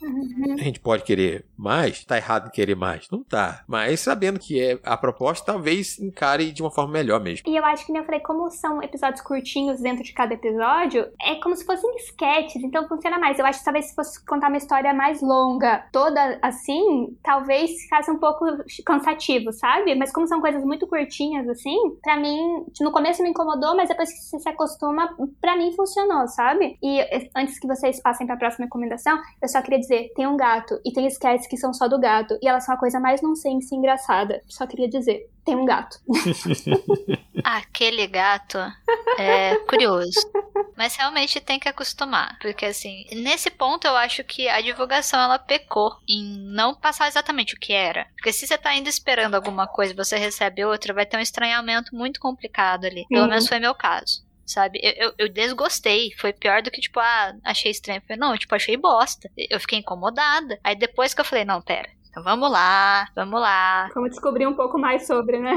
A 0.58 0.62
gente 0.62 0.80
pode 0.80 1.02
querer 1.02 1.44
mais, 1.56 2.04
tá 2.04 2.16
errado 2.16 2.48
em 2.48 2.50
querer 2.50 2.74
mais, 2.74 3.08
não 3.10 3.22
tá. 3.22 3.64
Mas 3.66 4.00
sabendo 4.00 4.38
que 4.38 4.60
é 4.60 4.78
a 4.82 4.96
proposta, 4.96 5.52
talvez 5.52 5.98
encare 5.98 6.52
de 6.52 6.62
uma 6.62 6.70
forma 6.70 6.92
melhor 6.92 7.20
mesmo. 7.20 7.48
E 7.48 7.56
eu 7.56 7.64
acho 7.64 7.86
que, 7.86 7.96
eu 7.96 8.04
falei, 8.04 8.20
como 8.20 8.50
são 8.50 8.82
episódios 8.82 9.20
curtinhos 9.20 9.80
dentro 9.80 10.02
de 10.02 10.12
cada 10.12 10.34
episódio, 10.34 11.06
é 11.20 11.36
como 11.36 11.56
se 11.56 11.64
fossem 11.64 11.94
sketches, 11.96 12.62
então 12.62 12.88
funciona 12.88 13.18
mais. 13.18 13.38
Eu 13.38 13.46
acho 13.46 13.58
que 13.58 13.64
talvez 13.64 13.86
se 13.86 13.94
fosse 13.94 14.24
contar 14.24 14.48
uma 14.48 14.56
história 14.56 14.92
mais 14.92 15.20
longa, 15.22 15.86
toda 15.92 16.38
assim, 16.42 17.16
talvez 17.22 17.70
ficasse 17.82 18.10
um 18.10 18.18
pouco 18.18 18.44
cansativo, 18.84 19.52
sabe? 19.52 19.94
Mas 19.94 20.12
como 20.12 20.26
são 20.26 20.40
coisas 20.40 20.64
muito 20.64 20.86
curtinhas, 20.86 21.48
assim, 21.48 21.76
pra 22.02 22.16
mim, 22.16 22.64
no 22.80 22.92
começo 22.92 23.22
me 23.22 23.30
incomodou, 23.30 23.76
mas 23.76 23.88
depois 23.88 24.12
que 24.12 24.18
você 24.18 24.38
se 24.38 24.48
acostuma, 24.48 25.14
pra 25.40 25.56
mim 25.56 25.72
funcionou, 25.72 26.26
sabe? 26.28 26.78
E 26.82 27.00
antes 27.36 27.58
que 27.58 27.66
vocês 27.66 28.00
passem 28.00 28.26
pra 28.26 28.36
próxima 28.36 28.66
recomendação, 28.66 29.18
eu 29.40 29.48
só 29.48 29.62
queria 29.62 29.78
dizer, 29.78 30.03
tem 30.14 30.26
um 30.26 30.36
gato 30.36 30.80
e 30.84 30.92
tem 30.92 31.06
sketches 31.06 31.46
que 31.46 31.56
são 31.56 31.72
só 31.72 31.88
do 31.88 31.98
gato. 31.98 32.38
E 32.42 32.48
elas 32.48 32.64
são 32.64 32.74
a 32.74 32.78
coisa 32.78 33.00
mais 33.00 33.22
nonsense 33.22 33.74
e 33.74 33.78
engraçada. 33.78 34.42
Só 34.48 34.66
queria 34.66 34.88
dizer, 34.88 35.28
tem 35.44 35.56
um 35.56 35.64
gato. 35.64 35.98
Aquele 37.44 38.06
gato 38.06 38.58
é 39.18 39.56
curioso. 39.68 40.18
Mas 40.76 40.96
realmente 40.96 41.40
tem 41.40 41.58
que 41.58 41.68
acostumar. 41.68 42.38
Porque 42.40 42.66
assim, 42.66 43.04
nesse 43.12 43.50
ponto 43.50 43.86
eu 43.86 43.96
acho 43.96 44.24
que 44.24 44.48
a 44.48 44.60
divulgação 44.60 45.20
ela 45.20 45.38
pecou 45.38 45.96
em 46.08 46.24
não 46.24 46.74
passar 46.74 47.08
exatamente 47.08 47.54
o 47.54 47.58
que 47.58 47.72
era. 47.72 48.06
Porque 48.16 48.32
se 48.32 48.46
você 48.46 48.56
tá 48.56 48.70
ainda 48.70 48.88
esperando 48.88 49.34
alguma 49.34 49.66
coisa 49.66 49.94
você 49.94 50.16
recebe 50.16 50.64
outra, 50.64 50.94
vai 50.94 51.06
ter 51.06 51.16
um 51.16 51.20
estranhamento 51.20 51.94
muito 51.94 52.18
complicado 52.18 52.86
ali. 52.86 53.04
Pelo 53.08 53.22
uhum. 53.22 53.28
menos 53.28 53.46
foi 53.46 53.58
meu 53.58 53.74
caso 53.74 54.24
sabe? 54.46 54.80
Eu, 54.82 54.92
eu, 54.92 55.14
eu, 55.18 55.28
desgostei. 55.28 56.12
Foi 56.18 56.32
pior 56.32 56.62
do 56.62 56.70
que, 56.70 56.80
tipo, 56.80 57.00
ah, 57.00 57.34
achei 57.44 57.70
estranho. 57.70 58.02
Não, 58.18 58.36
tipo, 58.36 58.54
achei 58.54 58.76
bosta. 58.76 59.30
Eu 59.36 59.60
fiquei 59.60 59.78
incomodada. 59.78 60.58
Aí 60.62 60.74
depois 60.76 61.14
que 61.14 61.20
eu 61.20 61.24
falei, 61.24 61.44
não, 61.44 61.60
pera. 61.62 61.88
Então 62.14 62.22
vamos 62.22 62.48
lá, 62.48 63.08
vamos 63.12 63.40
lá. 63.40 63.90
Como 63.92 64.08
descobrir 64.08 64.46
um 64.46 64.54
pouco 64.54 64.78
mais 64.78 65.04
sobre, 65.04 65.40
né? 65.40 65.52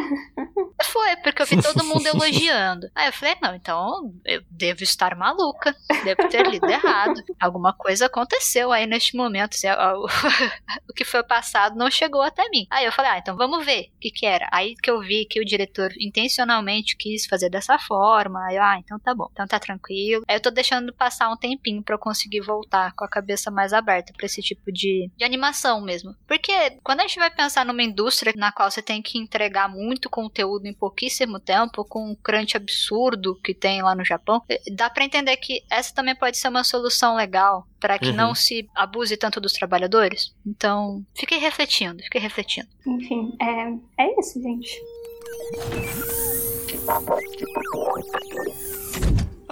Foi, 0.85 1.15
porque 1.17 1.43
eu 1.43 1.45
vi 1.45 1.61
todo 1.61 1.83
mundo 1.83 2.07
elogiando. 2.09 2.89
Aí 2.95 3.07
eu 3.07 3.13
falei, 3.13 3.35
não, 3.39 3.53
então 3.53 4.11
eu 4.25 4.41
devo 4.49 4.81
estar 4.81 5.15
maluca. 5.15 5.75
Devo 6.03 6.27
ter 6.29 6.47
lido 6.47 6.67
errado. 6.67 7.13
Alguma 7.39 7.73
coisa 7.73 8.07
aconteceu 8.07 8.71
aí 8.71 8.87
neste 8.87 9.15
momento. 9.15 9.53
Assim, 9.53 9.67
o 10.89 10.93
que 10.95 11.05
foi 11.05 11.21
passado 11.21 11.75
não 11.75 11.91
chegou 11.91 12.23
até 12.23 12.49
mim. 12.49 12.65
Aí 12.71 12.85
eu 12.85 12.91
falei, 12.91 13.11
ah, 13.11 13.17
então 13.19 13.37
vamos 13.37 13.63
ver 13.63 13.91
o 13.95 13.99
que 13.99 14.09
que 14.09 14.25
era. 14.25 14.49
Aí 14.51 14.73
que 14.81 14.89
eu 14.89 14.99
vi 14.99 15.27
que 15.29 15.39
o 15.39 15.45
diretor 15.45 15.91
intencionalmente 15.99 16.97
quis 16.97 17.27
fazer 17.27 17.51
dessa 17.51 17.77
forma. 17.77 18.43
Aí 18.47 18.55
eu, 18.55 18.63
ah, 18.63 18.79
então 18.79 18.97
tá 18.97 19.13
bom. 19.13 19.27
Então 19.31 19.45
tá 19.45 19.59
tranquilo. 19.59 20.23
Aí 20.27 20.35
eu 20.35 20.41
tô 20.41 20.49
deixando 20.49 20.91
passar 20.91 21.29
um 21.29 21.37
tempinho 21.37 21.83
para 21.83 21.93
eu 21.93 21.99
conseguir 21.99 22.41
voltar 22.41 22.93
com 22.95 23.05
a 23.05 23.09
cabeça 23.09 23.51
mais 23.51 23.73
aberta 23.73 24.11
para 24.17 24.25
esse 24.25 24.41
tipo 24.41 24.71
de, 24.71 25.11
de 25.15 25.23
animação 25.23 25.79
mesmo. 25.81 26.15
Porque 26.25 26.46
porque 26.47 26.79
quando 26.81 27.01
a 27.01 27.03
gente 27.03 27.19
vai 27.19 27.29
pensar 27.29 27.65
numa 27.65 27.83
indústria 27.83 28.31
na 28.37 28.53
qual 28.53 28.71
você 28.71 28.81
tem 28.81 29.01
que 29.01 29.17
entregar 29.19 29.67
muito 29.67 30.09
conteúdo 30.09 30.65
em 30.65 30.73
pouquíssimo 30.73 31.41
tempo, 31.41 31.83
com 31.83 32.11
um 32.11 32.15
crunch 32.15 32.55
absurdo 32.55 33.37
que 33.43 33.53
tem 33.53 33.81
lá 33.81 33.93
no 33.93 34.05
Japão, 34.05 34.41
eh, 34.47 34.61
dá 34.71 34.89
para 34.89 35.03
entender 35.03 35.35
que 35.35 35.61
essa 35.69 35.93
também 35.93 36.15
pode 36.15 36.37
ser 36.37 36.47
uma 36.47 36.63
solução 36.63 37.17
legal 37.17 37.67
para 37.81 37.99
que 37.99 38.11
uhum. 38.11 38.15
não 38.15 38.33
se 38.33 38.65
abuse 38.73 39.17
tanto 39.17 39.41
dos 39.41 39.51
trabalhadores. 39.51 40.33
Então, 40.45 41.05
fiquei 41.13 41.37
refletindo, 41.37 42.01
fiquei 42.03 42.21
refletindo. 42.21 42.69
Enfim, 42.85 43.35
é, 43.41 44.05
é 44.05 44.19
isso, 44.19 44.41
gente. 44.41 44.81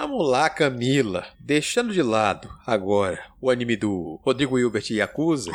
Vamos 0.08 0.30
lá, 0.30 0.48
Camila. 0.52 1.26
Deixando 1.40 1.92
de 1.92 2.04
lado 2.04 2.48
agora 2.64 3.26
o 3.42 3.50
anime 3.50 3.76
do 3.76 4.20
Rodrigo 4.24 4.60
Hilbert 4.60 4.86
e 4.92 4.98
Yakuza, 4.98 5.50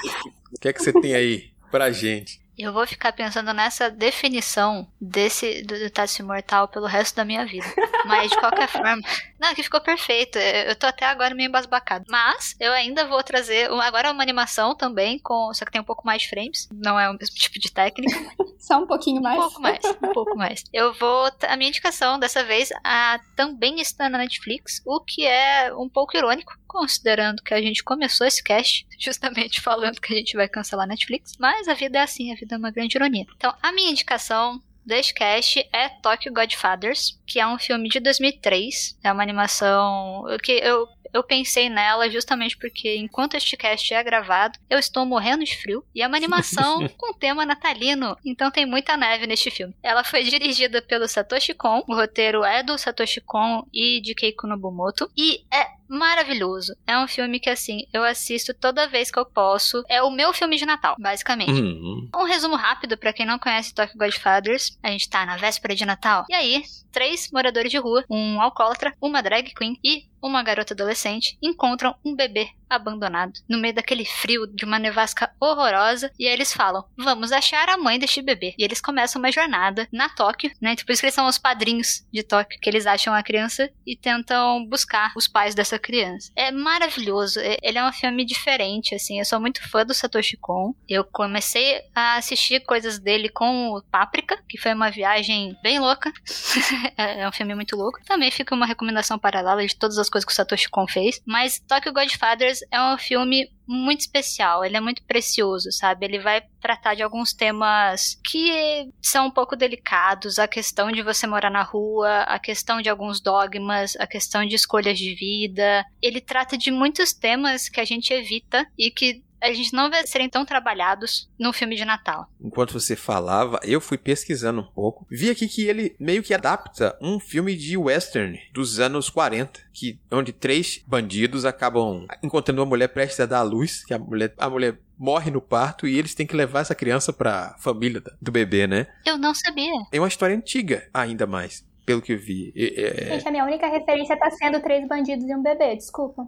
o 0.52 0.58
que 0.58 0.66
é 0.66 0.72
que 0.72 0.82
você 0.82 0.92
tem 0.92 1.14
aí 1.14 1.52
pra 1.70 1.92
gente? 1.92 2.40
Eu 2.58 2.72
vou 2.72 2.84
ficar 2.84 3.12
pensando 3.12 3.54
nessa 3.54 3.88
definição 3.88 4.88
desse 5.00 5.62
do, 5.62 5.78
do 5.78 5.88
Tatsu 5.88 6.24
Mortal 6.24 6.66
pelo 6.66 6.86
resto 6.86 7.14
da 7.14 7.24
minha 7.24 7.46
vida. 7.46 7.64
Mas 8.04 8.32
de 8.32 8.40
qualquer 8.40 8.68
forma. 8.68 9.00
Não, 9.40 9.54
que 9.54 9.62
ficou 9.62 9.80
perfeito. 9.80 10.38
Eu 10.38 10.76
tô 10.76 10.86
até 10.86 11.06
agora 11.06 11.34
meio 11.34 11.48
embasbacado. 11.48 12.04
Mas 12.10 12.54
eu 12.60 12.72
ainda 12.72 13.06
vou 13.06 13.22
trazer. 13.22 13.70
Agora 13.70 14.12
uma 14.12 14.22
animação 14.22 14.74
também, 14.74 15.18
com 15.18 15.52
só 15.54 15.64
que 15.64 15.72
tem 15.72 15.80
um 15.80 15.84
pouco 15.84 16.06
mais 16.06 16.22
de 16.22 16.28
frames. 16.28 16.68
Não 16.70 17.00
é 17.00 17.08
o 17.08 17.14
mesmo 17.14 17.34
tipo 17.34 17.58
de 17.58 17.72
técnica. 17.72 18.14
Só 18.60 18.78
um 18.78 18.86
pouquinho 18.86 19.22
mais. 19.22 19.38
Um 19.38 19.40
pouco 19.40 19.62
mais, 19.62 19.84
um 19.84 20.12
pouco 20.12 20.36
mais. 20.36 20.64
Eu 20.70 20.92
vou. 20.92 21.30
A 21.48 21.56
minha 21.56 21.70
indicação 21.70 22.18
dessa 22.18 22.44
vez 22.44 22.68
a, 22.84 23.18
também 23.34 23.80
está 23.80 24.10
na 24.10 24.18
Netflix, 24.18 24.82
o 24.84 25.00
que 25.00 25.26
é 25.26 25.74
um 25.74 25.88
pouco 25.88 26.14
irônico, 26.14 26.52
considerando 26.66 27.42
que 27.42 27.54
a 27.54 27.62
gente 27.62 27.82
começou 27.82 28.26
esse 28.26 28.44
cast 28.44 28.86
justamente 29.00 29.62
falando 29.62 30.00
que 30.00 30.12
a 30.12 30.16
gente 30.16 30.36
vai 30.36 30.46
cancelar 30.46 30.84
a 30.84 30.88
Netflix. 30.88 31.32
Mas 31.38 31.66
a 31.66 31.74
vida 31.74 31.98
é 31.98 32.02
assim, 32.02 32.30
a 32.30 32.36
vida 32.36 32.54
é 32.54 32.58
uma 32.58 32.70
grande 32.70 32.96
ironia. 32.96 33.24
Então, 33.34 33.54
a 33.62 33.72
minha 33.72 33.90
indicação 33.90 34.60
deste 34.84 35.14
cast 35.14 35.68
é 35.72 35.88
Tokyo 35.88 36.32
Godfathers, 36.32 37.18
que 37.26 37.38
é 37.38 37.46
um 37.46 37.58
filme 37.58 37.88
de 37.88 38.00
2003. 38.00 38.98
É 39.02 39.12
uma 39.12 39.22
animação 39.22 40.24
que 40.42 40.52
eu 40.52 40.88
eu 41.12 41.22
pensei 41.22 41.68
nela 41.68 42.08
justamente 42.08 42.56
porque 42.56 42.96
enquanto 42.96 43.34
este 43.34 43.56
cast 43.56 43.92
é 43.92 44.02
gravado, 44.02 44.58
eu 44.68 44.78
estou 44.78 45.04
morrendo 45.04 45.44
de 45.44 45.56
frio 45.56 45.84
e 45.94 46.02
é 46.02 46.06
uma 46.06 46.16
animação 46.16 46.88
com 46.96 47.12
tema 47.12 47.44
natalino, 47.44 48.16
então 48.24 48.50
tem 48.50 48.66
muita 48.66 48.96
neve 48.96 49.26
neste 49.26 49.50
filme. 49.50 49.74
Ela 49.82 50.04
foi 50.04 50.22
dirigida 50.22 50.80
pelo 50.80 51.08
Satoshi 51.08 51.54
Kon, 51.54 51.82
o 51.88 51.94
roteiro 51.94 52.44
é 52.44 52.62
do 52.62 52.78
Satoshi 52.78 53.20
Kon 53.20 53.66
e 53.72 54.00
de 54.00 54.14
Keiko 54.14 54.46
Nobumoto 54.46 55.10
e 55.16 55.44
é 55.52 55.79
maravilhoso. 55.90 56.74
É 56.86 56.96
um 56.96 57.08
filme 57.08 57.40
que, 57.40 57.50
assim, 57.50 57.80
eu 57.92 58.04
assisto 58.04 58.54
toda 58.54 58.88
vez 58.88 59.10
que 59.10 59.18
eu 59.18 59.26
posso. 59.26 59.82
É 59.88 60.00
o 60.02 60.10
meu 60.10 60.32
filme 60.32 60.56
de 60.56 60.64
Natal, 60.64 60.94
basicamente. 60.98 61.60
Uhum. 61.60 62.08
Um 62.14 62.24
resumo 62.24 62.54
rápido 62.56 62.96
para 62.96 63.12
quem 63.12 63.26
não 63.26 63.38
conhece 63.38 63.74
Tokyo 63.74 63.98
Godfathers. 63.98 64.78
A 64.82 64.90
gente 64.90 65.10
tá 65.10 65.26
na 65.26 65.36
véspera 65.36 65.74
de 65.74 65.84
Natal. 65.84 66.24
E 66.30 66.34
aí, 66.34 66.62
três 66.92 67.30
moradores 67.32 67.70
de 67.70 67.78
rua, 67.78 68.04
um 68.08 68.40
alcoólatra, 68.40 68.94
uma 69.00 69.22
drag 69.22 69.52
queen 69.54 69.78
e 69.84 70.04
uma 70.22 70.42
garota 70.42 70.74
adolescente 70.74 71.36
encontram 71.42 71.94
um 72.04 72.14
bebê 72.14 72.50
abandonado 72.70 73.32
no 73.48 73.58
meio 73.58 73.74
daquele 73.74 74.04
frio 74.04 74.46
de 74.46 74.64
uma 74.64 74.78
nevasca 74.78 75.30
horrorosa 75.40 76.10
e 76.18 76.26
aí 76.26 76.32
eles 76.32 76.52
falam: 76.52 76.84
"Vamos 76.96 77.32
achar 77.32 77.68
a 77.68 77.76
mãe 77.76 77.98
deste 77.98 78.22
bebê". 78.22 78.54
E 78.56 78.64
eles 78.64 78.80
começam 78.80 79.20
uma 79.20 79.32
jornada 79.32 79.88
na 79.92 80.08
Tóquio, 80.08 80.50
né? 80.60 80.76
Por 80.76 80.92
isso 80.92 81.02
que 81.02 81.06
eles 81.06 81.14
são 81.14 81.26
os 81.26 81.38
padrinhos 81.38 82.06
de 82.12 82.22
Tóquio, 82.22 82.58
que 82.60 82.70
eles 82.70 82.86
acham 82.86 83.12
a 83.12 83.22
criança 83.22 83.70
e 83.86 83.96
tentam 83.96 84.64
buscar 84.66 85.12
os 85.16 85.26
pais 85.26 85.54
dessa 85.54 85.78
criança. 85.78 86.30
É 86.36 86.50
maravilhoso, 86.50 87.40
é, 87.40 87.58
ele 87.62 87.78
é 87.78 87.84
um 87.84 87.92
filme 87.92 88.24
diferente 88.24 88.94
assim. 88.94 89.18
Eu 89.18 89.24
sou 89.24 89.40
muito 89.40 89.68
fã 89.68 89.84
do 89.84 89.94
Satoshi 89.94 90.36
Kon. 90.36 90.74
Eu 90.88 91.04
comecei 91.04 91.80
a 91.94 92.16
assistir 92.16 92.60
coisas 92.60 92.98
dele 92.98 93.28
com 93.28 93.70
o 93.70 93.82
Páprica, 93.82 94.42
que 94.48 94.58
foi 94.58 94.72
uma 94.72 94.90
viagem 94.90 95.56
bem 95.62 95.78
louca. 95.78 96.12
É, 96.96 97.22
é 97.22 97.28
um 97.28 97.32
filme 97.32 97.54
muito 97.54 97.76
louco. 97.76 97.98
Também 98.04 98.30
fica 98.30 98.54
uma 98.54 98.66
recomendação 98.66 99.18
paralela 99.18 99.66
de 99.66 99.74
todas 99.76 99.98
as 99.98 100.08
coisas 100.08 100.24
que 100.26 100.32
o 100.32 100.34
Satoshi 100.34 100.68
Kon 100.68 100.86
fez, 100.86 101.20
mas 101.26 101.58
Tokyo 101.60 101.92
Godfathers 101.92 102.59
é 102.70 102.82
um 102.82 102.98
filme 102.98 103.50
muito 103.66 104.00
especial, 104.00 104.64
ele 104.64 104.76
é 104.76 104.80
muito 104.80 105.02
precioso, 105.04 105.70
sabe? 105.70 106.04
Ele 106.04 106.18
vai 106.18 106.42
tratar 106.60 106.94
de 106.94 107.02
alguns 107.02 107.32
temas 107.32 108.18
que 108.24 108.88
são 109.00 109.26
um 109.26 109.30
pouco 109.30 109.54
delicados, 109.54 110.38
a 110.38 110.48
questão 110.48 110.90
de 110.90 111.02
você 111.02 111.26
morar 111.26 111.50
na 111.50 111.62
rua, 111.62 112.22
a 112.22 112.38
questão 112.38 112.82
de 112.82 112.88
alguns 112.88 113.20
dogmas, 113.20 113.94
a 113.96 114.06
questão 114.06 114.44
de 114.44 114.56
escolhas 114.56 114.98
de 114.98 115.14
vida. 115.14 115.84
Ele 116.02 116.20
trata 116.20 116.58
de 116.58 116.70
muitos 116.70 117.12
temas 117.12 117.68
que 117.68 117.80
a 117.80 117.84
gente 117.84 118.12
evita 118.12 118.66
e 118.76 118.90
que 118.90 119.22
a 119.40 119.52
gente 119.52 119.72
não 119.72 119.90
vê 119.90 120.06
serem 120.06 120.28
tão 120.28 120.44
trabalhados 120.44 121.28
no 121.38 121.52
filme 121.52 121.76
de 121.76 121.84
Natal. 121.84 122.30
Enquanto 122.40 122.72
você 122.72 122.94
falava, 122.94 123.58
eu 123.62 123.80
fui 123.80 123.98
pesquisando 123.98 124.60
um 124.60 124.72
pouco. 124.72 125.06
Vi 125.10 125.30
aqui 125.30 125.48
que 125.48 125.66
ele 125.66 125.96
meio 125.98 126.22
que 126.22 126.34
adapta 126.34 126.96
um 127.00 127.18
filme 127.18 127.56
de 127.56 127.76
western 127.76 128.38
dos 128.52 128.78
anos 128.80 129.08
40, 129.08 129.60
que 129.72 129.98
onde 130.10 130.32
três 130.32 130.82
bandidos 130.86 131.44
acabam 131.44 132.06
encontrando 132.22 132.60
uma 132.60 132.68
mulher 132.68 132.88
prestes 132.88 133.20
a 133.20 133.26
dar 133.26 133.38
à 133.38 133.42
luz, 133.42 133.84
que 133.84 133.94
a 133.94 133.98
mulher, 133.98 134.34
a 134.36 134.50
mulher 134.50 134.78
morre 134.98 135.30
no 135.30 135.40
parto 135.40 135.86
e 135.88 135.98
eles 135.98 136.14
têm 136.14 136.26
que 136.26 136.36
levar 136.36 136.60
essa 136.60 136.74
criança 136.74 137.10
pra 137.10 137.56
família 137.58 138.02
do 138.20 138.30
bebê, 138.30 138.66
né? 138.66 138.86
Eu 139.06 139.16
não 139.16 139.34
sabia. 139.34 139.72
É 139.90 139.98
uma 139.98 140.08
história 140.08 140.36
antiga, 140.36 140.86
ainda 140.92 141.26
mais. 141.26 141.64
Pelo 141.84 142.02
que 142.02 142.12
eu 142.12 142.18
vi. 142.18 142.52
É, 142.56 143.14
Gente, 143.14 143.28
a 143.28 143.30
minha 143.30 143.44
única 143.44 143.66
referência 143.66 144.16
tá 144.18 144.30
sendo 144.30 144.60
Três 144.60 144.86
Bandidos 144.86 145.28
e 145.28 145.34
um 145.34 145.42
Bebê, 145.42 145.76
desculpa. 145.76 146.26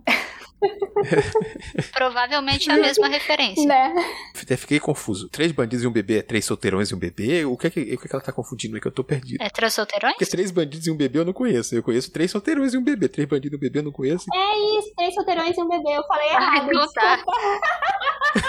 Provavelmente 1.92 2.70
é 2.70 2.74
a 2.74 2.78
mesma 2.78 3.08
referência. 3.08 3.66
Né? 3.66 3.94
Até 4.40 4.56
fiquei 4.56 4.78
confuso. 4.78 5.28
Três 5.28 5.50
bandidos 5.52 5.84
e 5.84 5.88
um 5.88 5.92
bebê 5.92 6.18
é 6.18 6.22
três 6.22 6.44
solteirões 6.44 6.90
e 6.90 6.94
um 6.94 6.98
bebê? 6.98 7.44
O 7.44 7.56
que 7.56 7.66
é 7.66 7.70
que, 7.70 7.80
o 7.80 7.84
que, 7.84 7.94
é 7.94 7.96
que 7.96 8.14
ela 8.14 8.22
tá 8.22 8.32
confundindo? 8.32 8.76
É 8.76 8.80
que 8.80 8.86
eu 8.86 8.92
tô 8.92 9.02
perdido. 9.02 9.42
É 9.42 9.50
três 9.50 9.72
solteirões? 9.74 10.14
Porque 10.14 10.26
três 10.26 10.50
bandidos 10.50 10.86
e 10.86 10.90
um 10.90 10.96
bebê 10.96 11.18
eu 11.18 11.24
não 11.24 11.32
conheço. 11.32 11.74
Eu 11.74 11.82
conheço 11.82 12.12
três 12.12 12.30
solteirões 12.30 12.74
e 12.74 12.78
um 12.78 12.84
bebê. 12.84 13.08
Três 13.08 13.28
bandidos 13.28 13.54
e 13.54 13.56
um 13.56 13.60
bebê 13.60 13.78
eu 13.80 13.82
não 13.84 13.92
conheço. 13.92 14.26
É 14.32 14.78
isso, 14.78 14.92
Três 14.96 15.14
Solteirões 15.14 15.56
e 15.56 15.60
um 15.60 15.68
Bebê, 15.68 15.96
eu 15.96 16.02
falei 16.06 16.28
Ah, 16.28 16.32
errado, 16.32 16.70
então 16.70 16.92
tá. 16.92 17.24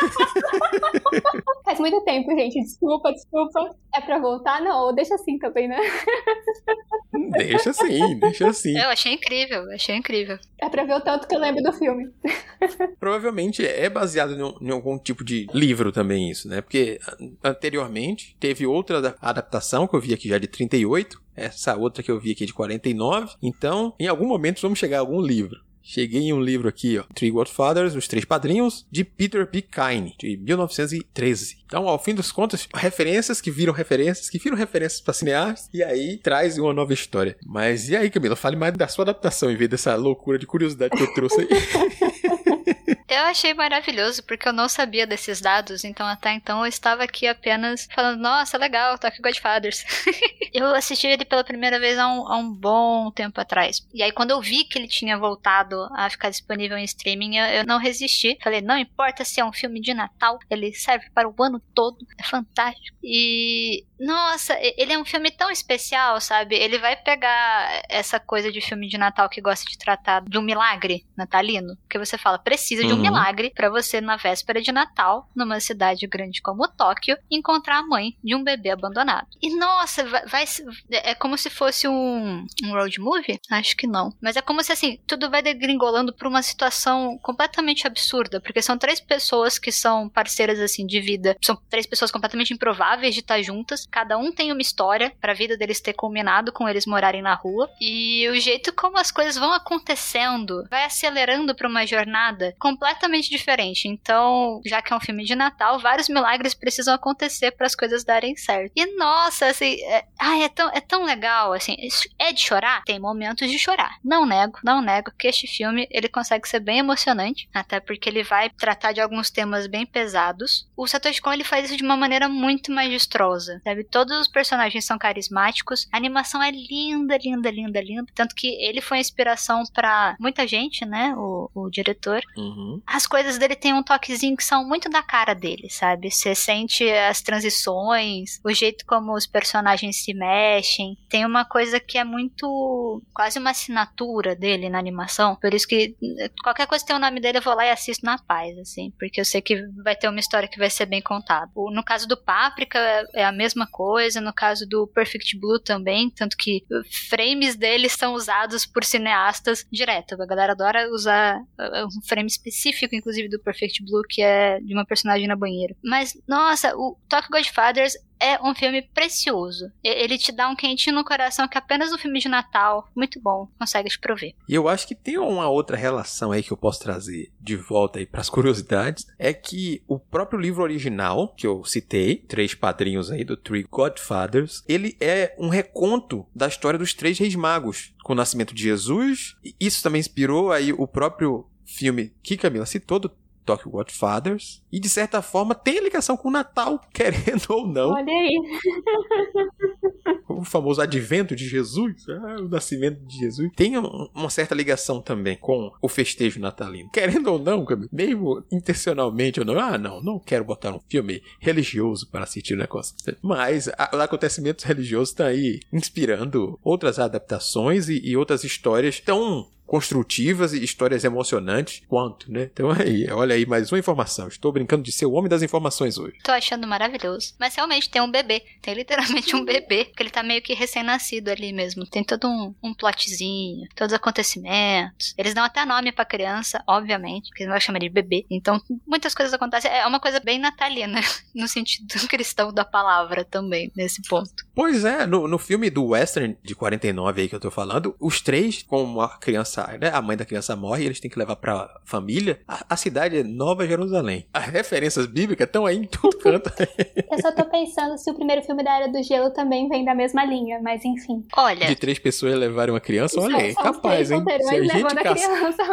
Faz 1.66 1.80
muito 1.80 2.02
tempo, 2.04 2.30
gente, 2.32 2.62
desculpa, 2.62 3.12
desculpa. 3.12 3.76
É 3.96 4.02
pra 4.02 4.20
voltar? 4.20 4.62
Não, 4.62 4.94
deixa 4.94 5.16
assim 5.16 5.38
também, 5.40 5.68
né? 5.68 5.78
Deixa 7.38 7.70
assim, 7.70 8.20
deixa 8.20 8.48
assim. 8.50 8.76
Eu 8.78 8.90
achei 8.90 9.14
incrível, 9.14 9.72
achei 9.72 9.96
incrível. 9.96 10.38
É 10.60 10.68
pra 10.68 10.84
ver 10.84 10.96
o 10.96 11.02
tanto 11.02 11.28
que 11.28 11.36
eu 11.36 11.40
lembro 11.40 11.62
do 11.64 11.72
filme. 11.74 12.10
Provavelmente 13.00 13.66
é 13.66 13.90
baseado 13.90 14.34
em, 14.34 14.68
em 14.68 14.72
algum 14.72 14.98
tipo 14.98 15.24
de 15.24 15.48
livro 15.54 15.92
também 15.92 16.30
isso, 16.30 16.48
né? 16.48 16.62
Porque 16.62 17.00
anteriormente 17.44 18.36
teve 18.40 18.66
outra 18.66 19.02
da- 19.02 19.16
adaptação 19.22 19.88
que 19.88 19.96
eu 19.96 20.02
vi 20.02 20.14
aqui 20.14 20.28
já 20.28 20.38
de 20.38 20.48
38, 20.48 21.22
essa 21.36 21.76
outra 21.78 22.02
que 22.04 22.12
eu 22.12 22.20
vi 22.20 22.32
aqui 22.32 22.46
de 22.46 22.54
49. 22.54 23.34
Então, 23.42 23.94
em 24.00 24.08
algum 24.08 24.28
momento 24.28 24.62
vamos 24.62 24.80
chegar 24.80 24.98
a 24.98 25.02
algum 25.02 25.22
livro. 25.22 25.56
Cheguei 25.86 26.22
em 26.22 26.34
um 26.34 26.42
livro 26.42 26.70
aqui, 26.70 26.98
ó, 26.98 27.04
Three 27.14 27.30
Godfathers, 27.30 27.94
Os 27.94 28.08
Três 28.08 28.24
Padrinhos, 28.24 28.86
de 28.90 29.04
Peter 29.04 29.46
P. 29.46 29.62
Kine, 29.62 30.16
de 30.18 30.38
1913. 30.38 31.58
Então, 31.66 31.90
ao 31.90 32.02
fim 32.02 32.16
dos 32.16 32.32
contos, 32.32 32.70
referências 32.74 33.42
que 33.42 33.52
viram 33.52 33.74
referências, 33.74 34.30
que 34.30 34.40
viram 34.40 34.56
referências 34.56 35.02
para 35.02 35.14
cineastas, 35.14 35.70
e 35.74 35.84
aí 35.84 36.18
traz 36.18 36.58
uma 36.58 36.74
nova 36.74 36.94
história. 36.94 37.36
Mas 37.46 37.90
e 37.90 37.98
aí, 37.98 38.10
Camila, 38.10 38.38
fale 38.38 38.56
mais 38.56 38.74
da 38.74 38.88
sua 38.88 39.04
adaptação, 39.04 39.52
em 39.52 39.58
vez 39.58 39.70
dessa 39.70 39.94
loucura 39.96 40.40
de 40.40 40.48
curiosidade 40.48 40.96
que 40.96 41.04
eu 41.04 41.14
trouxe 41.14 41.42
aí. 41.42 41.48
Eu 43.14 43.26
achei 43.26 43.54
maravilhoso, 43.54 44.24
porque 44.24 44.48
eu 44.48 44.54
não 44.54 44.68
sabia 44.68 45.06
desses 45.06 45.40
dados, 45.40 45.84
então 45.84 46.08
até 46.08 46.32
então 46.34 46.62
eu 46.62 46.66
estava 46.66 47.04
aqui 47.04 47.28
apenas 47.28 47.88
falando, 47.94 48.20
nossa, 48.20 48.58
legal, 48.58 48.98
Tokyo 48.98 49.22
Godfathers. 49.22 49.86
eu 50.52 50.74
assisti 50.74 51.06
ele 51.06 51.24
pela 51.24 51.44
primeira 51.44 51.80
vez 51.80 52.00
há 52.00 52.08
um, 52.08 52.28
há 52.28 52.38
um 52.38 52.52
bom 52.52 53.12
tempo 53.12 53.40
atrás. 53.40 53.88
E 53.94 54.02
aí 54.02 54.12
quando 54.12 54.32
eu 54.32 54.42
vi 54.42 54.64
que 54.64 54.80
ele 54.80 54.88
tinha 54.88 55.16
voltado 55.16 55.88
a 55.96 56.10
ficar 56.10 56.32
disponível 56.32 56.76
em 56.76 56.84
streaming, 56.86 57.38
eu, 57.38 57.46
eu 57.46 57.66
não 57.66 57.78
resisti. 57.78 58.36
Falei, 58.42 58.62
não 58.62 58.78
importa 58.78 59.24
se 59.24 59.40
é 59.40 59.46
um 59.46 59.54
filme 59.54 59.80
de 59.80 59.94
Natal, 59.94 60.40
ele 60.50 60.74
serve 60.74 61.06
para 61.14 61.30
o 61.30 61.36
ano 61.40 61.62
todo, 61.76 61.98
é 62.18 62.24
fantástico. 62.24 62.98
E, 63.04 63.86
nossa, 64.00 64.58
ele 64.60 64.92
é 64.92 64.98
um 64.98 65.06
filme 65.06 65.30
tão 65.30 65.52
especial, 65.52 66.20
sabe? 66.20 66.56
Ele 66.56 66.80
vai 66.80 66.96
pegar 66.96 67.84
essa 67.88 68.20
coisa 68.20 68.52
de 68.52 68.60
filme 68.60 68.88
de 68.88 68.98
Natal 68.98 69.30
que 69.30 69.40
gosta 69.40 69.70
de 69.70 69.78
tratar 69.78 70.24
de 70.24 70.36
um 70.36 70.42
milagre 70.42 71.06
natalino, 71.16 71.78
que 71.88 72.00
você 72.00 72.18
fala, 72.18 72.40
precisa 72.40 72.84
de 72.84 72.94
um 72.94 73.03
Uhum. 73.03 73.03
Milagre 73.12 73.52
para 73.56 73.70
você 73.70 74.00
na 74.02 74.16
véspera 74.16 74.62
de 74.62 74.72
Natal, 74.72 75.30
numa 75.36 75.60
cidade 75.60 76.08
grande 76.08 76.42
como 76.42 76.68
Tóquio, 76.68 77.18
encontrar 77.30 77.80
a 77.80 77.86
mãe 77.88 78.16
de 78.24 78.36
um 78.36 78.44
bebê 78.44 78.70
abandonado. 78.72 79.28
E 79.42 79.56
nossa, 79.56 80.04
vai, 80.06 80.26
vai 80.26 80.48
se- 80.48 80.66
é 80.92 81.14
como 81.16 81.38
se 81.38 81.50
fosse 81.50 81.88
um, 81.88 82.46
um 82.64 82.72
road 82.72 83.00
movie? 83.00 83.40
Acho 83.52 83.76
que 83.76 83.88
não. 83.88 84.12
Mas 84.22 84.36
é 84.36 84.42
como 84.42 84.64
se 84.64 84.72
assim, 84.72 85.00
tudo 85.08 85.30
vai 85.30 85.42
degringolando 85.42 86.14
pra 86.14 86.28
uma 86.28 86.42
situação 86.42 87.18
completamente 87.22 87.86
absurda, 87.88 88.40
porque 88.42 88.62
são 88.62 88.78
três 88.78 89.00
pessoas 89.00 89.58
que 89.60 89.72
são 89.72 90.10
parceiras 90.10 90.60
assim 90.60 90.86
de 90.86 91.00
vida, 91.00 91.36
são 91.44 91.56
três 91.70 91.86
pessoas 91.86 92.12
completamente 92.12 92.54
improváveis 92.54 93.14
de 93.14 93.22
estar 93.22 93.42
juntas, 93.42 93.86
cada 93.92 94.18
um 94.18 94.32
tem 94.32 94.52
uma 94.52 94.62
história 94.62 95.14
pra 95.20 95.34
vida 95.34 95.58
deles 95.58 95.82
ter 95.82 95.94
culminado 95.94 96.52
com 96.52 96.68
eles 96.68 96.86
morarem 96.86 97.22
na 97.22 97.34
rua, 97.36 97.70
e 97.80 98.28
o 98.30 98.40
jeito 98.40 98.74
como 98.74 98.98
as 98.98 99.12
coisas 99.12 99.36
vão 99.38 99.52
acontecendo 99.54 100.66
vai 100.70 100.86
acelerando 100.86 101.56
pra 101.56 101.68
uma 101.68 101.86
jornada 101.86 102.54
completamente 102.60 102.93
diferente. 103.30 103.88
Então, 103.88 104.62
já 104.66 104.82
que 104.82 104.94
é 104.94 104.96
um 104.96 105.00
filme 105.00 105.24
de 105.24 105.36
Natal, 105.36 105.80
vários 105.80 106.10
milagres 106.10 106.54
precisam 106.54 106.94
acontecer 106.94 107.52
para 107.52 107.66
as 107.66 107.76
coisas 107.76 108.04
darem 108.04 108.36
certo. 108.36 108.72
E 108.76 108.96
nossa, 108.96 109.48
assim, 109.48 109.82
é, 109.84 110.06
ai, 110.20 110.44
é 110.44 110.50
tão, 110.50 110.70
é 110.70 110.82
tão 110.82 111.04
legal, 111.04 111.54
assim, 111.54 111.76
é 112.20 112.32
de 112.32 112.42
chorar? 112.42 112.84
Tem 112.84 113.00
momentos 113.00 113.50
de 113.50 113.60
chorar. 113.60 113.98
Não 114.04 114.26
nego, 114.26 114.60
não 114.64 114.82
nego 114.82 115.12
que 115.18 115.28
este 115.28 115.48
filme, 115.48 115.88
ele 115.90 116.08
consegue 116.08 116.48
ser 116.48 116.60
bem 116.60 116.80
emocionante, 116.80 117.50
até 117.54 117.80
porque 117.80 118.10
ele 118.10 118.24
vai 118.24 118.50
tratar 118.50 118.92
de 118.92 119.02
alguns 119.02 119.30
temas 119.30 119.68
bem 119.68 119.86
pesados. 119.86 120.68
O 120.76 120.88
Satoshi 120.88 121.22
Kon, 121.22 121.34
ele 121.34 121.44
faz 121.44 121.66
isso 121.66 121.78
de 121.78 121.84
uma 121.84 121.98
maneira 121.98 122.28
muito 122.30 122.72
majestrosa, 122.72 123.62
sabe? 123.64 123.84
Todos 123.84 124.18
os 124.18 124.28
personagens 124.28 124.86
são 124.86 124.98
carismáticos, 124.98 125.88
a 125.92 125.98
animação 125.98 126.42
é 126.42 126.52
linda, 126.52 127.18
linda, 127.18 127.50
linda, 127.50 127.82
linda, 127.82 128.12
tanto 128.14 128.36
que 128.36 128.48
ele 128.64 128.82
foi 128.82 128.98
a 128.98 129.02
inspiração 129.02 129.64
para 129.74 130.16
muita 130.20 130.48
gente, 130.48 130.86
né, 130.86 131.14
o, 131.18 131.50
o 131.54 131.70
diretor, 131.70 132.22
Uhum. 132.38 132.73
As 132.86 133.06
coisas 133.06 133.38
dele 133.38 133.56
tem 133.56 133.74
um 133.74 133.84
toquezinho 133.84 134.38
que 134.38 134.44
são 134.44 134.66
muito 134.68 134.90
da 134.90 135.02
cara 135.04 135.34
dele, 135.34 135.70
sabe? 135.70 136.10
Você 136.12 136.34
sente 136.36 136.90
as 136.90 137.22
transições, 137.22 138.40
o 138.44 138.54
jeito 138.54 138.86
como 138.86 139.14
os 139.14 139.26
personagens 139.28 140.04
se 140.04 140.14
mexem. 140.14 140.98
Tem 141.10 141.26
uma 141.26 141.46
coisa 141.46 141.80
que 141.80 141.98
é 141.98 142.04
muito. 142.04 143.02
quase 143.14 143.40
uma 143.40 143.52
assinatura 143.52 144.36
dele 144.36 144.70
na 144.70 144.80
animação. 144.80 145.36
Por 145.36 145.54
isso 145.54 145.68
que 145.68 145.96
eh, 146.20 146.30
qualquer 146.44 146.68
coisa 146.68 146.84
que 146.84 146.88
tem 146.88 146.96
o 146.96 147.00
nome 147.00 147.20
dele, 147.20 147.38
eu 147.38 147.42
vou 147.42 147.56
lá 147.56 147.66
e 147.66 147.72
assisto 147.72 148.06
na 148.06 148.18
paz, 148.18 148.58
assim. 148.58 148.92
Porque 149.00 149.20
eu 149.22 149.26
sei 149.26 149.42
que 149.42 149.62
vai 149.84 149.96
ter 149.96 150.08
uma 150.08 150.20
história 150.20 150.48
que 150.48 150.58
vai 150.60 150.70
ser 150.70 150.86
bem 150.86 151.02
contada. 151.02 151.52
No 151.56 151.84
caso 151.84 152.08
do 152.08 152.18
Páprica 152.18 152.78
é- 152.80 153.06
é 153.22 153.26
a 153.26 153.32
mesma 153.32 153.68
coisa, 153.68 154.20
no 154.22 154.34
caso 154.34 154.68
do 154.68 154.88
Perfect 154.88 155.38
Blue 155.38 155.60
também, 155.60 156.10
tanto 156.10 156.36
que 156.38 156.64
frames 157.10 157.56
dele 157.56 157.90
são 157.90 158.14
usados 158.14 158.66
por 158.66 158.84
cineastas 158.84 159.66
direto. 159.72 160.22
A 160.22 160.26
galera 160.26 160.54
adora 160.54 160.90
usar 160.92 161.38
uh, 161.40 161.88
um 161.88 162.02
frame 162.08 162.28
específico, 162.28 162.63
inclusive, 162.70 163.30
do 163.30 163.40
Perfect 163.40 163.84
Blue, 163.84 164.04
que 164.08 164.22
é 164.22 164.60
de 164.60 164.74
uma 164.74 164.86
personagem 164.86 165.28
na 165.28 165.36
banheira. 165.36 165.76
Mas, 165.84 166.18
nossa, 166.28 166.76
o 166.76 166.98
Tokyo 167.10 167.30
Godfathers 167.32 167.96
é 168.24 168.42
um 168.42 168.56
filme 168.56 168.82
precioso. 168.82 169.70
Ele 169.84 170.18
te 170.18 170.32
dá 170.32 170.48
um 170.48 170.56
quentinho 170.56 170.96
no 170.96 171.04
coração 171.04 171.46
que 171.46 171.58
apenas 171.58 171.92
um 171.92 171.98
filme 171.98 172.20
de 172.20 172.30
Natal, 172.30 172.88
muito 172.96 173.20
bom, 173.20 173.50
consegue 173.60 173.90
te 173.90 174.00
prover. 174.00 174.34
E 174.48 174.56
eu 174.56 174.70
acho 174.70 174.88
que 174.88 174.96
tem 174.96 175.18
uma 175.18 175.50
outra 175.50 175.76
relação 175.76 176.32
aí 176.32 176.42
que 176.42 176.52
eu 176.52 176.58
posso 176.58 176.80
trazer 176.80 177.34
de 177.42 177.58
volta 177.58 178.00
aí 178.00 178.06
pras 178.06 178.30
curiosidades, 178.32 179.06
é 179.20 179.34
que 179.34 179.84
o 179.88 180.00
próprio 180.00 180.40
livro 180.40 180.64
original, 180.64 181.34
que 181.36 181.46
eu 181.46 181.66
citei, 181.66 182.16
Três 182.16 182.56
Padrinhos 182.56 183.12
aí 183.12 183.26
do 183.26 183.36
Three 183.36 183.64
Godfathers, 183.70 184.64
ele 184.70 184.96
é 185.02 185.36
um 185.38 185.50
reconto 185.50 186.26
da 186.34 186.48
história 186.48 186.80
dos 186.80 186.94
três 186.94 187.20
reis 187.20 187.36
magos, 187.36 187.94
com 188.04 188.14
o 188.14 188.16
nascimento 188.16 188.54
de 188.54 188.64
Jesus. 188.64 189.36
Isso 189.60 189.84
também 189.84 190.00
inspirou 190.00 190.52
aí 190.52 190.72
o 190.72 190.88
próprio 190.88 191.46
filme 191.66 192.12
que 192.22 192.38
Camila 192.38 192.66
citou, 192.66 193.00
do 193.00 193.12
Tokyo 193.46 193.70
Godfathers, 193.72 194.62
e 194.72 194.80
de 194.80 194.88
certa 194.88 195.22
forma 195.22 195.54
tem 195.54 195.84
ligação 195.84 196.16
com 196.16 196.30
o 196.30 196.32
Natal, 196.32 196.80
querendo 196.94 197.46
ou 197.50 197.68
não 197.68 197.90
Olha 197.92 198.06
aí. 198.14 198.40
o 200.30 200.44
famoso 200.46 200.82
advento 200.82 201.36
de 201.36 201.48
Jesus, 201.48 202.08
ah, 202.10 202.38
o 202.42 202.48
nascimento 202.48 203.00
de 203.06 203.18
Jesus, 203.20 203.52
tem 203.56 203.78
um- 203.78 204.10
uma 204.14 204.30
certa 204.30 204.56
ligação 204.56 205.02
também 205.02 205.36
com 205.38 205.72
o 205.82 205.90
festejo 205.90 206.40
natalino. 206.40 206.90
Querendo 206.92 207.28
ou 207.34 207.40
não, 207.40 207.66
mesmo 207.92 208.44
intencionalmente 208.52 209.40
ou 209.40 209.46
não, 209.46 209.60
ah, 209.60 209.78
não, 209.78 210.02
não 210.02 210.20
quero 210.20 210.44
botar 210.46 210.74
um 210.74 210.80
filme 210.90 211.22
religioso 211.40 212.08
para 212.10 212.24
assistir 212.24 212.54
o 212.54 212.58
negócio. 212.58 212.96
Mas 213.22 213.68
a- 213.78 213.92
os 213.94 214.00
acontecimentos 214.00 214.64
religiosos 214.64 215.10
estão 215.10 215.26
aí 215.28 215.60
inspirando 215.72 216.58
outras 216.64 216.98
adaptações 217.00 217.90
e, 217.90 218.00
e 218.04 218.16
outras 218.18 218.44
histórias 218.44 219.00
tão 219.00 219.48
construtivas 219.66 220.54
e 220.54 220.64
histórias 220.64 221.04
emocionantes 221.04 221.82
quanto, 221.88 222.32
né? 222.32 222.50
Então 222.52 222.72
aí, 222.80 223.10
olha 223.12 223.36
aí 223.36 223.46
mais 223.46 223.72
uma 223.72 223.80
informação. 223.80 224.28
Estou 224.28 224.52
brincando 224.52 224.84
de 224.84 224.92
ser 224.92 225.06
o 225.06 225.14
homem 225.14 225.30
das 225.30 225.42
informações 225.42 225.98
hoje. 225.98 226.18
Tô 226.24 226.32
achando 226.32 226.68
maravilhoso. 226.68 227.34
Mas 227.40 227.56
realmente 227.56 227.90
tem 227.90 228.02
um 228.02 228.12
bebê. 228.12 228.44
Tem 228.62 228.74
literalmente 228.74 229.36
um 229.36 229.44
bebê. 229.44 229.86
Que 229.86 230.04
ele 230.04 230.10
tá 230.10 230.24
meio 230.24 230.42
que 230.42 230.54
recém-nascido 230.54 231.30
ali 231.30 231.52
mesmo. 231.54 231.86
Tem 231.86 232.04
todo 232.04 232.28
um, 232.28 232.54
um 232.62 232.74
plotzinho, 232.74 233.68
todos 233.76 233.94
os 233.94 233.98
acontecimentos. 233.98 235.14
Eles 235.18 235.34
dão 235.34 235.44
até 235.44 235.66
nome 235.66 235.92
pra 235.92 236.06
criança, 236.06 236.64
obviamente. 236.68 237.30
Porque 237.30 237.46
não 237.46 237.52
vai 237.52 237.62
chamar 237.62 237.80
de 237.80 237.90
bebê. 237.90 238.26
Então, 238.30 238.62
muitas 238.86 239.14
coisas 239.14 239.34
acontecem. 239.34 239.72
É 239.72 239.86
uma 239.86 240.00
coisa 240.00 240.20
bem 240.20 240.40
natalina. 240.40 241.02
No 241.34 241.48
sentido 241.48 241.88
cristão 242.08 242.54
da 242.54 242.64
palavra 242.64 243.26
também, 243.26 243.72
nesse 243.76 244.02
ponto. 244.04 244.46
Pois 244.54 244.86
é, 244.86 245.06
no, 245.06 245.28
no 245.28 245.38
filme 245.38 245.70
do 245.70 245.88
Western 245.88 246.38
de 246.44 246.54
49 246.56 247.22
aí 247.22 247.30
que 247.30 247.36
eu 247.36 247.40
tô 247.40 247.50
falando, 247.50 247.96
os 248.00 248.22
três, 248.22 248.64
como 248.64 249.02
a 249.02 249.18
criança, 249.18 249.53
né, 249.80 249.92
a 249.94 250.02
mãe 250.02 250.18
da 250.18 250.26
criança 250.26 250.56
morre, 250.56 250.86
eles 250.86 251.00
têm 251.00 251.10
que 251.10 251.20
levar 251.20 251.36
pra 251.36 251.70
família, 251.86 252.42
a, 252.48 252.66
a 252.70 252.78
cidade 252.78 253.18
é 253.18 253.24
Nova 253.24 253.68
Jerusalém. 253.68 254.28
As 254.34 254.46
referências 254.46 255.06
bíblicas 255.06 255.46
estão 255.46 255.66
aí 255.66 255.78
em 255.78 255.86
tudo 255.86 256.18
canto. 256.18 256.52
Eu 257.12 257.22
só 257.22 257.32
tô 257.32 257.46
pensando 257.46 257.98
se 257.98 258.10
o 258.10 258.14
primeiro 258.14 258.42
filme 258.42 258.64
da 258.64 258.76
Era 258.76 258.88
do 258.88 259.04
Gelo 259.04 259.32
também 259.32 259.68
vem 259.70 259.86
da 259.86 259.94
mesma 259.94 260.26
linha, 260.26 260.60
mas 260.62 260.84
enfim. 260.84 261.24
Olha, 261.36 261.68
De 261.68 261.76
três 261.76 262.00
pessoas 262.00 262.36
levarem 262.36 262.74
uma 262.74 262.80
criança, 262.80 263.20
olha 263.20 263.38
aí, 263.38 263.54
capaz, 263.54 264.12
hein? 264.12 264.24
Se 264.24 264.56
a 264.56 264.64
gente, 264.64 264.88
a 264.88 265.14
criança 265.14 265.64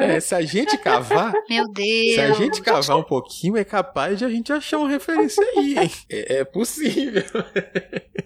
é, 0.00 0.20
se 0.20 0.34
a 0.34 0.42
gente 0.42 0.78
cavar, 0.78 1.32
meu 1.48 1.68
Deus. 1.68 2.14
se 2.14 2.20
a 2.20 2.32
gente 2.32 2.62
cavar 2.62 2.96
um 2.96 3.02
pouquinho, 3.02 3.56
é 3.56 3.64
capaz 3.64 4.18
de 4.18 4.24
a 4.24 4.28
gente 4.28 4.52
achar 4.52 4.78
uma 4.78 4.88
referência 4.88 5.42
aí, 5.56 5.78
hein? 5.78 5.90
É, 6.10 6.38
é 6.38 6.44
possível. 6.44 7.22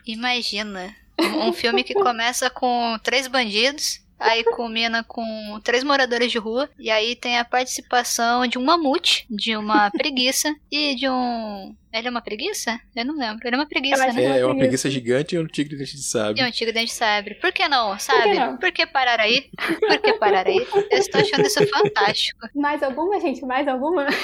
Imagina. 0.07 0.95
Um 1.19 1.53
filme 1.53 1.85
que 1.85 1.95
começa 1.95 2.49
com 2.51 2.99
três 3.03 3.27
bandidos 3.27 4.01
Aí 4.21 4.45
combina 4.45 5.03
com 5.03 5.59
três 5.65 5.83
moradores 5.83 6.31
de 6.31 6.39
rua. 6.39 6.69
E 6.79 6.91
aí 6.91 7.17
tem 7.17 7.39
a 7.39 7.45
participação 7.45 8.47
de 8.47 8.59
um 8.59 8.65
mamute, 8.65 9.27
de 9.31 9.57
uma 9.57 9.91
preguiça 9.91 10.55
e 10.71 10.95
de 10.95 11.09
um. 11.09 11.75
Ele 11.93 12.07
é 12.09 12.11
uma 12.11 12.23
preguiça? 12.23 12.79
Eu 12.95 13.05
não 13.05 13.17
lembro. 13.17 13.47
Ele 13.47 13.57
é 13.57 13.59
uma 13.59 13.67
preguiça, 13.69 14.13
né? 14.13 14.23
É, 14.25 14.39
é 14.41 14.47
uma 14.47 14.57
preguiça 14.57 14.89
gigante 14.91 15.35
e 15.35 15.39
um 15.39 15.47
tigre 15.47 15.77
dente 15.77 15.93
de 15.97 16.01
E 16.01 16.05
sabre. 16.05 16.45
um 16.45 16.51
tigre 16.51 16.73
dente 16.73 16.87
de 16.87 16.93
sabre. 16.93 17.35
Por 17.35 17.53
que 17.53 17.67
não, 17.69 17.99
sabe? 17.99 18.35
não? 18.35 18.57
Por 18.57 18.71
que 18.73 18.87
parar 18.87 19.19
aí? 19.21 19.51
Por 19.81 19.99
que 19.99 20.13
parar 20.15 20.47
aí? 20.47 20.67
Eu 20.91 20.99
estou 20.99 21.21
achando 21.21 21.47
isso 21.47 21.67
fantástico. 21.67 22.41
Mais 22.55 22.83
alguma, 22.83 23.21
gente? 23.21 23.43
Mais 23.45 23.67
alguma? 23.67 24.07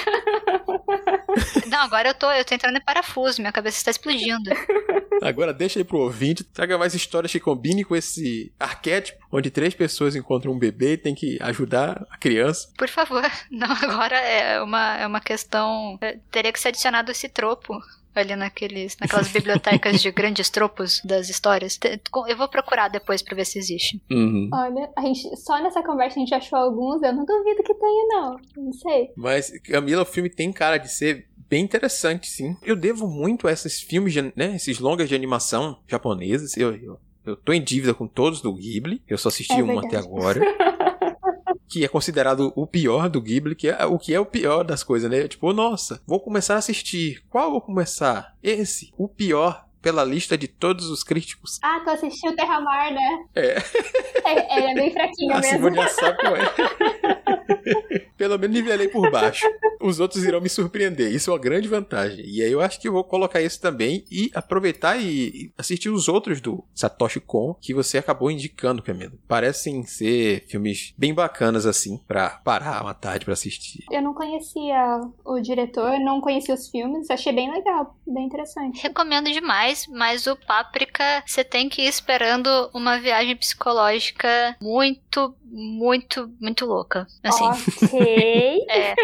Não, 1.67 1.79
agora 1.79 2.09
eu 2.09 2.13
tô, 2.13 2.31
eu 2.31 2.45
tô 2.45 2.55
entrando 2.55 2.77
em 2.77 2.81
parafuso, 2.81 3.41
minha 3.41 3.51
cabeça 3.51 3.77
está 3.77 3.91
explodindo. 3.91 4.49
Agora 5.21 5.53
deixa 5.53 5.79
aí 5.79 5.83
pro 5.83 5.99
ouvinte, 5.99 6.43
traga 6.43 6.77
mais 6.77 6.93
histórias 6.95 7.31
que 7.31 7.39
combinem 7.39 7.83
com 7.83 7.95
esse 7.95 8.51
arquétipo, 8.59 9.25
onde 9.31 9.49
três 9.51 9.73
pessoas 9.73 10.15
encontram 10.15 10.53
um 10.53 10.57
bebê 10.59 10.93
e 10.93 10.97
tem 10.97 11.13
que 11.13 11.37
ajudar 11.41 12.05
a 12.09 12.17
criança. 12.17 12.69
Por 12.77 12.87
favor. 12.87 13.23
Não, 13.51 13.69
agora 13.71 14.17
é 14.17 14.61
uma, 14.61 14.97
é 14.97 15.07
uma 15.07 15.19
questão. 15.21 15.97
é, 16.01 16.17
Teria 16.31 16.51
que 16.51 16.59
ser 16.59 16.69
adicionado 16.69 17.11
esse 17.11 17.27
tropo. 17.57 17.79
Ali 18.15 18.35
naqueles, 18.35 18.97
naquelas 18.99 19.27
bibliotecas 19.27 20.01
de 20.01 20.09
grandes 20.11 20.49
tropos 20.49 20.99
das 21.05 21.29
histórias. 21.29 21.77
Eu 22.27 22.35
vou 22.35 22.47
procurar 22.49 22.87
depois 22.87 23.21
pra 23.21 23.35
ver 23.35 23.45
se 23.45 23.59
existe. 23.59 24.01
Uhum. 24.09 24.49
Olha, 24.51 24.89
a 24.97 25.01
gente, 25.01 25.37
só 25.37 25.61
nessa 25.61 25.83
conversa 25.83 26.15
a 26.17 26.19
gente 26.21 26.33
achou 26.33 26.57
alguns, 26.57 27.03
eu 27.03 27.13
não 27.13 27.23
duvido 27.23 27.61
que 27.61 27.75
tenha, 27.75 28.07
não. 28.09 28.37
Não 28.57 28.73
sei. 28.73 29.09
Mas, 29.15 29.51
Camila, 29.59 30.01
o 30.01 30.05
filme 30.05 30.31
tem 30.31 30.51
cara 30.51 30.79
de 30.79 30.91
ser 30.91 31.27
bem 31.47 31.63
interessante, 31.63 32.27
sim. 32.27 32.57
Eu 32.63 32.75
devo 32.75 33.07
muito 33.07 33.47
a 33.47 33.51
esses 33.51 33.79
filmes, 33.81 34.13
de, 34.13 34.21
né, 34.35 34.55
esses 34.55 34.79
longas 34.79 35.07
de 35.07 35.13
animação 35.13 35.77
japoneses. 35.87 36.57
Eu, 36.57 36.75
eu, 36.75 36.99
eu 37.23 37.35
tô 37.35 37.53
em 37.53 37.61
dívida 37.63 37.93
com 37.93 38.07
todos 38.07 38.41
do 38.41 38.51
Ghibli. 38.51 38.99
Eu 39.07 39.19
só 39.19 39.29
assisti 39.29 39.53
É 39.53 39.63
um 39.63 39.67
verdade. 39.67 39.87
até 39.95 39.97
agora. 39.97 40.41
que 41.67 41.83
é 41.83 41.87
considerado 41.87 42.51
o 42.55 42.65
pior 42.65 43.09
do 43.09 43.21
Ghibli, 43.21 43.55
que 43.55 43.67
é 43.67 43.85
o 43.85 43.99
que 43.99 44.13
é 44.13 44.19
o 44.19 44.25
pior 44.25 44.63
das 44.63 44.83
coisas, 44.83 45.09
né? 45.09 45.27
Tipo, 45.27 45.51
nossa, 45.53 46.01
vou 46.05 46.19
começar 46.19 46.55
a 46.55 46.59
assistir. 46.59 47.23
Qual 47.29 47.51
vou 47.51 47.61
começar? 47.61 48.35
Esse, 48.41 48.93
o 48.97 49.07
pior 49.07 49.66
pela 49.87 50.03
lista 50.03 50.37
de 50.37 50.49
todos 50.49 50.89
os 50.89 51.01
críticos. 51.01 51.59
Ah, 51.63 51.79
tu 51.81 51.91
assistiu 51.91 52.35
Terramar, 52.35 52.93
né? 52.93 53.25
É. 53.33 53.55
É, 54.25 54.57
ele 54.57 54.71
é 54.71 54.75
bem 54.75 54.91
fraquinho 54.91 55.33
A 55.33 55.39
mesmo. 55.39 55.69
Simone 55.69 55.89
sabe 55.89 56.17
é. 56.27 57.17
Pelo 58.17 58.37
menos 58.37 58.55
nivelei 58.55 58.87
por 58.87 59.09
baixo. 59.11 59.47
Os 59.79 59.99
outros 59.99 60.23
irão 60.23 60.41
me 60.41 60.49
surpreender. 60.49 61.13
Isso 61.13 61.29
é 61.29 61.33
uma 61.33 61.39
grande 61.39 61.67
vantagem. 61.67 62.25
E 62.25 62.41
aí 62.41 62.51
eu 62.51 62.59
acho 62.59 62.81
que 62.81 62.87
eu 62.87 62.91
vou 62.91 63.03
colocar 63.03 63.41
isso 63.41 63.61
também 63.61 64.03
e 64.11 64.31
aproveitar 64.33 64.99
e 64.99 65.51
assistir 65.57 65.89
os 65.89 66.07
outros 66.07 66.41
do 66.41 66.63
Satoshi 66.73 67.19
Kon 67.19 67.53
que 67.61 67.73
você 67.73 67.97
acabou 67.97 68.31
indicando, 68.31 68.81
Camila. 68.81 69.13
Parecem 69.27 69.83
ser 69.83 70.45
filmes 70.47 70.93
bem 70.97 71.13
bacanas 71.13 71.65
assim 71.65 72.01
pra 72.07 72.29
parar 72.43 72.81
uma 72.81 72.93
tarde 72.93 73.23
pra 73.23 73.33
assistir. 73.33 73.85
Eu 73.91 74.01
não 74.01 74.13
conhecia 74.13 74.99
o 75.23 75.39
diretor, 75.39 75.99
não 75.99 76.19
conhecia 76.19 76.55
os 76.55 76.67
filmes, 76.69 77.09
achei 77.09 77.31
bem 77.31 77.51
legal, 77.51 77.95
bem 78.05 78.25
interessante. 78.25 78.81
Recomendo 78.81 79.31
demais, 79.31 79.76
mas 79.87 80.25
o 80.27 80.35
Páprica 80.35 81.23
você 81.25 81.43
tem 81.43 81.69
que 81.69 81.83
ir 81.83 81.87
esperando 81.87 82.69
uma 82.73 82.97
viagem 82.97 83.35
psicológica 83.35 84.55
muito, 84.61 85.35
muito, 85.43 86.31
muito 86.39 86.65
louca. 86.65 87.05
Assim, 87.23 87.45
Ok. 87.83 88.65
é. 88.69 88.95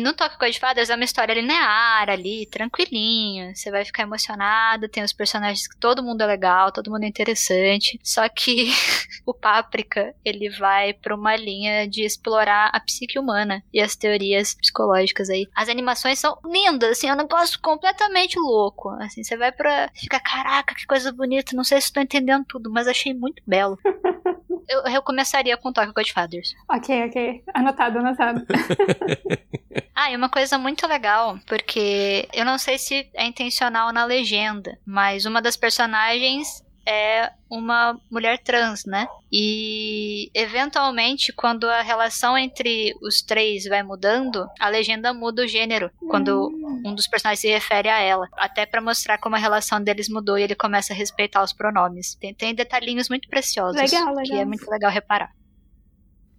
No 0.00 0.12
Tokyo 0.14 0.38
Godfathers 0.38 0.90
é 0.90 0.94
uma 0.94 1.04
história 1.04 1.34
linear 1.34 2.08
ali, 2.08 2.46
tranquilinho. 2.46 3.54
Você 3.54 3.70
vai 3.70 3.84
ficar 3.84 4.02
emocionado, 4.02 4.88
tem 4.88 5.02
os 5.02 5.12
personagens 5.12 5.66
que 5.66 5.78
todo 5.78 6.02
mundo 6.02 6.22
é 6.22 6.26
legal, 6.26 6.72
todo 6.72 6.90
mundo 6.90 7.04
é 7.04 7.08
interessante. 7.08 7.98
Só 8.02 8.28
que 8.28 8.72
o 9.26 9.34
Páprica, 9.34 10.14
ele 10.24 10.48
vai 10.50 10.92
pra 10.92 11.14
uma 11.14 11.36
linha 11.36 11.86
de 11.88 12.02
explorar 12.04 12.70
a 12.72 12.80
psique 12.80 13.18
humana 13.18 13.62
e 13.72 13.80
as 13.80 13.96
teorias 13.96 14.54
psicológicas 14.54 15.30
aí. 15.30 15.46
As 15.54 15.68
animações 15.68 16.18
são 16.18 16.38
lindas, 16.44 16.92
assim, 16.92 17.08
é 17.08 17.12
um 17.12 17.16
negócio 17.16 17.58
completamente 17.60 18.38
louco. 18.38 18.88
Assim, 19.00 19.22
você 19.22 19.36
vai 19.36 19.52
pra. 19.52 19.63
Fica, 19.94 20.18
caraca, 20.20 20.74
que 20.74 20.86
coisa 20.86 21.12
bonita. 21.12 21.56
Não 21.56 21.64
sei 21.64 21.80
se 21.80 21.88
estou 21.88 22.02
entendendo 22.02 22.44
tudo, 22.48 22.70
mas 22.70 22.86
achei 22.86 23.12
muito 23.14 23.42
belo. 23.46 23.78
Eu 24.68 24.82
recomeçaria 24.84 25.56
com 25.58 25.72
Tokyo 25.72 25.92
Godfathers. 25.92 26.54
ok, 26.70 27.04
ok. 27.06 27.44
Anotado, 27.54 27.98
anotado. 27.98 28.46
Ah, 29.96 30.10
e 30.10 30.16
uma 30.16 30.28
coisa 30.28 30.58
muito 30.58 30.86
legal, 30.88 31.38
porque 31.46 32.28
eu 32.32 32.44
não 32.44 32.58
sei 32.58 32.78
se 32.78 33.08
é 33.14 33.24
intencional 33.26 33.92
na 33.92 34.04
legenda, 34.04 34.76
mas 34.84 35.24
uma 35.24 35.40
das 35.40 35.56
personagens 35.56 36.64
é 36.86 37.30
uma 37.50 37.98
mulher 38.10 38.38
trans, 38.38 38.84
né? 38.84 39.06
E 39.32 40.30
eventualmente, 40.34 41.32
quando 41.32 41.68
a 41.68 41.82
relação 41.82 42.36
entre 42.36 42.94
os 43.02 43.22
três 43.22 43.64
vai 43.64 43.82
mudando, 43.82 44.46
a 44.60 44.68
legenda 44.68 45.12
muda 45.14 45.42
o 45.42 45.48
gênero 45.48 45.90
quando 46.08 46.50
um 46.84 46.94
dos 46.94 47.06
personagens 47.06 47.40
se 47.40 47.48
refere 47.48 47.88
a 47.88 48.00
ela, 48.00 48.28
até 48.36 48.66
pra 48.66 48.80
mostrar 48.80 49.18
como 49.18 49.36
a 49.36 49.38
relação 49.38 49.80
deles 49.82 50.08
mudou 50.08 50.38
e 50.38 50.42
ele 50.42 50.54
começa 50.54 50.92
a 50.92 50.96
respeitar 50.96 51.42
os 51.42 51.52
pronomes. 51.52 52.14
Tem, 52.16 52.34
tem 52.34 52.54
detalhinhos 52.54 53.08
muito 53.08 53.28
preciosos 53.28 53.80
Legal, 53.80 54.14
que 54.14 54.20
legal. 54.20 54.38
é 54.38 54.44
muito 54.44 54.70
legal 54.70 54.90
reparar. 54.90 55.30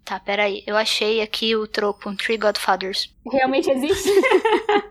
Tá, 0.06 0.20
peraí. 0.20 0.64
Eu 0.68 0.78
achei 0.78 1.20
aqui 1.20 1.56
o 1.56 1.66
tropo 1.66 2.16
Three 2.16 2.38
Godfathers. 2.38 3.12
Realmente 3.32 3.72
existe? 3.72 4.08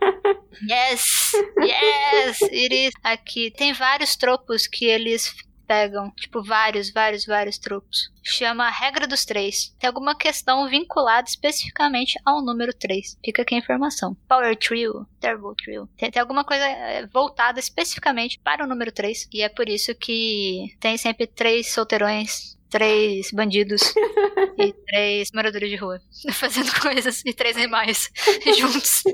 Yes! 0.63 1.33
Yes! 1.61 2.43
It 2.43 2.75
is. 2.75 2.93
Aqui. 3.03 3.51
Tem 3.51 3.73
vários 3.73 4.17
tropos 4.17 4.67
que 4.67 4.85
eles 4.85 5.35
pegam. 5.67 6.11
Tipo, 6.13 6.43
vários, 6.43 6.91
vários, 6.93 7.27
vários 7.27 7.59
tropos. 7.59 8.11
Chama 8.23 8.67
a 8.67 8.71
regra 8.71 9.07
dos 9.07 9.25
três. 9.25 9.75
Tem 9.79 9.89
alguma 9.89 10.17
questão 10.17 10.69
vinculada 10.69 11.29
especificamente 11.29 12.19
ao 12.25 12.43
número 12.43 12.73
3. 12.73 13.19
Fica 13.25 13.43
aqui 13.43 13.55
a 13.55 13.59
informação. 13.59 14.17
Power 14.29 14.57
Trio, 14.57 15.07
Terrible 15.21 15.55
Trio. 15.57 15.89
Tem, 15.97 16.11
tem 16.11 16.21
alguma 16.21 16.45
coisa 16.45 16.65
eh, 16.65 17.07
voltada 17.13 17.59
especificamente 17.59 18.41
para 18.43 18.65
o 18.65 18.69
número 18.69 18.93
3. 18.93 19.29
E 19.33 19.43
é 19.43 19.49
por 19.49 19.69
isso 19.69 19.95
que 19.95 20.75
tem 20.81 20.97
sempre 20.97 21.27
três 21.27 21.73
solteirões. 21.73 22.55
Três 22.71 23.31
bandidos 23.31 23.83
e 24.59 24.73
três 24.73 25.31
moradores 25.33 25.71
de 25.71 25.77
rua 25.77 26.01
fazendo 26.33 26.73
coisas 26.81 27.23
e 27.25 27.33
três 27.33 27.57
animais 27.57 28.11
juntos 28.59 29.05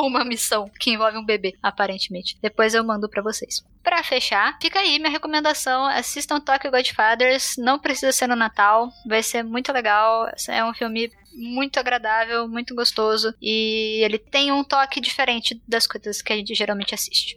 uma 0.00 0.24
missão 0.24 0.70
que 0.80 0.90
envolve 0.90 1.18
um 1.18 1.24
bebê, 1.24 1.54
aparentemente. 1.62 2.36
Depois 2.40 2.74
eu 2.74 2.84
mando 2.84 3.08
pra 3.08 3.22
vocês. 3.22 3.62
Pra 3.82 4.02
fechar, 4.02 4.58
fica 4.60 4.78
aí 4.78 4.98
minha 4.98 5.10
recomendação: 5.10 5.86
assistam 5.86 6.40
Tokyo 6.40 6.70
Godfathers. 6.70 7.56
Não 7.58 7.78
precisa 7.78 8.12
ser 8.12 8.26
no 8.26 8.36
Natal, 8.36 8.88
vai 9.06 9.22
ser 9.22 9.42
muito 9.42 9.72
legal. 9.72 10.28
É 10.48 10.64
um 10.64 10.74
filme 10.74 11.10
muito 11.34 11.78
agradável, 11.78 12.46
muito 12.48 12.74
gostoso 12.74 13.34
e 13.40 14.02
ele 14.04 14.18
tem 14.18 14.52
um 14.52 14.62
toque 14.62 15.00
diferente 15.00 15.60
das 15.66 15.86
coisas 15.86 16.20
que 16.20 16.32
a 16.32 16.36
gente 16.36 16.54
geralmente 16.54 16.94
assiste. 16.94 17.36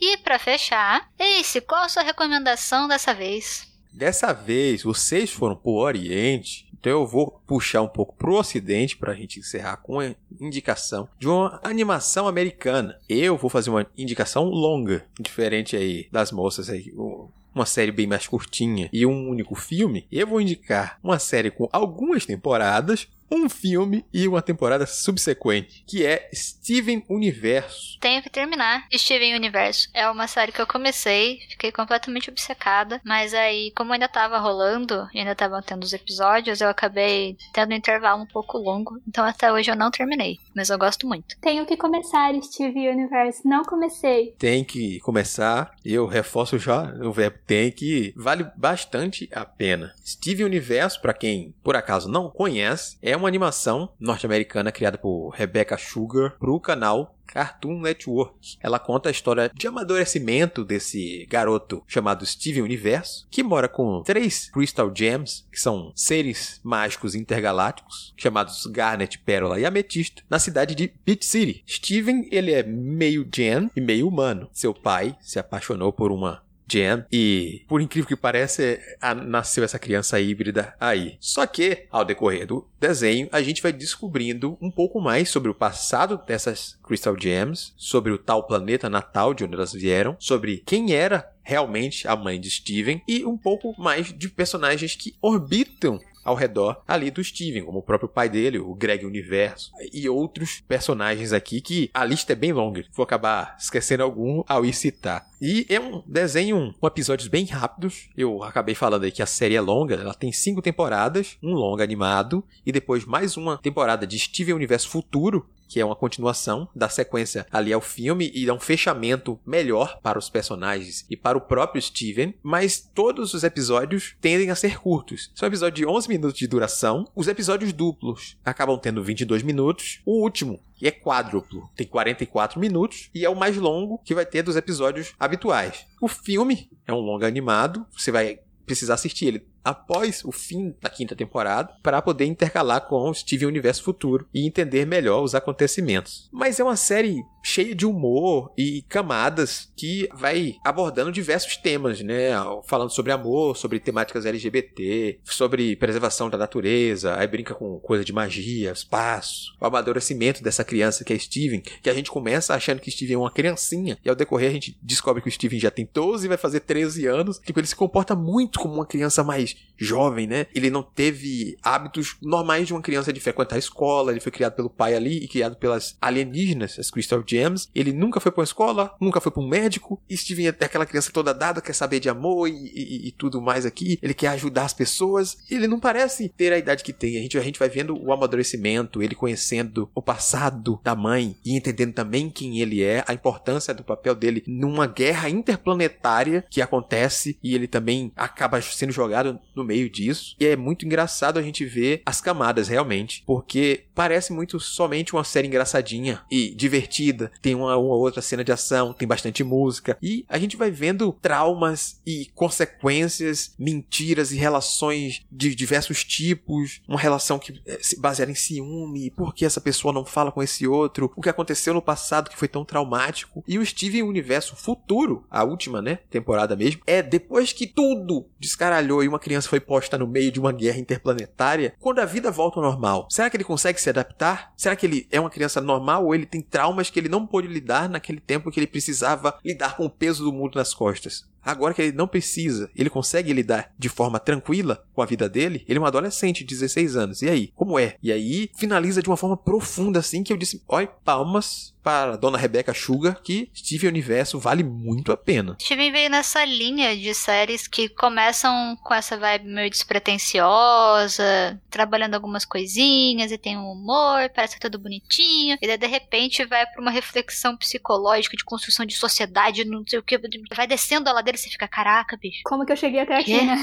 E 0.00 0.16
pra 0.18 0.38
fechar, 0.38 1.08
Ace, 1.18 1.60
qual 1.60 1.84
a 1.84 1.88
sua 1.88 2.02
recomendação 2.02 2.86
dessa 2.86 3.14
vez? 3.14 3.66
Dessa 3.92 4.32
vez, 4.32 4.82
vocês 4.82 5.30
foram 5.30 5.56
pro 5.56 5.72
Oriente, 5.72 6.66
então 6.84 7.00
eu 7.00 7.06
vou 7.06 7.40
puxar 7.46 7.80
um 7.80 7.88
pouco 7.88 8.14
pro 8.14 8.34
Ocidente 8.34 8.96
pra 8.96 9.14
gente 9.14 9.40
encerrar 9.40 9.78
com 9.78 10.00
a 10.00 10.14
indicação 10.38 11.08
de 11.18 11.26
uma 11.26 11.58
animação 11.64 12.28
americana. 12.28 12.98
Eu 13.08 13.38
vou 13.38 13.48
fazer 13.48 13.70
uma 13.70 13.86
indicação 13.96 14.44
longa, 14.44 15.02
diferente 15.18 15.74
aí 15.76 16.06
das 16.12 16.30
moças 16.30 16.68
aí. 16.68 16.92
um- 16.96 17.28
Uma 17.54 17.64
série 17.66 17.92
bem 17.92 18.06
mais 18.08 18.26
curtinha 18.26 18.90
e 18.92 19.06
um 19.06 19.30
único 19.30 19.54
filme. 19.54 20.06
Eu 20.10 20.26
vou 20.26 20.40
indicar 20.40 20.98
uma 21.02 21.20
série 21.20 21.52
com 21.52 21.68
algumas 21.72 22.26
temporadas, 22.26 23.06
um 23.30 23.48
filme 23.48 24.04
e 24.12 24.26
uma 24.28 24.42
temporada 24.42 24.86
subsequente, 24.86 25.84
que 25.86 26.04
é 26.04 26.28
Steven 26.34 27.04
Universo. 27.08 27.98
Tenho 28.00 28.22
que 28.22 28.30
terminar. 28.30 28.86
Steven 28.92 29.34
Universo 29.34 29.88
é 29.94 30.08
uma 30.08 30.26
série 30.26 30.52
que 30.52 30.60
eu 30.60 30.66
comecei, 30.66 31.40
fiquei 31.50 31.72
completamente 31.72 32.30
obcecada, 32.30 33.00
mas 33.04 33.34
aí, 33.34 33.72
como 33.76 33.92
ainda 33.92 34.08
tava 34.08 34.38
rolando 34.38 35.08
e 35.12 35.18
ainda 35.18 35.32
estavam 35.32 35.60
tendo 35.62 35.82
os 35.84 35.92
episódios, 35.92 36.60
eu 36.60 36.68
acabei 36.68 37.36
tendo 37.52 37.72
um 37.72 37.76
intervalo 37.76 38.22
um 38.22 38.26
pouco 38.26 38.58
longo, 38.58 39.00
então 39.06 39.24
até 39.24 39.52
hoje 39.52 39.70
eu 39.70 39.76
não 39.76 39.90
terminei, 39.90 40.38
mas 40.54 40.70
eu 40.70 40.78
gosto 40.78 41.06
muito. 41.06 41.36
Tenho 41.40 41.66
que 41.66 41.76
começar, 41.76 42.32
Steve 42.42 42.88
Universe. 42.88 43.46
Não 43.46 43.62
comecei. 43.64 44.34
tem 44.38 44.64
que 44.64 45.00
começar. 45.00 45.74
Eu 45.84 46.06
reforço 46.06 46.58
já 46.58 46.92
o 47.02 47.12
verbo 47.12 47.38
tem 47.46 47.70
que 47.70 48.12
vale 48.16 48.46
bastante 48.56 49.28
a 49.32 49.44
pena. 49.44 49.92
Steven 50.04 50.46
Universo, 50.46 51.00
para 51.00 51.14
quem 51.14 51.54
por 51.62 51.76
acaso 51.76 52.08
não 52.08 52.30
conhece, 52.30 52.96
é 53.02 53.13
é 53.14 53.16
uma 53.16 53.28
animação 53.28 53.88
norte-americana 54.00 54.72
criada 54.72 54.98
por 54.98 55.30
Rebecca 55.30 55.78
Sugar 55.78 56.36
para 56.36 56.50
o 56.50 56.58
canal 56.58 57.16
Cartoon 57.26 57.80
Network. 57.80 58.56
Ela 58.60 58.78
conta 58.78 59.08
a 59.08 59.12
história 59.12 59.50
de 59.54 59.66
amadurecimento 59.66 60.64
desse 60.64 61.26
garoto 61.30 61.82
chamado 61.86 62.26
Steven 62.26 62.62
Universo, 62.62 63.26
que 63.30 63.42
mora 63.42 63.68
com 63.68 64.02
três 64.02 64.50
Crystal 64.50 64.92
Gems, 64.94 65.46
que 65.50 65.60
são 65.60 65.92
seres 65.94 66.60
mágicos 66.62 67.14
intergalácticos, 67.14 68.12
chamados 68.16 68.66
Garnet, 68.66 69.18
Pérola 69.20 69.58
e 69.58 69.64
Ametista, 69.64 70.22
na 70.28 70.38
cidade 70.38 70.74
de 70.74 70.92
Beach 71.04 71.24
City. 71.24 71.64
Steven, 71.68 72.28
ele 72.30 72.52
é 72.52 72.62
meio 72.62 73.28
Gem 73.34 73.70
e 73.74 73.80
meio 73.80 74.08
humano. 74.08 74.48
Seu 74.52 74.74
pai 74.74 75.16
se 75.20 75.38
apaixonou 75.38 75.92
por 75.92 76.12
uma 76.12 76.43
Jen. 76.66 77.04
E, 77.12 77.64
por 77.68 77.80
incrível 77.80 78.08
que 78.08 78.16
pareça, 78.16 78.78
nasceu 79.26 79.64
essa 79.64 79.78
criança 79.78 80.20
híbrida 80.20 80.74
aí. 80.80 81.16
Só 81.20 81.46
que, 81.46 81.86
ao 81.90 82.04
decorrer 82.04 82.46
do 82.46 82.66
desenho, 82.80 83.28
a 83.32 83.42
gente 83.42 83.62
vai 83.62 83.72
descobrindo 83.72 84.58
um 84.60 84.70
pouco 84.70 85.00
mais 85.00 85.28
sobre 85.28 85.50
o 85.50 85.54
passado 85.54 86.20
dessas 86.26 86.78
Crystal 86.82 87.16
Gems, 87.18 87.72
sobre 87.76 88.12
o 88.12 88.18
tal 88.18 88.46
planeta 88.46 88.88
natal 88.88 89.34
de 89.34 89.44
onde 89.44 89.54
elas 89.54 89.72
vieram, 89.72 90.16
sobre 90.18 90.62
quem 90.64 90.94
era 90.94 91.30
realmente 91.42 92.08
a 92.08 92.16
mãe 92.16 92.40
de 92.40 92.50
Steven 92.50 93.02
e 93.06 93.24
um 93.24 93.36
pouco 93.36 93.74
mais 93.78 94.12
de 94.12 94.28
personagens 94.28 94.96
que 94.96 95.14
orbitam 95.20 96.00
ao 96.24 96.34
redor 96.34 96.82
ali 96.86 97.10
do 97.10 97.22
Steven, 97.22 97.64
como 97.64 97.78
o 97.78 97.82
próprio 97.82 98.08
pai 98.08 98.28
dele, 98.28 98.58
o 98.58 98.74
Greg 98.74 99.04
Universo, 99.04 99.70
e 99.92 100.08
outros 100.08 100.62
personagens 100.66 101.32
aqui 101.32 101.60
que 101.60 101.90
a 101.92 102.04
lista 102.04 102.32
é 102.32 102.36
bem 102.36 102.52
longa. 102.52 102.84
Vou 102.92 103.04
acabar 103.04 103.56
esquecendo 103.58 104.02
algum 104.02 104.42
ao 104.48 104.64
ir 104.64 104.72
citar. 104.72 105.26
E 105.40 105.66
é 105.68 105.78
um 105.78 106.02
desenho 106.06 106.74
com 106.80 106.86
episódios 106.86 107.28
bem 107.28 107.44
rápidos. 107.44 108.08
Eu 108.16 108.42
acabei 108.42 108.74
falando 108.74 109.04
aí 109.04 109.12
que 109.12 109.22
a 109.22 109.26
série 109.26 109.54
é 109.54 109.60
longa, 109.60 109.94
ela 109.94 110.14
tem 110.14 110.32
cinco 110.32 110.62
temporadas, 110.62 111.36
um 111.42 111.52
longa 111.52 111.84
animado, 111.84 112.42
e 112.64 112.72
depois 112.72 113.04
mais 113.04 113.36
uma 113.36 113.58
temporada 113.58 114.06
de 114.06 114.18
Steven 114.18 114.54
Universo 114.54 114.88
Futuro, 114.88 115.46
que 115.68 115.80
é 115.80 115.84
uma 115.84 115.96
continuação 115.96 116.68
da 116.74 116.88
sequência 116.88 117.46
ali 117.50 117.72
ao 117.72 117.80
filme 117.80 118.30
e 118.34 118.46
dá 118.46 118.54
um 118.54 118.60
fechamento 118.60 119.38
melhor 119.46 119.98
para 120.02 120.18
os 120.18 120.30
personagens 120.30 121.04
e 121.08 121.16
para 121.16 121.38
o 121.38 121.40
próprio 121.40 121.80
Steven, 121.80 122.34
mas 122.42 122.80
todos 122.94 123.34
os 123.34 123.44
episódios 123.44 124.16
tendem 124.20 124.50
a 124.50 124.54
ser 124.54 124.78
curtos. 124.78 125.30
São 125.34 125.46
episódios 125.46 125.76
de 125.76 125.86
11 125.86 126.08
minutos 126.08 126.38
de 126.38 126.46
duração. 126.46 127.04
Os 127.14 127.28
episódios 127.28 127.72
duplos 127.72 128.36
acabam 128.44 128.78
tendo 128.78 129.02
22 129.02 129.42
minutos. 129.42 130.00
O 130.04 130.22
último, 130.22 130.60
que 130.76 130.86
é 130.86 130.90
quádruplo, 130.90 131.68
tem 131.74 131.86
44 131.86 132.60
minutos 132.60 133.10
e 133.14 133.24
é 133.24 133.30
o 133.30 133.36
mais 133.36 133.56
longo 133.56 133.98
que 134.04 134.14
vai 134.14 134.26
ter 134.26 134.42
dos 134.42 134.56
episódios 134.56 135.14
habituais. 135.18 135.86
O 136.00 136.08
filme 136.08 136.70
é 136.86 136.92
um 136.92 137.00
longa 137.00 137.26
animado, 137.26 137.86
você 137.92 138.10
vai 138.10 138.38
precisar 138.66 138.94
assistir 138.94 139.26
ele 139.26 139.53
após 139.64 140.24
o 140.24 140.30
fim 140.30 140.74
da 140.80 140.90
quinta 140.90 141.16
temporada 141.16 141.74
para 141.82 142.02
poder 142.02 142.26
intercalar 142.26 142.82
com 142.82 143.08
o 143.08 143.14
Steven 143.14 143.48
Universo 143.48 143.82
Futuro 143.82 144.28
e 144.32 144.46
entender 144.46 144.86
melhor 144.86 145.22
os 145.22 145.34
acontecimentos. 145.34 146.28
Mas 146.32 146.60
é 146.60 146.64
uma 146.64 146.76
série 146.76 147.24
cheia 147.44 147.74
de 147.74 147.84
humor 147.84 148.50
e 148.56 148.82
camadas 148.88 149.70
que 149.76 150.08
vai 150.14 150.56
abordando 150.64 151.12
diversos 151.12 151.56
temas, 151.58 152.00
né? 152.00 152.30
Falando 152.64 152.90
sobre 152.90 153.12
amor, 153.12 153.56
sobre 153.56 153.78
temáticas 153.78 154.24
LGBT, 154.24 155.20
sobre 155.22 155.76
preservação 155.76 156.30
da 156.30 156.38
natureza, 156.38 157.18
aí 157.18 157.26
brinca 157.26 157.54
com 157.54 157.78
coisa 157.80 158.04
de 158.04 158.12
magia, 158.12 158.72
espaço, 158.72 159.54
o 159.60 159.66
amadurecimento 159.66 160.42
dessa 160.42 160.64
criança 160.64 161.04
que 161.04 161.12
é 161.12 161.18
Steven, 161.18 161.60
que 161.60 161.90
a 161.90 161.94
gente 161.94 162.10
começa 162.10 162.54
achando 162.54 162.80
que 162.80 162.90
Steven 162.90 163.14
é 163.16 163.18
uma 163.18 163.30
criancinha 163.30 163.98
e 164.02 164.08
ao 164.08 164.16
decorrer 164.16 164.48
a 164.48 164.54
gente 164.54 164.78
descobre 164.82 165.22
que 165.22 165.28
o 165.28 165.32
Steven 165.32 165.60
já 165.60 165.70
tem 165.70 165.88
12 165.92 166.24
e 166.24 166.28
vai 166.28 166.38
fazer 166.38 166.60
13 166.60 167.06
anos, 167.06 167.38
tipo, 167.38 167.60
ele 167.60 167.66
se 167.66 167.76
comporta 167.76 168.16
muito 168.16 168.58
como 168.58 168.74
uma 168.74 168.86
criança 168.86 169.22
mais 169.22 169.53
jovem, 169.76 170.26
né? 170.26 170.46
Ele 170.54 170.70
não 170.70 170.82
teve 170.82 171.56
hábitos 171.62 172.16
normais 172.22 172.66
de 172.66 172.72
uma 172.72 172.82
criança 172.82 173.12
de 173.12 173.20
frequentar 173.20 173.56
a 173.56 173.58
escola, 173.58 174.10
ele 174.10 174.20
foi 174.20 174.32
criado 174.32 174.54
pelo 174.54 174.70
pai 174.70 174.94
ali 174.94 175.18
e 175.18 175.28
criado 175.28 175.56
pelas 175.56 175.96
alienígenas, 176.00 176.78
as 176.78 176.90
Crystal 176.90 177.22
Gems. 177.26 177.68
Ele 177.74 177.92
nunca 177.92 178.20
foi 178.20 178.30
para 178.30 178.40
uma 178.40 178.44
escola, 178.44 178.94
nunca 179.00 179.20
foi 179.20 179.32
para 179.32 179.42
um 179.42 179.48
médico. 179.48 180.00
E 180.08 180.16
Steven 180.16 180.48
é 180.48 180.50
aquela 180.50 180.86
criança 180.86 181.10
toda 181.12 181.34
dada, 181.34 181.60
quer 181.60 181.72
saber 181.72 182.00
de 182.00 182.08
amor 182.08 182.48
e, 182.48 182.52
e, 182.52 183.08
e, 183.08 183.12
tudo 183.12 183.40
mais 183.40 183.66
aqui. 183.66 183.98
Ele 184.02 184.14
quer 184.14 184.28
ajudar 184.28 184.64
as 184.64 184.74
pessoas. 184.74 185.38
Ele 185.50 185.66
não 185.66 185.80
parece 185.80 186.28
ter 186.28 186.52
a 186.52 186.58
idade 186.58 186.84
que 186.84 186.92
tem. 186.92 187.16
A 187.16 187.20
gente, 187.20 187.38
a 187.38 187.42
gente 187.42 187.58
vai 187.58 187.68
vendo 187.68 187.96
o 188.00 188.12
amadurecimento, 188.12 189.02
ele 189.02 189.14
conhecendo 189.14 189.90
o 189.94 190.02
passado 190.02 190.80
da 190.82 190.94
mãe 190.94 191.36
e 191.44 191.56
entendendo 191.56 191.92
também 191.92 192.30
quem 192.30 192.60
ele 192.60 192.82
é, 192.82 193.04
a 193.06 193.14
importância 193.14 193.74
do 193.74 193.84
papel 193.84 194.14
dele 194.14 194.42
numa 194.46 194.86
guerra 194.86 195.28
interplanetária 195.28 196.44
que 196.48 196.62
acontece 196.62 197.38
e 197.42 197.54
ele 197.54 197.66
também 197.66 198.12
acaba 198.16 198.60
sendo 198.60 198.92
jogado 198.92 199.38
no 199.54 199.64
meio 199.64 199.88
disso. 199.88 200.36
E 200.38 200.46
é 200.46 200.56
muito 200.56 200.84
engraçado 200.84 201.38
a 201.38 201.42
gente 201.42 201.64
ver 201.64 202.02
as 202.04 202.20
camadas 202.20 202.68
realmente, 202.68 203.22
porque 203.26 203.84
parece 203.94 204.32
muito 204.32 204.58
somente 204.60 205.12
uma 205.12 205.24
série 205.24 205.48
engraçadinha 205.48 206.22
e 206.30 206.54
divertida. 206.54 207.30
Tem 207.40 207.54
uma, 207.54 207.76
uma 207.76 207.94
outra 207.94 208.22
cena 208.22 208.44
de 208.44 208.52
ação, 208.52 208.92
tem 208.92 209.06
bastante 209.06 209.42
música 209.44 209.96
e 210.02 210.24
a 210.28 210.38
gente 210.38 210.56
vai 210.56 210.70
vendo 210.70 211.12
traumas 211.20 212.00
e 212.06 212.26
consequências, 212.34 213.54
mentiras 213.58 214.32
e 214.32 214.36
relações 214.36 215.22
de 215.30 215.54
diversos 215.54 216.04
tipos. 216.04 216.80
Uma 216.88 216.98
relação 216.98 217.38
que 217.38 217.60
é, 217.66 217.78
se 217.80 217.96
em 218.28 218.34
ciúme, 218.34 219.10
por 219.10 219.34
que 219.34 219.44
essa 219.44 219.60
pessoa 219.60 219.92
não 219.92 220.04
fala 220.04 220.30
com 220.30 220.42
esse 220.42 220.66
outro, 220.66 221.10
o 221.16 221.20
que 221.20 221.28
aconteceu 221.28 221.74
no 221.74 221.82
passado 221.82 222.30
que 222.30 222.36
foi 222.36 222.48
tão 222.48 222.64
traumático. 222.64 223.42
E 223.46 223.58
o 223.58 223.66
Steven 223.66 224.02
Universo 224.02 224.56
Futuro, 224.56 225.24
a 225.30 225.44
última, 225.44 225.82
né, 225.82 225.98
temporada 226.10 226.54
mesmo, 226.54 226.82
é 226.86 227.02
depois 227.02 227.52
que 227.52 227.66
tudo 227.66 228.26
descaralhou 228.38 229.02
e 229.02 229.08
uma 229.08 229.18
criança 229.18 229.33
foi 229.42 229.60
posta 229.60 229.98
no 229.98 230.06
meio 230.06 230.30
de 230.30 230.40
uma 230.40 230.52
guerra 230.52 230.78
interplanetária, 230.78 231.74
quando 231.80 231.98
a 231.98 232.04
vida 232.04 232.30
volta 232.30 232.58
ao 232.58 232.64
normal, 232.64 233.08
será 233.10 233.28
que 233.28 233.36
ele 233.36 233.44
consegue 233.44 233.80
se 233.80 233.90
adaptar? 233.90 234.52
Será 234.56 234.76
que 234.76 234.86
ele 234.86 235.08
é 235.10 235.20
uma 235.20 235.30
criança 235.30 235.60
normal 235.60 236.04
ou 236.04 236.14
ele 236.14 236.26
tem 236.26 236.40
traumas 236.40 236.90
que 236.90 236.98
ele 236.98 237.08
não 237.08 237.26
pôde 237.26 237.48
lidar 237.48 237.88
naquele 237.88 238.20
tempo 238.20 238.50
que 238.50 238.60
ele 238.60 238.66
precisava 238.66 239.38
lidar 239.44 239.76
com 239.76 239.84
o 239.84 239.90
peso 239.90 240.24
do 240.24 240.32
mundo 240.32 240.56
nas 240.56 240.72
costas? 240.74 241.26
Agora 241.44 241.74
que 241.74 241.82
ele 241.82 241.96
não 241.96 242.08
precisa, 242.08 242.70
ele 242.74 242.90
consegue 242.90 243.32
lidar 243.32 243.72
de 243.78 243.88
forma 243.88 244.18
tranquila 244.18 244.84
com 244.94 245.02
a 245.02 245.06
vida 245.06 245.28
dele, 245.28 245.64
ele 245.68 245.78
é 245.78 245.82
um 245.82 245.86
adolescente 245.86 246.44
de 246.44 246.54
16 246.54 246.96
anos. 246.96 247.22
E 247.22 247.28
aí? 247.28 247.52
Como 247.54 247.78
é? 247.78 247.96
E 248.02 248.12
aí 248.12 248.50
finaliza 248.56 249.02
de 249.02 249.08
uma 249.08 249.16
forma 249.16 249.36
profunda 249.36 249.98
assim 249.98 250.22
que 250.22 250.32
eu 250.32 250.36
disse: 250.36 250.62
"Oi, 250.68 250.88
palmas 251.04 251.74
para 251.84 252.16
Dona 252.16 252.38
Rebecca 252.38 252.72
Sugar 252.72 253.20
que 253.22 253.50
Steven 253.54 253.90
Universo 253.90 254.40
vale 254.40 254.64
muito 254.64 255.12
a 255.12 255.16
pena. 255.16 255.54
Steven 255.60 255.92
veio 255.92 256.08
nessa 256.08 256.42
linha 256.44 256.96
de 256.96 257.12
séries 257.14 257.68
que 257.68 257.90
começam 257.90 258.74
com 258.82 258.94
essa 258.94 259.18
vibe 259.18 259.44
meio 259.44 259.68
despretensiosa, 259.68 261.60
trabalhando 261.68 262.14
algumas 262.14 262.46
coisinhas 262.46 263.30
e 263.30 263.36
tem 263.36 263.58
um 263.58 263.70
humor, 263.70 264.30
parece 264.34 264.58
tudo 264.58 264.78
bonitinho, 264.78 265.58
e 265.60 265.66
daí 265.66 265.76
de 265.76 265.86
repente 265.86 266.44
vai 266.46 266.64
para 266.64 266.80
uma 266.80 266.90
reflexão 266.90 267.54
psicológica 267.54 268.34
de 268.34 268.44
construção 268.44 268.86
de 268.86 268.96
sociedade, 268.96 269.66
não 269.66 269.84
sei 269.86 269.98
o 269.98 270.02
que, 270.02 270.18
vai 270.56 270.66
descendo 270.66 271.10
a 271.10 271.12
ladeira 271.12 271.33
e 271.34 271.38
você 271.38 271.50
fica, 271.50 271.68
caraca, 271.68 272.16
bicho. 272.16 272.40
Como 272.44 272.64
que 272.64 272.72
eu 272.72 272.76
cheguei 272.76 273.00
até 273.00 273.16
aqui, 273.16 273.40
né? 273.42 273.56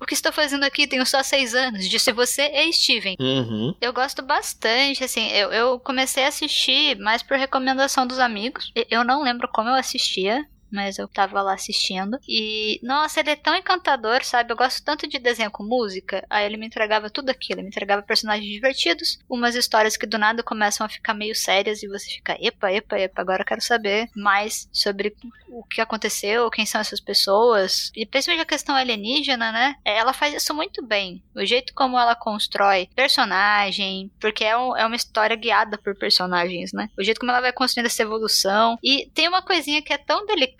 o 0.00 0.06
que 0.06 0.14
estou 0.14 0.32
fazendo 0.32 0.64
aqui? 0.64 0.86
Tenho 0.86 1.04
só 1.06 1.22
seis 1.22 1.54
anos. 1.54 1.88
Disse 1.88 2.12
você 2.12 2.42
é 2.42 2.70
Steven. 2.72 3.16
Uhum. 3.20 3.74
Eu 3.80 3.92
gosto 3.92 4.22
bastante, 4.22 5.04
assim, 5.04 5.28
eu, 5.32 5.52
eu 5.52 5.80
comecei 5.80 6.24
a 6.24 6.28
assistir 6.28 6.98
mais 6.98 7.22
por 7.22 7.36
recomendação 7.36 8.06
dos 8.06 8.18
amigos. 8.18 8.72
Eu 8.90 9.04
não 9.04 9.22
lembro 9.22 9.48
como 9.52 9.68
eu 9.68 9.74
assistia 9.74 10.46
mas 10.70 10.98
eu 10.98 11.08
tava 11.08 11.42
lá 11.42 11.54
assistindo. 11.54 12.18
E, 12.28 12.80
nossa, 12.82 13.20
ele 13.20 13.30
é 13.30 13.36
tão 13.36 13.54
encantador, 13.56 14.24
sabe? 14.24 14.52
Eu 14.52 14.56
gosto 14.56 14.82
tanto 14.84 15.06
de 15.08 15.18
desenho 15.18 15.50
com 15.50 15.64
música. 15.64 16.24
Aí 16.28 16.46
ele 16.46 16.56
me 16.56 16.66
entregava 16.66 17.10
tudo 17.10 17.30
aquilo. 17.30 17.60
Ele 17.60 17.62
me 17.62 17.68
entregava 17.68 18.02
personagens 18.02 18.50
divertidos, 18.50 19.18
umas 19.28 19.54
histórias 19.54 19.96
que 19.96 20.06
do 20.06 20.18
nada 20.18 20.42
começam 20.42 20.84
a 20.84 20.88
ficar 20.88 21.14
meio 21.14 21.34
sérias 21.34 21.82
e 21.82 21.88
você 21.88 22.06
fica, 22.10 22.36
epa, 22.40 22.72
epa, 22.72 22.98
epa, 22.98 23.20
agora 23.20 23.42
eu 23.42 23.46
quero 23.46 23.60
saber 23.60 24.08
mais 24.14 24.68
sobre 24.72 25.14
o 25.48 25.64
que 25.64 25.80
aconteceu, 25.80 26.50
quem 26.50 26.64
são 26.64 26.80
essas 26.80 27.00
pessoas. 27.00 27.90
E 27.94 28.06
principalmente 28.06 28.42
a 28.42 28.46
questão 28.46 28.74
alienígena, 28.74 29.52
né? 29.52 29.76
Ela 29.84 30.12
faz 30.12 30.34
isso 30.34 30.54
muito 30.54 30.84
bem. 30.84 31.22
O 31.34 31.44
jeito 31.44 31.74
como 31.74 31.98
ela 31.98 32.14
constrói 32.14 32.88
personagem, 32.94 34.10
porque 34.20 34.44
é, 34.44 34.56
um, 34.56 34.76
é 34.76 34.86
uma 34.86 34.96
história 34.96 35.36
guiada 35.36 35.76
por 35.78 35.96
personagens, 35.96 36.72
né? 36.72 36.88
O 36.98 37.02
jeito 37.02 37.18
como 37.18 37.32
ela 37.32 37.40
vai 37.40 37.52
construindo 37.52 37.86
essa 37.86 38.02
evolução. 38.02 38.78
E 38.82 39.10
tem 39.14 39.28
uma 39.28 39.42
coisinha 39.42 39.82
que 39.82 39.92
é 39.92 39.98
tão 39.98 40.26
delicada 40.26 40.59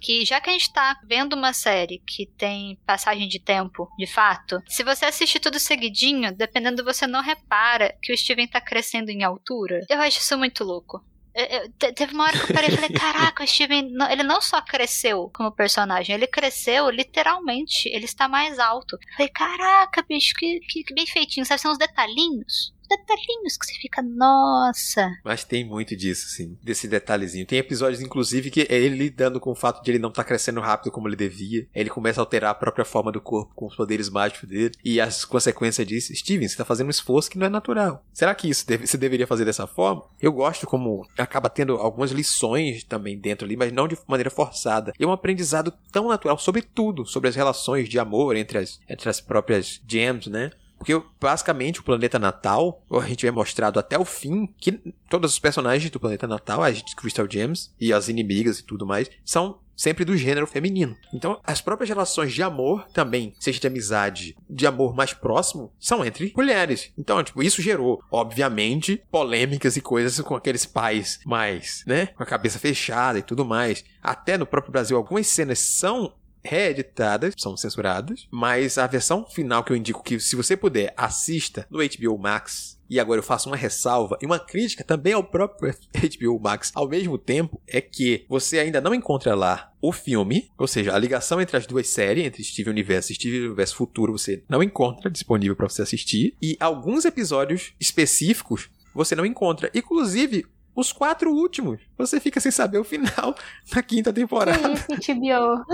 que 0.00 0.24
já 0.24 0.40
que 0.40 0.50
a 0.50 0.52
gente 0.52 0.72
tá 0.72 0.98
vendo 1.04 1.34
uma 1.34 1.52
série 1.52 2.02
que 2.06 2.26
tem 2.26 2.78
passagem 2.86 3.28
de 3.28 3.38
tempo, 3.38 3.88
de 3.98 4.06
fato, 4.06 4.62
se 4.66 4.82
você 4.82 5.06
assistir 5.06 5.40
tudo 5.40 5.58
seguidinho, 5.58 6.34
dependendo 6.34 6.84
você 6.84 7.06
não 7.06 7.22
repara 7.22 7.96
que 8.02 8.12
o 8.12 8.16
Steven 8.16 8.46
tá 8.46 8.60
crescendo 8.60 9.10
em 9.10 9.22
altura. 9.22 9.84
Eu 9.88 10.00
acho 10.00 10.20
isso 10.20 10.36
muito 10.36 10.64
louco. 10.64 11.02
Eu, 11.34 11.44
eu, 11.44 11.72
teve 11.94 12.14
uma 12.14 12.24
hora 12.24 12.38
que 12.38 12.50
eu 12.50 12.54
parei 12.54 12.68
e 12.70 12.76
falei, 12.76 12.90
caraca, 12.98 13.44
o 13.44 13.46
Steven, 13.46 13.90
ele 14.10 14.22
não 14.22 14.40
só 14.40 14.60
cresceu 14.60 15.30
como 15.32 15.52
personagem, 15.52 16.14
ele 16.14 16.26
cresceu 16.26 16.90
literalmente, 16.90 17.88
ele 17.88 18.06
está 18.06 18.28
mais 18.28 18.58
alto. 18.58 18.96
Eu 18.96 19.12
falei, 19.14 19.28
caraca, 19.28 20.02
bicho, 20.02 20.34
que, 20.34 20.58
que, 20.60 20.82
que 20.82 20.94
bem 20.94 21.06
feitinho, 21.06 21.46
sabe? 21.46 21.60
São 21.60 21.70
uns 21.70 21.78
detalhinhos 21.78 22.76
detalhinhos 22.88 23.56
que 23.56 23.66
você 23.66 23.74
fica, 23.74 24.02
nossa. 24.02 25.10
Mas 25.24 25.44
tem 25.44 25.64
muito 25.64 25.96
disso, 25.96 26.28
sim, 26.28 26.56
desse 26.62 26.88
detalhezinho. 26.88 27.46
Tem 27.46 27.58
episódios, 27.58 28.00
inclusive, 28.00 28.50
que 28.50 28.62
é 28.62 28.74
ele 28.74 28.96
lidando 28.96 29.40
com 29.40 29.50
o 29.50 29.54
fato 29.54 29.82
de 29.82 29.90
ele 29.90 29.98
não 29.98 30.08
estar 30.08 30.22
tá 30.22 30.28
crescendo 30.28 30.60
rápido 30.60 30.90
como 30.90 31.08
ele 31.08 31.16
devia. 31.16 31.66
Ele 31.74 31.90
começa 31.90 32.20
a 32.20 32.22
alterar 32.22 32.50
a 32.50 32.54
própria 32.54 32.84
forma 32.84 33.12
do 33.12 33.20
corpo 33.20 33.54
com 33.54 33.66
os 33.66 33.76
poderes 33.76 34.08
mágicos 34.08 34.48
dele. 34.48 34.72
E 34.84 35.00
as 35.00 35.24
consequências 35.24 35.86
disso, 35.86 36.14
Steven, 36.14 36.48
você 36.48 36.56
tá 36.56 36.64
fazendo 36.64 36.88
um 36.88 36.90
esforço 36.90 37.30
que 37.30 37.38
não 37.38 37.46
é 37.46 37.50
natural. 37.50 38.04
Será 38.12 38.34
que 38.34 38.48
isso 38.48 38.66
deve, 38.66 38.86
você 38.86 38.96
deveria 38.96 39.26
fazer 39.26 39.44
dessa 39.44 39.66
forma? 39.66 40.04
Eu 40.20 40.32
gosto 40.32 40.66
como 40.66 41.06
acaba 41.16 41.50
tendo 41.50 41.74
algumas 41.74 42.10
lições 42.10 42.84
também 42.84 43.18
dentro 43.18 43.44
ali, 43.44 43.56
mas 43.56 43.72
não 43.72 43.88
de 43.88 43.98
maneira 44.06 44.30
forçada. 44.30 44.92
E 44.98 45.04
é 45.04 45.06
um 45.06 45.12
aprendizado 45.12 45.72
tão 45.92 46.08
natural 46.08 46.38
sobre 46.38 46.62
tudo, 46.62 47.06
sobre 47.06 47.28
as 47.28 47.36
relações 47.36 47.88
de 47.88 47.98
amor 47.98 48.36
entre 48.36 48.58
as, 48.58 48.80
entre 48.88 49.08
as 49.08 49.20
próprias 49.20 49.80
gems, 49.86 50.26
né? 50.26 50.50
Porque 50.78 51.00
basicamente 51.20 51.80
o 51.80 51.84
planeta 51.84 52.18
Natal, 52.18 52.82
a 52.90 53.06
gente 53.06 53.26
é 53.26 53.30
mostrado 53.30 53.78
até 53.78 53.98
o 53.98 54.04
fim 54.04 54.46
que 54.58 54.80
todos 55.08 55.32
os 55.32 55.38
personagens 55.38 55.90
do 55.90 56.00
planeta 56.00 56.26
Natal, 56.26 56.62
as 56.62 56.82
Crystal 56.94 57.26
Gems 57.28 57.74
e 57.80 57.92
as 57.92 58.08
inimigas 58.08 58.58
e 58.58 58.64
tudo 58.64 58.86
mais, 58.86 59.10
são 59.24 59.58
sempre 59.78 60.04
do 60.04 60.16
gênero 60.16 60.46
feminino. 60.46 60.96
Então, 61.14 61.40
as 61.44 61.60
próprias 61.60 61.88
relações 61.88 62.32
de 62.34 62.42
amor 62.42 62.88
também, 62.92 63.32
seja 63.38 63.60
de 63.60 63.66
amizade, 63.68 64.36
de 64.50 64.66
amor 64.66 64.92
mais 64.94 65.14
próximo, 65.14 65.72
são 65.78 66.04
entre 66.04 66.32
mulheres. 66.36 66.90
Então, 66.98 67.22
tipo, 67.22 67.42
isso 67.42 67.62
gerou, 67.62 68.02
obviamente, 68.10 69.00
polêmicas 69.08 69.76
e 69.76 69.80
coisas 69.80 70.20
com 70.20 70.34
aqueles 70.34 70.66
pais 70.66 71.20
mais, 71.24 71.84
né, 71.86 72.06
com 72.06 72.22
a 72.24 72.26
cabeça 72.26 72.58
fechada 72.58 73.20
e 73.20 73.22
tudo 73.22 73.44
mais. 73.44 73.84
Até 74.02 74.36
no 74.36 74.46
próprio 74.46 74.72
Brasil, 74.72 74.96
algumas 74.96 75.28
cenas 75.28 75.60
são 75.60 76.12
reeditadas, 76.44 77.34
são 77.36 77.56
censuradas, 77.56 78.26
mas 78.30 78.78
a 78.78 78.86
versão 78.86 79.24
final 79.26 79.64
que 79.64 79.72
eu 79.72 79.76
indico 79.76 80.02
que, 80.02 80.18
se 80.20 80.36
você 80.36 80.56
puder, 80.56 80.92
assista 80.96 81.66
no 81.70 81.78
HBO 81.78 82.18
Max. 82.18 82.78
E 82.90 82.98
agora 82.98 83.18
eu 83.18 83.24
faço 83.24 83.50
uma 83.50 83.56
ressalva 83.56 84.16
e 84.22 84.24
uma 84.24 84.38
crítica 84.38 84.82
também 84.82 85.12
ao 85.12 85.22
próprio 85.22 85.74
HBO 85.92 86.40
Max 86.40 86.72
ao 86.74 86.88
mesmo 86.88 87.18
tempo, 87.18 87.60
é 87.66 87.80
que 87.80 88.24
você 88.28 88.58
ainda 88.58 88.80
não 88.80 88.94
encontra 88.94 89.34
lá 89.34 89.72
o 89.80 89.92
filme, 89.92 90.50
ou 90.56 90.66
seja, 90.66 90.94
a 90.94 90.98
ligação 90.98 91.40
entre 91.40 91.56
as 91.56 91.66
duas 91.66 91.88
séries, 91.88 92.24
entre 92.24 92.42
Steven 92.42 92.72
Universo 92.72 93.12
e 93.12 93.14
Steven 93.14 93.46
Universo 93.46 93.76
Futuro, 93.76 94.12
você 94.12 94.42
não 94.48 94.62
encontra 94.62 95.10
disponível 95.10 95.54
para 95.54 95.68
você 95.68 95.82
assistir. 95.82 96.34
E 96.40 96.56
alguns 96.58 97.04
episódios 97.04 97.74
específicos 97.78 98.70
você 98.94 99.14
não 99.14 99.26
encontra. 99.26 99.70
Inclusive, 99.74 100.46
os 100.78 100.92
quatro 100.92 101.32
últimos. 101.32 101.80
Você 101.98 102.20
fica 102.20 102.38
sem 102.38 102.52
saber 102.52 102.78
o 102.78 102.84
final 102.84 103.34
na 103.74 103.82
quinta 103.82 104.12
temporada. 104.12 104.74
Que 104.86 104.94
isso, 104.94 105.12
TBO. 105.12 105.64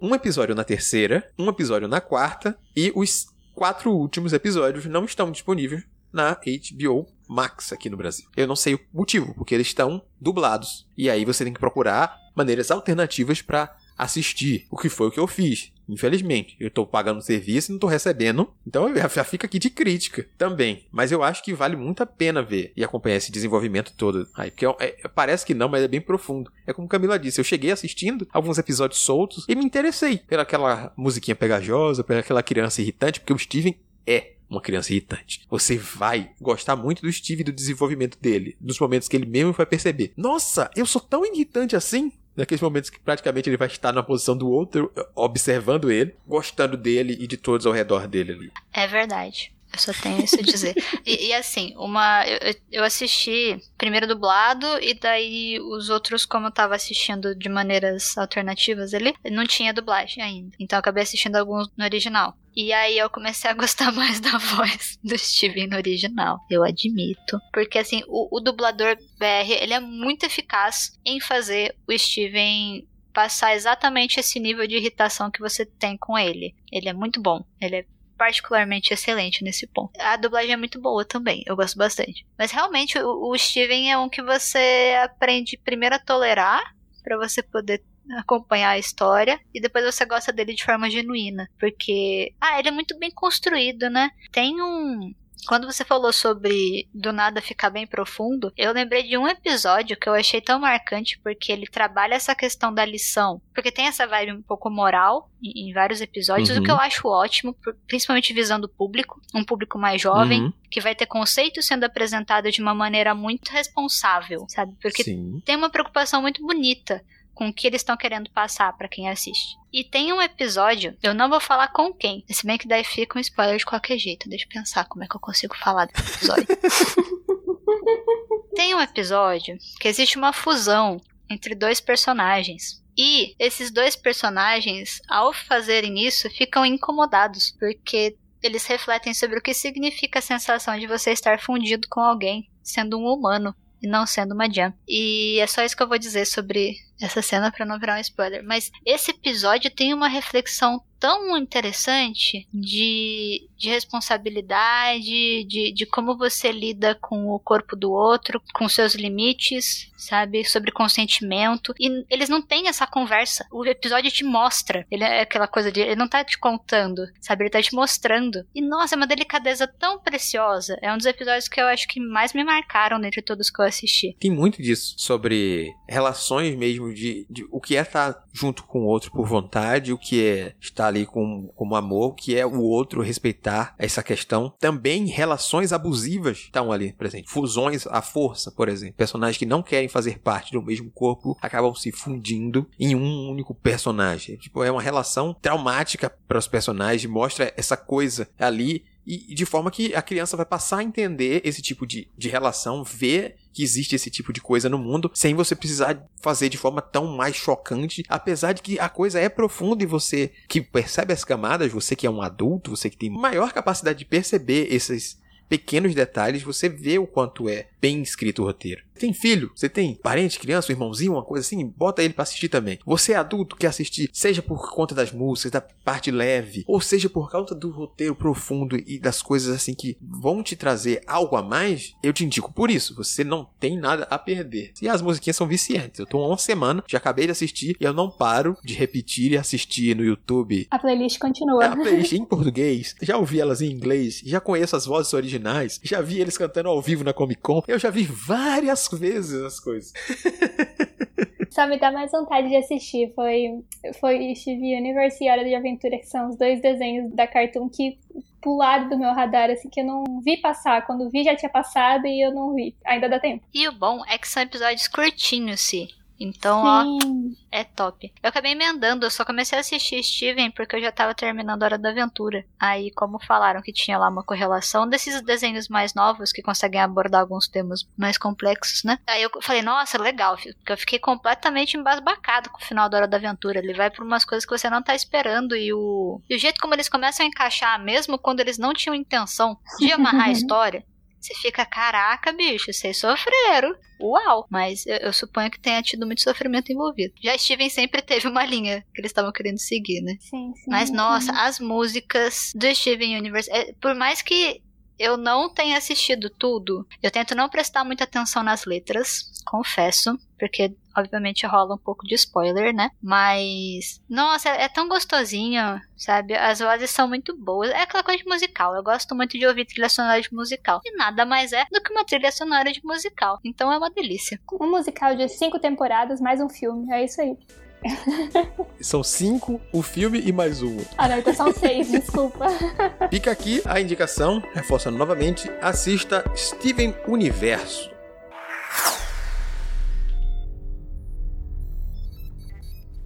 um 0.00 0.14
episódio 0.14 0.54
na 0.54 0.64
terceira, 0.64 1.30
um 1.38 1.46
episódio 1.50 1.86
na 1.86 2.00
quarta 2.00 2.58
e 2.74 2.90
os 2.96 3.26
quatro 3.54 3.92
últimos 3.92 4.32
episódios 4.32 4.86
não 4.86 5.04
estão 5.04 5.30
disponíveis 5.30 5.84
na 6.10 6.34
HBO 6.34 7.06
Max 7.28 7.70
aqui 7.70 7.90
no 7.90 7.96
Brasil. 7.98 8.26
Eu 8.34 8.46
não 8.46 8.56
sei 8.56 8.74
o 8.74 8.80
motivo, 8.94 9.34
porque 9.34 9.54
eles 9.54 9.66
estão 9.66 10.02
dublados. 10.18 10.86
E 10.96 11.10
aí 11.10 11.26
você 11.26 11.44
tem 11.44 11.52
que 11.52 11.60
procurar 11.60 12.16
maneiras 12.34 12.70
alternativas 12.70 13.42
para 13.42 13.76
assistir. 13.96 14.66
O 14.70 14.76
que 14.78 14.88
foi 14.88 15.08
o 15.08 15.10
que 15.10 15.20
eu 15.20 15.26
fiz. 15.26 15.70
Infelizmente, 15.88 16.56
eu 16.58 16.70
tô 16.70 16.86
pagando 16.86 17.18
o 17.18 17.22
serviço 17.22 17.70
e 17.70 17.72
não 17.72 17.78
tô 17.78 17.86
recebendo. 17.86 18.52
Então 18.66 18.94
já, 18.94 19.24
fica 19.24 19.46
aqui 19.46 19.58
de 19.58 19.70
crítica 19.70 20.26
também. 20.38 20.86
Mas 20.90 21.12
eu 21.12 21.22
acho 21.22 21.42
que 21.42 21.54
vale 21.54 21.76
muito 21.76 22.02
a 22.02 22.06
pena 22.06 22.42
ver 22.42 22.72
e 22.76 22.84
acompanhar 22.84 23.16
esse 23.16 23.32
desenvolvimento 23.32 23.92
todo. 23.96 24.28
Aí, 24.34 24.50
porque 24.50 24.66
é, 24.66 24.74
é, 24.80 25.08
parece 25.08 25.44
que 25.44 25.54
não, 25.54 25.68
mas 25.68 25.82
é 25.82 25.88
bem 25.88 26.00
profundo. 26.00 26.50
É 26.66 26.72
como 26.72 26.88
Camila 26.88 27.18
disse, 27.18 27.40
eu 27.40 27.44
cheguei 27.44 27.70
assistindo 27.70 28.26
alguns 28.32 28.58
episódios 28.58 29.00
soltos 29.00 29.44
e 29.48 29.54
me 29.54 29.64
interessei 29.64 30.18
pelaquela 30.18 30.92
musiquinha 30.96 31.34
pegajosa, 31.34 32.04
pelaquela 32.04 32.42
criança 32.42 32.80
irritante, 32.80 33.20
porque 33.20 33.32
o 33.32 33.38
Steven 33.38 33.76
é 34.06 34.32
uma 34.52 34.60
criança 34.60 34.92
irritante. 34.92 35.42
Você 35.48 35.76
vai 35.76 36.30
gostar 36.40 36.76
muito 36.76 37.02
do 37.02 37.12
Steve 37.12 37.40
e 37.40 37.44
do 37.44 37.52
desenvolvimento 37.52 38.18
dele, 38.20 38.56
dos 38.60 38.78
momentos 38.78 39.08
que 39.08 39.16
ele 39.16 39.26
mesmo 39.26 39.52
vai 39.52 39.64
perceber. 39.64 40.12
Nossa, 40.16 40.70
eu 40.76 40.84
sou 40.84 41.00
tão 41.00 41.24
irritante 41.24 41.74
assim? 41.74 42.12
Naqueles 42.36 42.60
momentos 42.60 42.90
que 42.90 42.98
praticamente 42.98 43.48
ele 43.48 43.56
vai 43.56 43.68
estar 43.68 43.92
na 43.92 44.02
posição 44.02 44.36
do 44.36 44.50
outro, 44.50 44.92
observando 45.14 45.90
ele, 45.90 46.14
gostando 46.26 46.76
dele 46.76 47.16
e 47.20 47.26
de 47.26 47.36
todos 47.36 47.66
ao 47.66 47.72
redor 47.72 48.06
dele 48.06 48.32
ali. 48.32 48.52
É 48.72 48.86
verdade. 48.86 49.52
Eu 49.72 49.78
só 49.78 49.92
tenho 49.92 50.22
isso 50.22 50.38
a 50.38 50.42
dizer. 50.42 50.74
e, 51.06 51.28
e, 51.28 51.34
assim, 51.34 51.74
uma. 51.76 52.24
Eu, 52.26 52.54
eu, 52.70 52.84
assisti 52.84 53.58
primeiro 53.78 54.06
dublado, 54.06 54.66
e 54.82 54.94
daí 54.94 55.58
os 55.60 55.88
outros, 55.88 56.26
como 56.26 56.48
eu 56.48 56.50
tava 56.50 56.74
assistindo 56.74 57.34
de 57.34 57.48
maneiras 57.48 58.16
alternativas 58.18 58.92
ali, 58.92 59.14
não 59.30 59.46
tinha 59.46 59.72
dublagem 59.72 60.22
ainda. 60.22 60.54
Então 60.60 60.76
eu 60.76 60.80
acabei 60.80 61.02
assistindo 61.02 61.36
alguns 61.36 61.68
no 61.76 61.84
original. 61.84 62.36
E 62.54 62.70
aí 62.72 62.98
eu 62.98 63.08
comecei 63.08 63.50
a 63.50 63.54
gostar 63.54 63.90
mais 63.92 64.20
da 64.20 64.36
voz 64.36 64.98
do 65.02 65.16
Steven 65.16 65.68
no 65.68 65.76
original. 65.76 66.38
Eu 66.50 66.62
admito. 66.62 67.40
Porque 67.52 67.78
assim, 67.78 68.02
o, 68.06 68.36
o 68.36 68.40
dublador 68.40 68.96
BR, 69.18 69.50
ele 69.60 69.72
é 69.72 69.80
muito 69.80 70.26
eficaz 70.26 70.98
em 71.04 71.20
fazer 71.20 71.74
o 71.88 71.98
Steven 71.98 72.86
passar 73.12 73.54
exatamente 73.54 74.18
esse 74.18 74.40
nível 74.40 74.66
de 74.66 74.76
irritação 74.76 75.30
que 75.30 75.40
você 75.40 75.66
tem 75.66 75.96
com 75.96 76.18
ele. 76.18 76.54
Ele 76.70 76.88
é 76.88 76.92
muito 76.92 77.20
bom. 77.20 77.44
Ele 77.60 77.76
é 77.76 77.84
particularmente 78.22 78.94
excelente 78.94 79.42
nesse 79.42 79.66
ponto. 79.66 80.00
A 80.00 80.16
dublagem 80.16 80.52
é 80.52 80.56
muito 80.56 80.80
boa 80.80 81.04
também, 81.04 81.42
eu 81.44 81.56
gosto 81.56 81.76
bastante. 81.76 82.24
Mas 82.38 82.52
realmente 82.52 82.96
o, 82.96 83.30
o 83.32 83.36
Steven 83.36 83.90
é 83.90 83.98
um 83.98 84.08
que 84.08 84.22
você 84.22 84.96
aprende 85.02 85.58
primeiro 85.64 85.96
a 85.96 85.98
tolerar 85.98 86.62
para 87.02 87.16
você 87.16 87.42
poder 87.42 87.82
acompanhar 88.16 88.70
a 88.70 88.78
história 88.78 89.40
e 89.52 89.60
depois 89.60 89.84
você 89.84 90.04
gosta 90.04 90.32
dele 90.32 90.54
de 90.54 90.62
forma 90.62 90.88
genuína, 90.88 91.50
porque 91.58 92.32
ah, 92.40 92.60
ele 92.60 92.68
é 92.68 92.70
muito 92.70 92.96
bem 92.96 93.10
construído, 93.10 93.90
né? 93.90 94.08
Tem 94.30 94.62
um 94.62 95.12
quando 95.46 95.66
você 95.66 95.84
falou 95.84 96.12
sobre 96.12 96.88
do 96.94 97.12
nada 97.12 97.40
ficar 97.40 97.70
bem 97.70 97.86
profundo, 97.86 98.52
eu 98.56 98.72
lembrei 98.72 99.02
de 99.02 99.18
um 99.18 99.26
episódio 99.26 99.96
que 99.96 100.08
eu 100.08 100.14
achei 100.14 100.40
tão 100.40 100.60
marcante 100.60 101.18
porque 101.22 101.50
ele 101.50 101.66
trabalha 101.66 102.14
essa 102.14 102.34
questão 102.34 102.72
da 102.72 102.84
lição. 102.84 103.40
Porque 103.54 103.72
tem 103.72 103.86
essa 103.86 104.06
vibe 104.06 104.32
um 104.32 104.42
pouco 104.42 104.70
moral 104.70 105.30
em, 105.42 105.68
em 105.68 105.72
vários 105.72 106.00
episódios, 106.00 106.50
uhum. 106.50 106.60
o 106.60 106.62
que 106.62 106.70
eu 106.70 106.76
acho 106.76 107.08
ótimo, 107.08 107.56
principalmente 107.86 108.32
visando 108.32 108.66
o 108.66 108.70
público, 108.70 109.20
um 109.34 109.44
público 109.44 109.78
mais 109.78 110.00
jovem, 110.00 110.42
uhum. 110.44 110.52
que 110.70 110.80
vai 110.80 110.94
ter 110.94 111.06
conceitos 111.06 111.66
sendo 111.66 111.84
apresentados 111.84 112.54
de 112.54 112.62
uma 112.62 112.74
maneira 112.74 113.14
muito 113.14 113.50
responsável, 113.50 114.46
sabe? 114.48 114.76
Porque 114.80 115.02
Sim. 115.02 115.42
tem 115.44 115.56
uma 115.56 115.70
preocupação 115.70 116.22
muito 116.22 116.40
bonita 116.40 117.02
com 117.42 117.48
o 117.48 117.52
que 117.52 117.66
eles 117.66 117.80
estão 117.80 117.96
querendo 117.96 118.30
passar 118.30 118.72
para 118.76 118.86
quem 118.86 119.08
assiste. 119.08 119.58
E 119.72 119.82
tem 119.82 120.12
um 120.12 120.22
episódio, 120.22 120.96
eu 121.02 121.12
não 121.12 121.28
vou 121.28 121.40
falar 121.40 121.66
com 121.68 121.92
quem, 121.92 122.24
se 122.30 122.46
bem 122.46 122.56
que 122.56 122.68
daí 122.68 122.84
fica 122.84 123.18
um 123.18 123.20
spoiler 123.20 123.56
de 123.56 123.64
qualquer 123.64 123.98
jeito. 123.98 124.28
Deixa 124.28 124.44
eu 124.44 124.48
pensar 124.48 124.84
como 124.84 125.02
é 125.02 125.08
que 125.08 125.16
eu 125.16 125.20
consigo 125.20 125.56
falar 125.56 125.86
desse 125.86 126.14
episódio. 126.14 126.46
tem 128.54 128.76
um 128.76 128.80
episódio 128.80 129.58
que 129.80 129.88
existe 129.88 130.16
uma 130.16 130.32
fusão 130.32 131.00
entre 131.28 131.56
dois 131.56 131.80
personagens. 131.80 132.80
E 132.96 133.34
esses 133.40 133.72
dois 133.72 133.96
personagens, 133.96 135.02
ao 135.08 135.32
fazerem 135.32 136.06
isso, 136.06 136.30
ficam 136.30 136.64
incomodados, 136.64 137.50
porque 137.58 138.14
eles 138.40 138.64
refletem 138.66 139.14
sobre 139.14 139.40
o 139.40 139.42
que 139.42 139.52
significa 139.52 140.20
a 140.20 140.22
sensação 140.22 140.78
de 140.78 140.86
você 140.86 141.10
estar 141.10 141.40
fundido 141.40 141.88
com 141.90 142.00
alguém, 142.00 142.48
sendo 142.62 143.00
um 143.00 143.12
humano 143.12 143.52
e 143.82 143.88
não 143.88 144.06
sendo 144.06 144.34
uma 144.34 144.50
jam. 144.50 144.72
E 144.88 145.38
é 145.40 145.46
só 145.46 145.62
isso 145.64 145.76
que 145.76 145.82
eu 145.82 145.88
vou 145.88 145.98
dizer 145.98 146.26
sobre 146.26 146.76
essa 147.00 147.20
cena 147.20 147.50
para 147.50 147.66
não 147.66 147.78
virar 147.78 147.96
um 147.96 148.00
spoiler. 148.00 148.44
Mas 148.44 148.70
esse 148.86 149.10
episódio 149.10 149.70
tem 149.70 149.92
uma 149.92 150.08
reflexão 150.08 150.80
tão 151.00 151.36
interessante 151.36 152.46
de, 152.54 153.48
de 153.62 153.68
responsabilidade, 153.68 155.44
de, 155.44 155.72
de 155.72 155.86
como 155.86 156.18
você 156.18 156.50
lida 156.50 156.96
com 156.96 157.28
o 157.28 157.38
corpo 157.38 157.76
do 157.76 157.92
outro, 157.92 158.42
com 158.52 158.68
seus 158.68 158.96
limites, 158.96 159.88
sabe? 159.96 160.44
Sobre 160.44 160.72
consentimento. 160.72 161.72
E 161.78 162.04
eles 162.10 162.28
não 162.28 162.42
têm 162.42 162.66
essa 162.66 162.88
conversa. 162.88 163.46
O 163.52 163.64
episódio 163.64 164.10
te 164.10 164.24
mostra. 164.24 164.84
Ele 164.90 165.04
é 165.04 165.20
aquela 165.20 165.46
coisa 165.46 165.70
de. 165.70 165.80
Ele 165.80 165.94
não 165.94 166.08
tá 166.08 166.24
te 166.24 166.36
contando, 166.36 167.02
sabe? 167.20 167.44
Ele 167.44 167.50
tá 167.50 167.62
te 167.62 167.72
mostrando. 167.72 168.44
E 168.52 168.60
nossa, 168.60 168.96
é 168.96 168.96
uma 168.96 169.06
delicadeza 169.06 169.66
tão 169.66 170.00
preciosa. 170.00 170.76
É 170.82 170.92
um 170.92 170.96
dos 170.96 171.06
episódios 171.06 171.46
que 171.46 171.60
eu 171.60 171.66
acho 171.66 171.86
que 171.86 172.00
mais 172.00 172.32
me 172.32 172.42
marcaram 172.42 173.00
dentre 173.00 173.22
todos 173.22 173.48
que 173.48 173.60
eu 173.60 173.64
assisti. 173.64 174.16
Tem 174.18 174.30
muito 174.30 174.60
disso 174.60 174.96
sobre 174.98 175.72
relações 175.88 176.56
mesmo 176.56 176.92
de, 176.92 177.26
de 177.30 177.46
o 177.48 177.60
que 177.60 177.76
é 177.76 177.82
estar 177.82 178.24
junto 178.32 178.64
com 178.64 178.80
o 178.80 178.86
outro 178.86 179.12
por 179.12 179.28
vontade, 179.28 179.92
o 179.92 179.98
que 179.98 180.24
é 180.24 180.54
estar 180.60 180.88
ali 180.88 181.06
com, 181.06 181.46
como 181.54 181.76
amor, 181.76 182.16
que 182.16 182.36
é 182.36 182.44
o 182.44 182.60
outro 182.60 183.02
respeitar 183.02 183.51
essa 183.78 184.02
questão. 184.02 184.52
Também 184.58 185.06
relações 185.06 185.72
abusivas 185.72 186.38
estão 186.38 186.72
ali 186.72 186.92
presentes. 186.92 187.32
Fusões 187.32 187.86
à 187.86 188.00
força, 188.00 188.50
por 188.50 188.68
exemplo. 188.68 188.94
Personagens 188.96 189.38
que 189.38 189.46
não 189.46 189.62
querem 189.62 189.88
fazer 189.88 190.18
parte 190.18 190.52
do 190.52 190.62
mesmo 190.62 190.90
corpo 190.90 191.36
acabam 191.40 191.74
se 191.74 191.92
fundindo 191.92 192.68
em 192.78 192.94
um 192.94 193.30
único 193.30 193.54
personagem. 193.54 194.36
Tipo, 194.36 194.62
é 194.64 194.70
uma 194.70 194.82
relação 194.82 195.34
traumática 195.34 196.10
para 196.26 196.38
os 196.38 196.46
personagens, 196.46 197.10
mostra 197.10 197.52
essa 197.56 197.76
coisa 197.76 198.28
ali 198.38 198.84
e, 199.06 199.34
de 199.34 199.44
forma 199.44 199.70
que 199.70 199.94
a 199.94 200.02
criança 200.02 200.36
vai 200.36 200.46
passar 200.46 200.78
a 200.78 200.82
entender 200.82 201.40
esse 201.44 201.60
tipo 201.60 201.86
de, 201.86 202.08
de 202.16 202.28
relação, 202.28 202.84
ver 202.84 203.36
que 203.52 203.62
existe 203.62 203.94
esse 203.94 204.10
tipo 204.10 204.32
de 204.32 204.40
coisa 204.40 204.68
no 204.68 204.78
mundo, 204.78 205.10
sem 205.14 205.34
você 205.34 205.54
precisar 205.54 206.08
fazer 206.20 206.48
de 206.48 206.56
forma 206.56 206.80
tão 206.80 207.06
mais 207.06 207.36
chocante, 207.36 208.02
apesar 208.08 208.52
de 208.52 208.62
que 208.62 208.78
a 208.78 208.88
coisa 208.88 209.20
é 209.20 209.28
profunda 209.28 209.82
e 209.82 209.86
você 209.86 210.32
que 210.48 210.60
percebe 210.60 211.12
as 211.12 211.24
camadas, 211.24 211.72
você 211.72 211.94
que 211.94 212.06
é 212.06 212.10
um 212.10 212.22
adulto, 212.22 212.70
você 212.70 212.88
que 212.88 212.96
tem 212.96 213.10
maior 213.10 213.52
capacidade 213.52 213.98
de 213.98 214.04
perceber 214.04 214.68
esses 214.72 215.20
pequenos 215.48 215.94
detalhes, 215.94 216.42
você 216.42 216.66
vê 216.66 216.98
o 216.98 217.06
quanto 217.06 217.46
é 217.46 217.68
bem 217.78 218.00
escrito 218.00 218.42
o 218.42 218.46
roteiro. 218.46 218.82
Tem 219.02 219.12
filho, 219.12 219.50
você 219.52 219.68
tem 219.68 219.96
parente, 219.96 220.38
criança, 220.38 220.70
um 220.70 220.76
irmãozinho, 220.76 221.14
uma 221.14 221.24
coisa 221.24 221.44
assim, 221.44 221.66
bota 221.66 222.04
ele 222.04 222.14
para 222.14 222.22
assistir 222.22 222.48
também. 222.48 222.78
Você 222.86 223.14
é 223.14 223.16
adulto, 223.16 223.56
quer 223.56 223.66
assistir, 223.66 224.08
seja 224.12 224.40
por 224.40 224.72
conta 224.72 224.94
das 224.94 225.10
músicas, 225.10 225.50
da 225.50 225.60
parte 225.60 226.12
leve, 226.12 226.62
ou 226.68 226.80
seja 226.80 227.10
por 227.10 227.28
causa 227.28 227.52
do 227.52 227.72
roteiro 227.72 228.14
profundo 228.14 228.76
e 228.76 229.00
das 229.00 229.20
coisas 229.20 229.52
assim 229.52 229.74
que 229.74 229.96
vão 230.00 230.40
te 230.40 230.54
trazer 230.54 231.02
algo 231.04 231.34
a 231.34 231.42
mais, 231.42 231.96
eu 232.00 232.12
te 232.12 232.24
indico 232.24 232.52
por 232.52 232.70
isso. 232.70 232.94
Você 232.94 233.24
não 233.24 233.44
tem 233.58 233.76
nada 233.76 234.06
a 234.08 234.16
perder. 234.16 234.72
E 234.80 234.88
as 234.88 235.02
musiquinhas 235.02 235.36
são 235.36 235.48
viciantes. 235.48 235.98
Eu 235.98 236.06
tô 236.06 236.22
há 236.22 236.28
uma 236.28 236.38
semana, 236.38 236.84
já 236.86 236.98
acabei 236.98 237.26
de 237.26 237.32
assistir 237.32 237.76
e 237.80 237.84
eu 237.84 237.92
não 237.92 238.08
paro 238.08 238.56
de 238.62 238.74
repetir 238.74 239.32
e 239.32 239.36
assistir 239.36 239.96
no 239.96 240.04
YouTube. 240.04 240.68
A 240.70 240.78
playlist 240.78 241.18
continua. 241.18 241.64
É 241.64 241.66
a 241.66 241.74
playlist 241.74 242.12
em 242.12 242.24
português. 242.24 242.94
Já 243.02 243.16
ouvi 243.16 243.40
elas 243.40 243.60
em 243.60 243.72
inglês, 243.72 244.22
já 244.24 244.38
conheço 244.38 244.76
as 244.76 244.86
vozes 244.86 245.12
originais, 245.12 245.80
já 245.82 246.00
vi 246.00 246.20
eles 246.20 246.38
cantando 246.38 246.68
ao 246.68 246.80
vivo 246.80 247.02
na 247.02 247.12
Comic 247.12 247.42
Con. 247.42 247.64
Eu 247.66 247.80
já 247.80 247.90
vi 247.90 248.04
várias 248.04 248.91
vezes 248.98 249.42
as 249.42 249.60
coisas. 249.60 249.92
Só 251.50 251.66
me 251.66 251.78
dá 251.78 251.92
mais 251.92 252.10
vontade 252.10 252.48
de 252.48 252.56
assistir. 252.56 253.12
Foi, 253.14 253.62
foi 254.00 254.34
Steve 254.34 254.74
Universe 254.74 255.22
e 255.22 255.30
Hora 255.30 255.44
de 255.44 255.54
Aventura, 255.54 255.98
que 255.98 256.06
são 256.06 256.30
os 256.30 256.36
dois 256.36 256.62
desenhos 256.62 257.12
da 257.12 257.26
Cartoon 257.26 257.68
que 257.68 257.98
pularam 258.40 258.88
do 258.88 258.98
meu 258.98 259.12
radar, 259.12 259.50
assim, 259.50 259.68
que 259.68 259.80
eu 259.80 259.84
não 259.84 260.02
vi 260.24 260.38
passar. 260.38 260.86
Quando 260.86 261.10
vi 261.10 261.22
já 261.22 261.36
tinha 261.36 261.50
passado 261.50 262.06
e 262.06 262.24
eu 262.24 262.32
não 262.32 262.54
vi. 262.54 262.74
Ainda 262.86 263.06
dá 263.06 263.20
tempo. 263.20 263.44
E 263.52 263.68
o 263.68 263.72
bom 263.72 264.02
é 264.08 264.16
que 264.16 264.26
são 264.26 264.42
episódios 264.42 264.88
curtinhos, 264.88 265.60
se. 265.60 265.88
Então, 266.22 266.60
Sim. 266.60 267.34
ó, 267.52 267.56
é 267.56 267.64
top. 267.64 268.12
Eu 268.22 268.28
acabei 268.28 268.52
emendando, 268.52 269.04
eu 269.04 269.10
só 269.10 269.24
comecei 269.24 269.58
a 269.58 269.60
assistir 269.60 270.02
Steven 270.02 270.50
porque 270.52 270.76
eu 270.76 270.80
já 270.80 270.92
tava 270.92 271.14
terminando 271.14 271.62
a 271.62 271.66
Hora 271.66 271.78
da 271.78 271.90
Aventura. 271.90 272.44
Aí, 272.60 272.90
como 272.92 273.18
falaram 273.18 273.60
que 273.60 273.72
tinha 273.72 273.98
lá 273.98 274.08
uma 274.08 274.22
correlação 274.22 274.88
desses 274.88 275.20
desenhos 275.22 275.68
mais 275.68 275.94
novos 275.94 276.32
que 276.32 276.42
conseguem 276.42 276.80
abordar 276.80 277.20
alguns 277.20 277.48
temas 277.48 277.86
mais 277.96 278.16
complexos, 278.16 278.84
né? 278.84 278.98
Aí 279.06 279.22
eu 279.22 279.30
falei, 279.40 279.62
nossa, 279.62 280.00
legal, 280.00 280.36
porque 280.36 280.72
eu 280.72 280.78
fiquei 280.78 280.98
completamente 280.98 281.76
embasbacado 281.76 282.50
com 282.50 282.58
o 282.58 282.64
final 282.64 282.88
da 282.88 282.98
Hora 282.98 283.08
da 283.08 283.16
Aventura. 283.16 283.58
Ele 283.58 283.74
vai 283.74 283.90
pra 283.90 284.04
umas 284.04 284.24
coisas 284.24 284.46
que 284.46 284.56
você 284.56 284.70
não 284.70 284.82
tá 284.82 284.94
esperando 284.94 285.56
e 285.56 285.72
o, 285.72 286.20
e 286.30 286.36
o 286.36 286.38
jeito 286.38 286.60
como 286.60 286.74
eles 286.74 286.88
começam 286.88 287.26
a 287.26 287.28
encaixar, 287.28 287.82
mesmo 287.82 288.18
quando 288.18 288.40
eles 288.40 288.58
não 288.58 288.72
tinham 288.72 288.94
intenção 288.94 289.58
de 289.78 289.92
amarrar 289.92 290.26
a 290.26 290.30
história, 290.32 290.84
você 291.22 291.34
fica, 291.34 291.64
caraca, 291.64 292.32
bicho, 292.32 292.72
vocês 292.72 292.98
sofreram. 292.98 293.74
Uau! 294.00 294.46
Mas 294.50 294.84
eu, 294.86 294.96
eu, 294.96 295.12
suponho 295.12 295.50
que 295.50 295.60
tenha 295.60 295.80
tido 295.82 296.04
muito 296.06 296.22
sofrimento 296.22 296.72
envolvido. 296.72 297.14
Já 297.22 297.38
Steven 297.38 297.70
sempre 297.70 298.02
teve 298.02 298.26
uma 298.26 298.44
linha 298.44 298.84
que 298.92 299.00
eles 299.00 299.10
estavam 299.10 299.32
querendo 299.32 299.58
seguir, 299.58 300.00
né? 300.00 300.16
Sim, 300.18 300.52
sim. 300.54 300.70
Mas, 300.70 300.90
nossa, 300.90 301.32
as 301.32 301.60
músicas 301.60 302.52
do 302.54 302.74
Steven 302.74 303.16
Universe, 303.16 303.50
é, 303.52 303.72
por 303.80 303.94
mais 303.94 304.20
que 304.20 304.60
eu 304.98 305.16
não 305.16 305.52
tenha 305.52 305.78
assistido 305.78 306.30
tudo, 306.30 306.86
eu 307.02 307.10
tento 307.10 307.34
não 307.34 307.48
prestar 307.48 307.84
muita 307.84 308.04
atenção 308.04 308.42
nas 308.42 308.64
letras, 308.64 309.30
confesso, 309.44 310.18
porque 310.38 310.74
obviamente 310.96 311.46
rola 311.46 311.74
um 311.74 311.78
pouco 311.78 312.06
de 312.06 312.14
spoiler, 312.14 312.74
né? 312.74 312.90
Mas, 313.02 314.00
nossa, 314.08 314.48
é, 314.48 314.64
é, 314.64 314.68
tão 314.68 314.88
gostosinho, 314.88 315.80
sabe? 315.96 316.34
As 316.34 316.58
vozes 316.58 316.90
são 316.90 317.08
muito 317.08 317.36
boas. 317.36 317.70
É 317.70 317.82
aquela 317.82 318.02
coisa 318.02 318.22
de 318.22 318.28
musical. 318.28 318.74
Eu 318.74 318.82
gosto 318.82 319.14
muito 319.14 319.38
de 319.38 319.46
ouvir 319.46 319.64
trilha 319.64 319.88
sonora 319.88 320.20
de 320.20 320.32
musical. 320.32 320.80
E 320.84 320.96
nada 320.96 321.24
mais 321.24 321.52
é 321.52 321.64
do 321.70 321.80
que 321.80 321.92
uma 321.92 322.04
trilha 322.04 322.32
sonora 322.32 322.72
de 322.72 322.80
musical. 322.84 323.38
Então 323.44 323.72
é 323.72 323.78
uma 323.78 323.90
delícia. 323.90 324.40
Um 324.60 324.70
musical 324.70 325.14
de 325.14 325.28
cinco 325.28 325.58
temporadas, 325.58 326.20
mais 326.20 326.40
um 326.40 326.48
filme. 326.48 326.92
É 326.92 327.04
isso 327.04 327.20
aí. 327.20 327.36
São 328.80 329.02
cinco, 329.02 329.60
o 329.72 329.82
filme 329.82 330.20
e 330.20 330.32
mais 330.32 330.62
um. 330.62 330.78
Ah, 330.96 331.08
não, 331.08 331.18
então 331.18 331.34
são 331.34 331.52
seis, 331.52 331.90
desculpa. 331.90 332.46
Fica 333.10 333.30
aqui 333.30 333.60
a 333.64 333.80
indicação, 333.80 334.42
reforçando 334.54 334.96
novamente, 334.96 335.50
assista 335.60 336.24
Steven 336.36 336.94
Universo. 337.06 337.90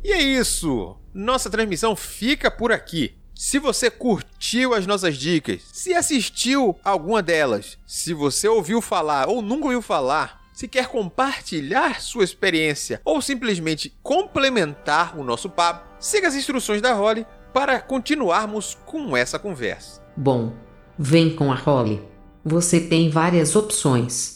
E 0.06 0.12
é 0.12 0.22
isso! 0.22 0.96
Nossa 1.12 1.50
transmissão 1.50 1.96
fica 1.96 2.48
por 2.48 2.70
aqui. 2.70 3.16
Se 3.34 3.58
você 3.58 3.90
curtiu 3.90 4.72
as 4.72 4.86
nossas 4.86 5.16
dicas, 5.16 5.62
se 5.72 5.94
assistiu 5.94 6.78
alguma 6.84 7.20
delas, 7.20 7.76
se 7.84 8.14
você 8.14 8.46
ouviu 8.46 8.80
falar 8.80 9.28
ou 9.28 9.42
nunca 9.42 9.64
ouviu 9.64 9.82
falar, 9.82 10.44
se 10.52 10.68
quer 10.68 10.86
compartilhar 10.86 12.00
sua 12.00 12.22
experiência 12.22 13.00
ou 13.04 13.20
simplesmente 13.20 13.92
complementar 14.00 15.18
o 15.18 15.24
nosso 15.24 15.50
papo, 15.50 15.84
siga 15.98 16.28
as 16.28 16.36
instruções 16.36 16.80
da 16.80 16.92
Holly 16.92 17.26
para 17.52 17.80
continuarmos 17.80 18.78
com 18.86 19.16
essa 19.16 19.40
conversa. 19.40 20.00
Bom, 20.16 20.52
vem 20.96 21.34
com 21.34 21.50
a 21.50 21.56
Holly. 21.56 22.00
Você 22.44 22.78
tem 22.78 23.10
várias 23.10 23.56
opções 23.56 24.35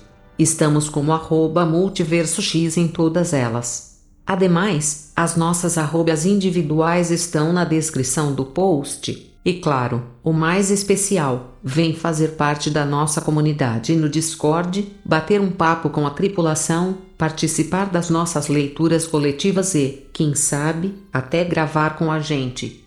Estamos 0.41 0.89
como 0.89 1.13
arroba 1.13 1.67
multiverso 1.67 2.41
X 2.41 2.75
em 2.75 2.87
todas 2.87 3.31
elas. 3.31 3.99
Ademais, 4.25 5.11
as 5.15 5.35
nossas 5.35 5.77
arrobas 5.77 6.25
individuais 6.25 7.11
estão 7.11 7.53
na 7.53 7.63
descrição 7.63 8.33
do 8.33 8.43
post. 8.43 9.31
E 9.45 9.53
claro, 9.53 10.03
o 10.23 10.33
mais 10.33 10.71
especial, 10.71 11.59
vem 11.63 11.93
fazer 11.93 12.29
parte 12.29 12.71
da 12.71 12.83
nossa 12.83 13.21
comunidade 13.21 13.95
no 13.95 14.09
Discord, 14.09 14.91
bater 15.05 15.39
um 15.39 15.51
papo 15.51 15.91
com 15.91 16.07
a 16.07 16.09
tripulação, 16.09 16.97
participar 17.19 17.91
das 17.91 18.09
nossas 18.09 18.47
leituras 18.47 19.05
coletivas 19.05 19.75
e, 19.75 20.07
quem 20.11 20.33
sabe, 20.33 20.95
até 21.13 21.43
gravar 21.43 21.97
com 21.97 22.11
a 22.11 22.19
gente. 22.19 22.83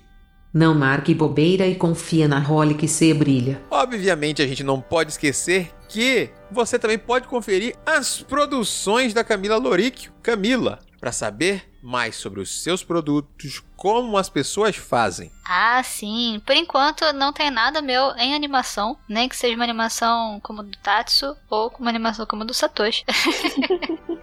Não 0.53 0.75
marque 0.75 1.15
bobeira 1.15 1.69
e 1.69 1.77
confia 1.77 2.27
na 2.27 2.39
role 2.41 2.75
que 2.75 2.89
se 2.89 3.15
brilha. 3.15 3.61
Obviamente 3.71 4.43
a 4.43 4.47
gente 4.47 4.65
não 4.65 4.81
pode 4.81 5.13
esquecer 5.13 5.71
que 5.89 6.31
você 6.55 6.79
também 6.79 6.99
pode 6.99 7.29
conferir 7.29 7.77
as 7.85 8.23
produções 8.23 9.13
da 9.13 9.23
Camila 9.23 9.57
Loricchio. 9.57 10.11
Camila, 10.23 10.79
para 10.99 11.13
saber 11.13 11.71
mais 11.83 12.17
sobre 12.17 12.41
os 12.41 12.63
seus 12.63 12.83
produtos, 12.83 13.63
como 13.77 14.17
as 14.17 14.31
pessoas 14.31 14.75
fazem. 14.75 15.31
Ah, 15.45 15.83
sim. 15.83 16.41
Por 16.47 16.57
enquanto 16.57 17.05
não 17.13 17.31
tem 17.31 17.51
nada 17.51 17.83
meu 17.83 18.13
em 18.17 18.35
animação, 18.35 18.97
nem 19.07 19.29
que 19.29 19.37
seja 19.37 19.55
uma 19.55 19.65
animação 19.65 20.41
como 20.43 20.63
do 20.63 20.79
Tatsu 20.79 21.37
ou 21.51 21.71
uma 21.79 21.91
animação 21.91 22.25
como 22.25 22.47
do 22.47 22.55
Satoshi. 22.55 23.05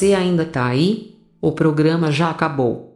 Você 0.00 0.14
ainda 0.14 0.46
tá 0.46 0.64
aí? 0.64 1.14
O 1.42 1.52
programa 1.52 2.10
já 2.10 2.30
acabou. 2.30 2.89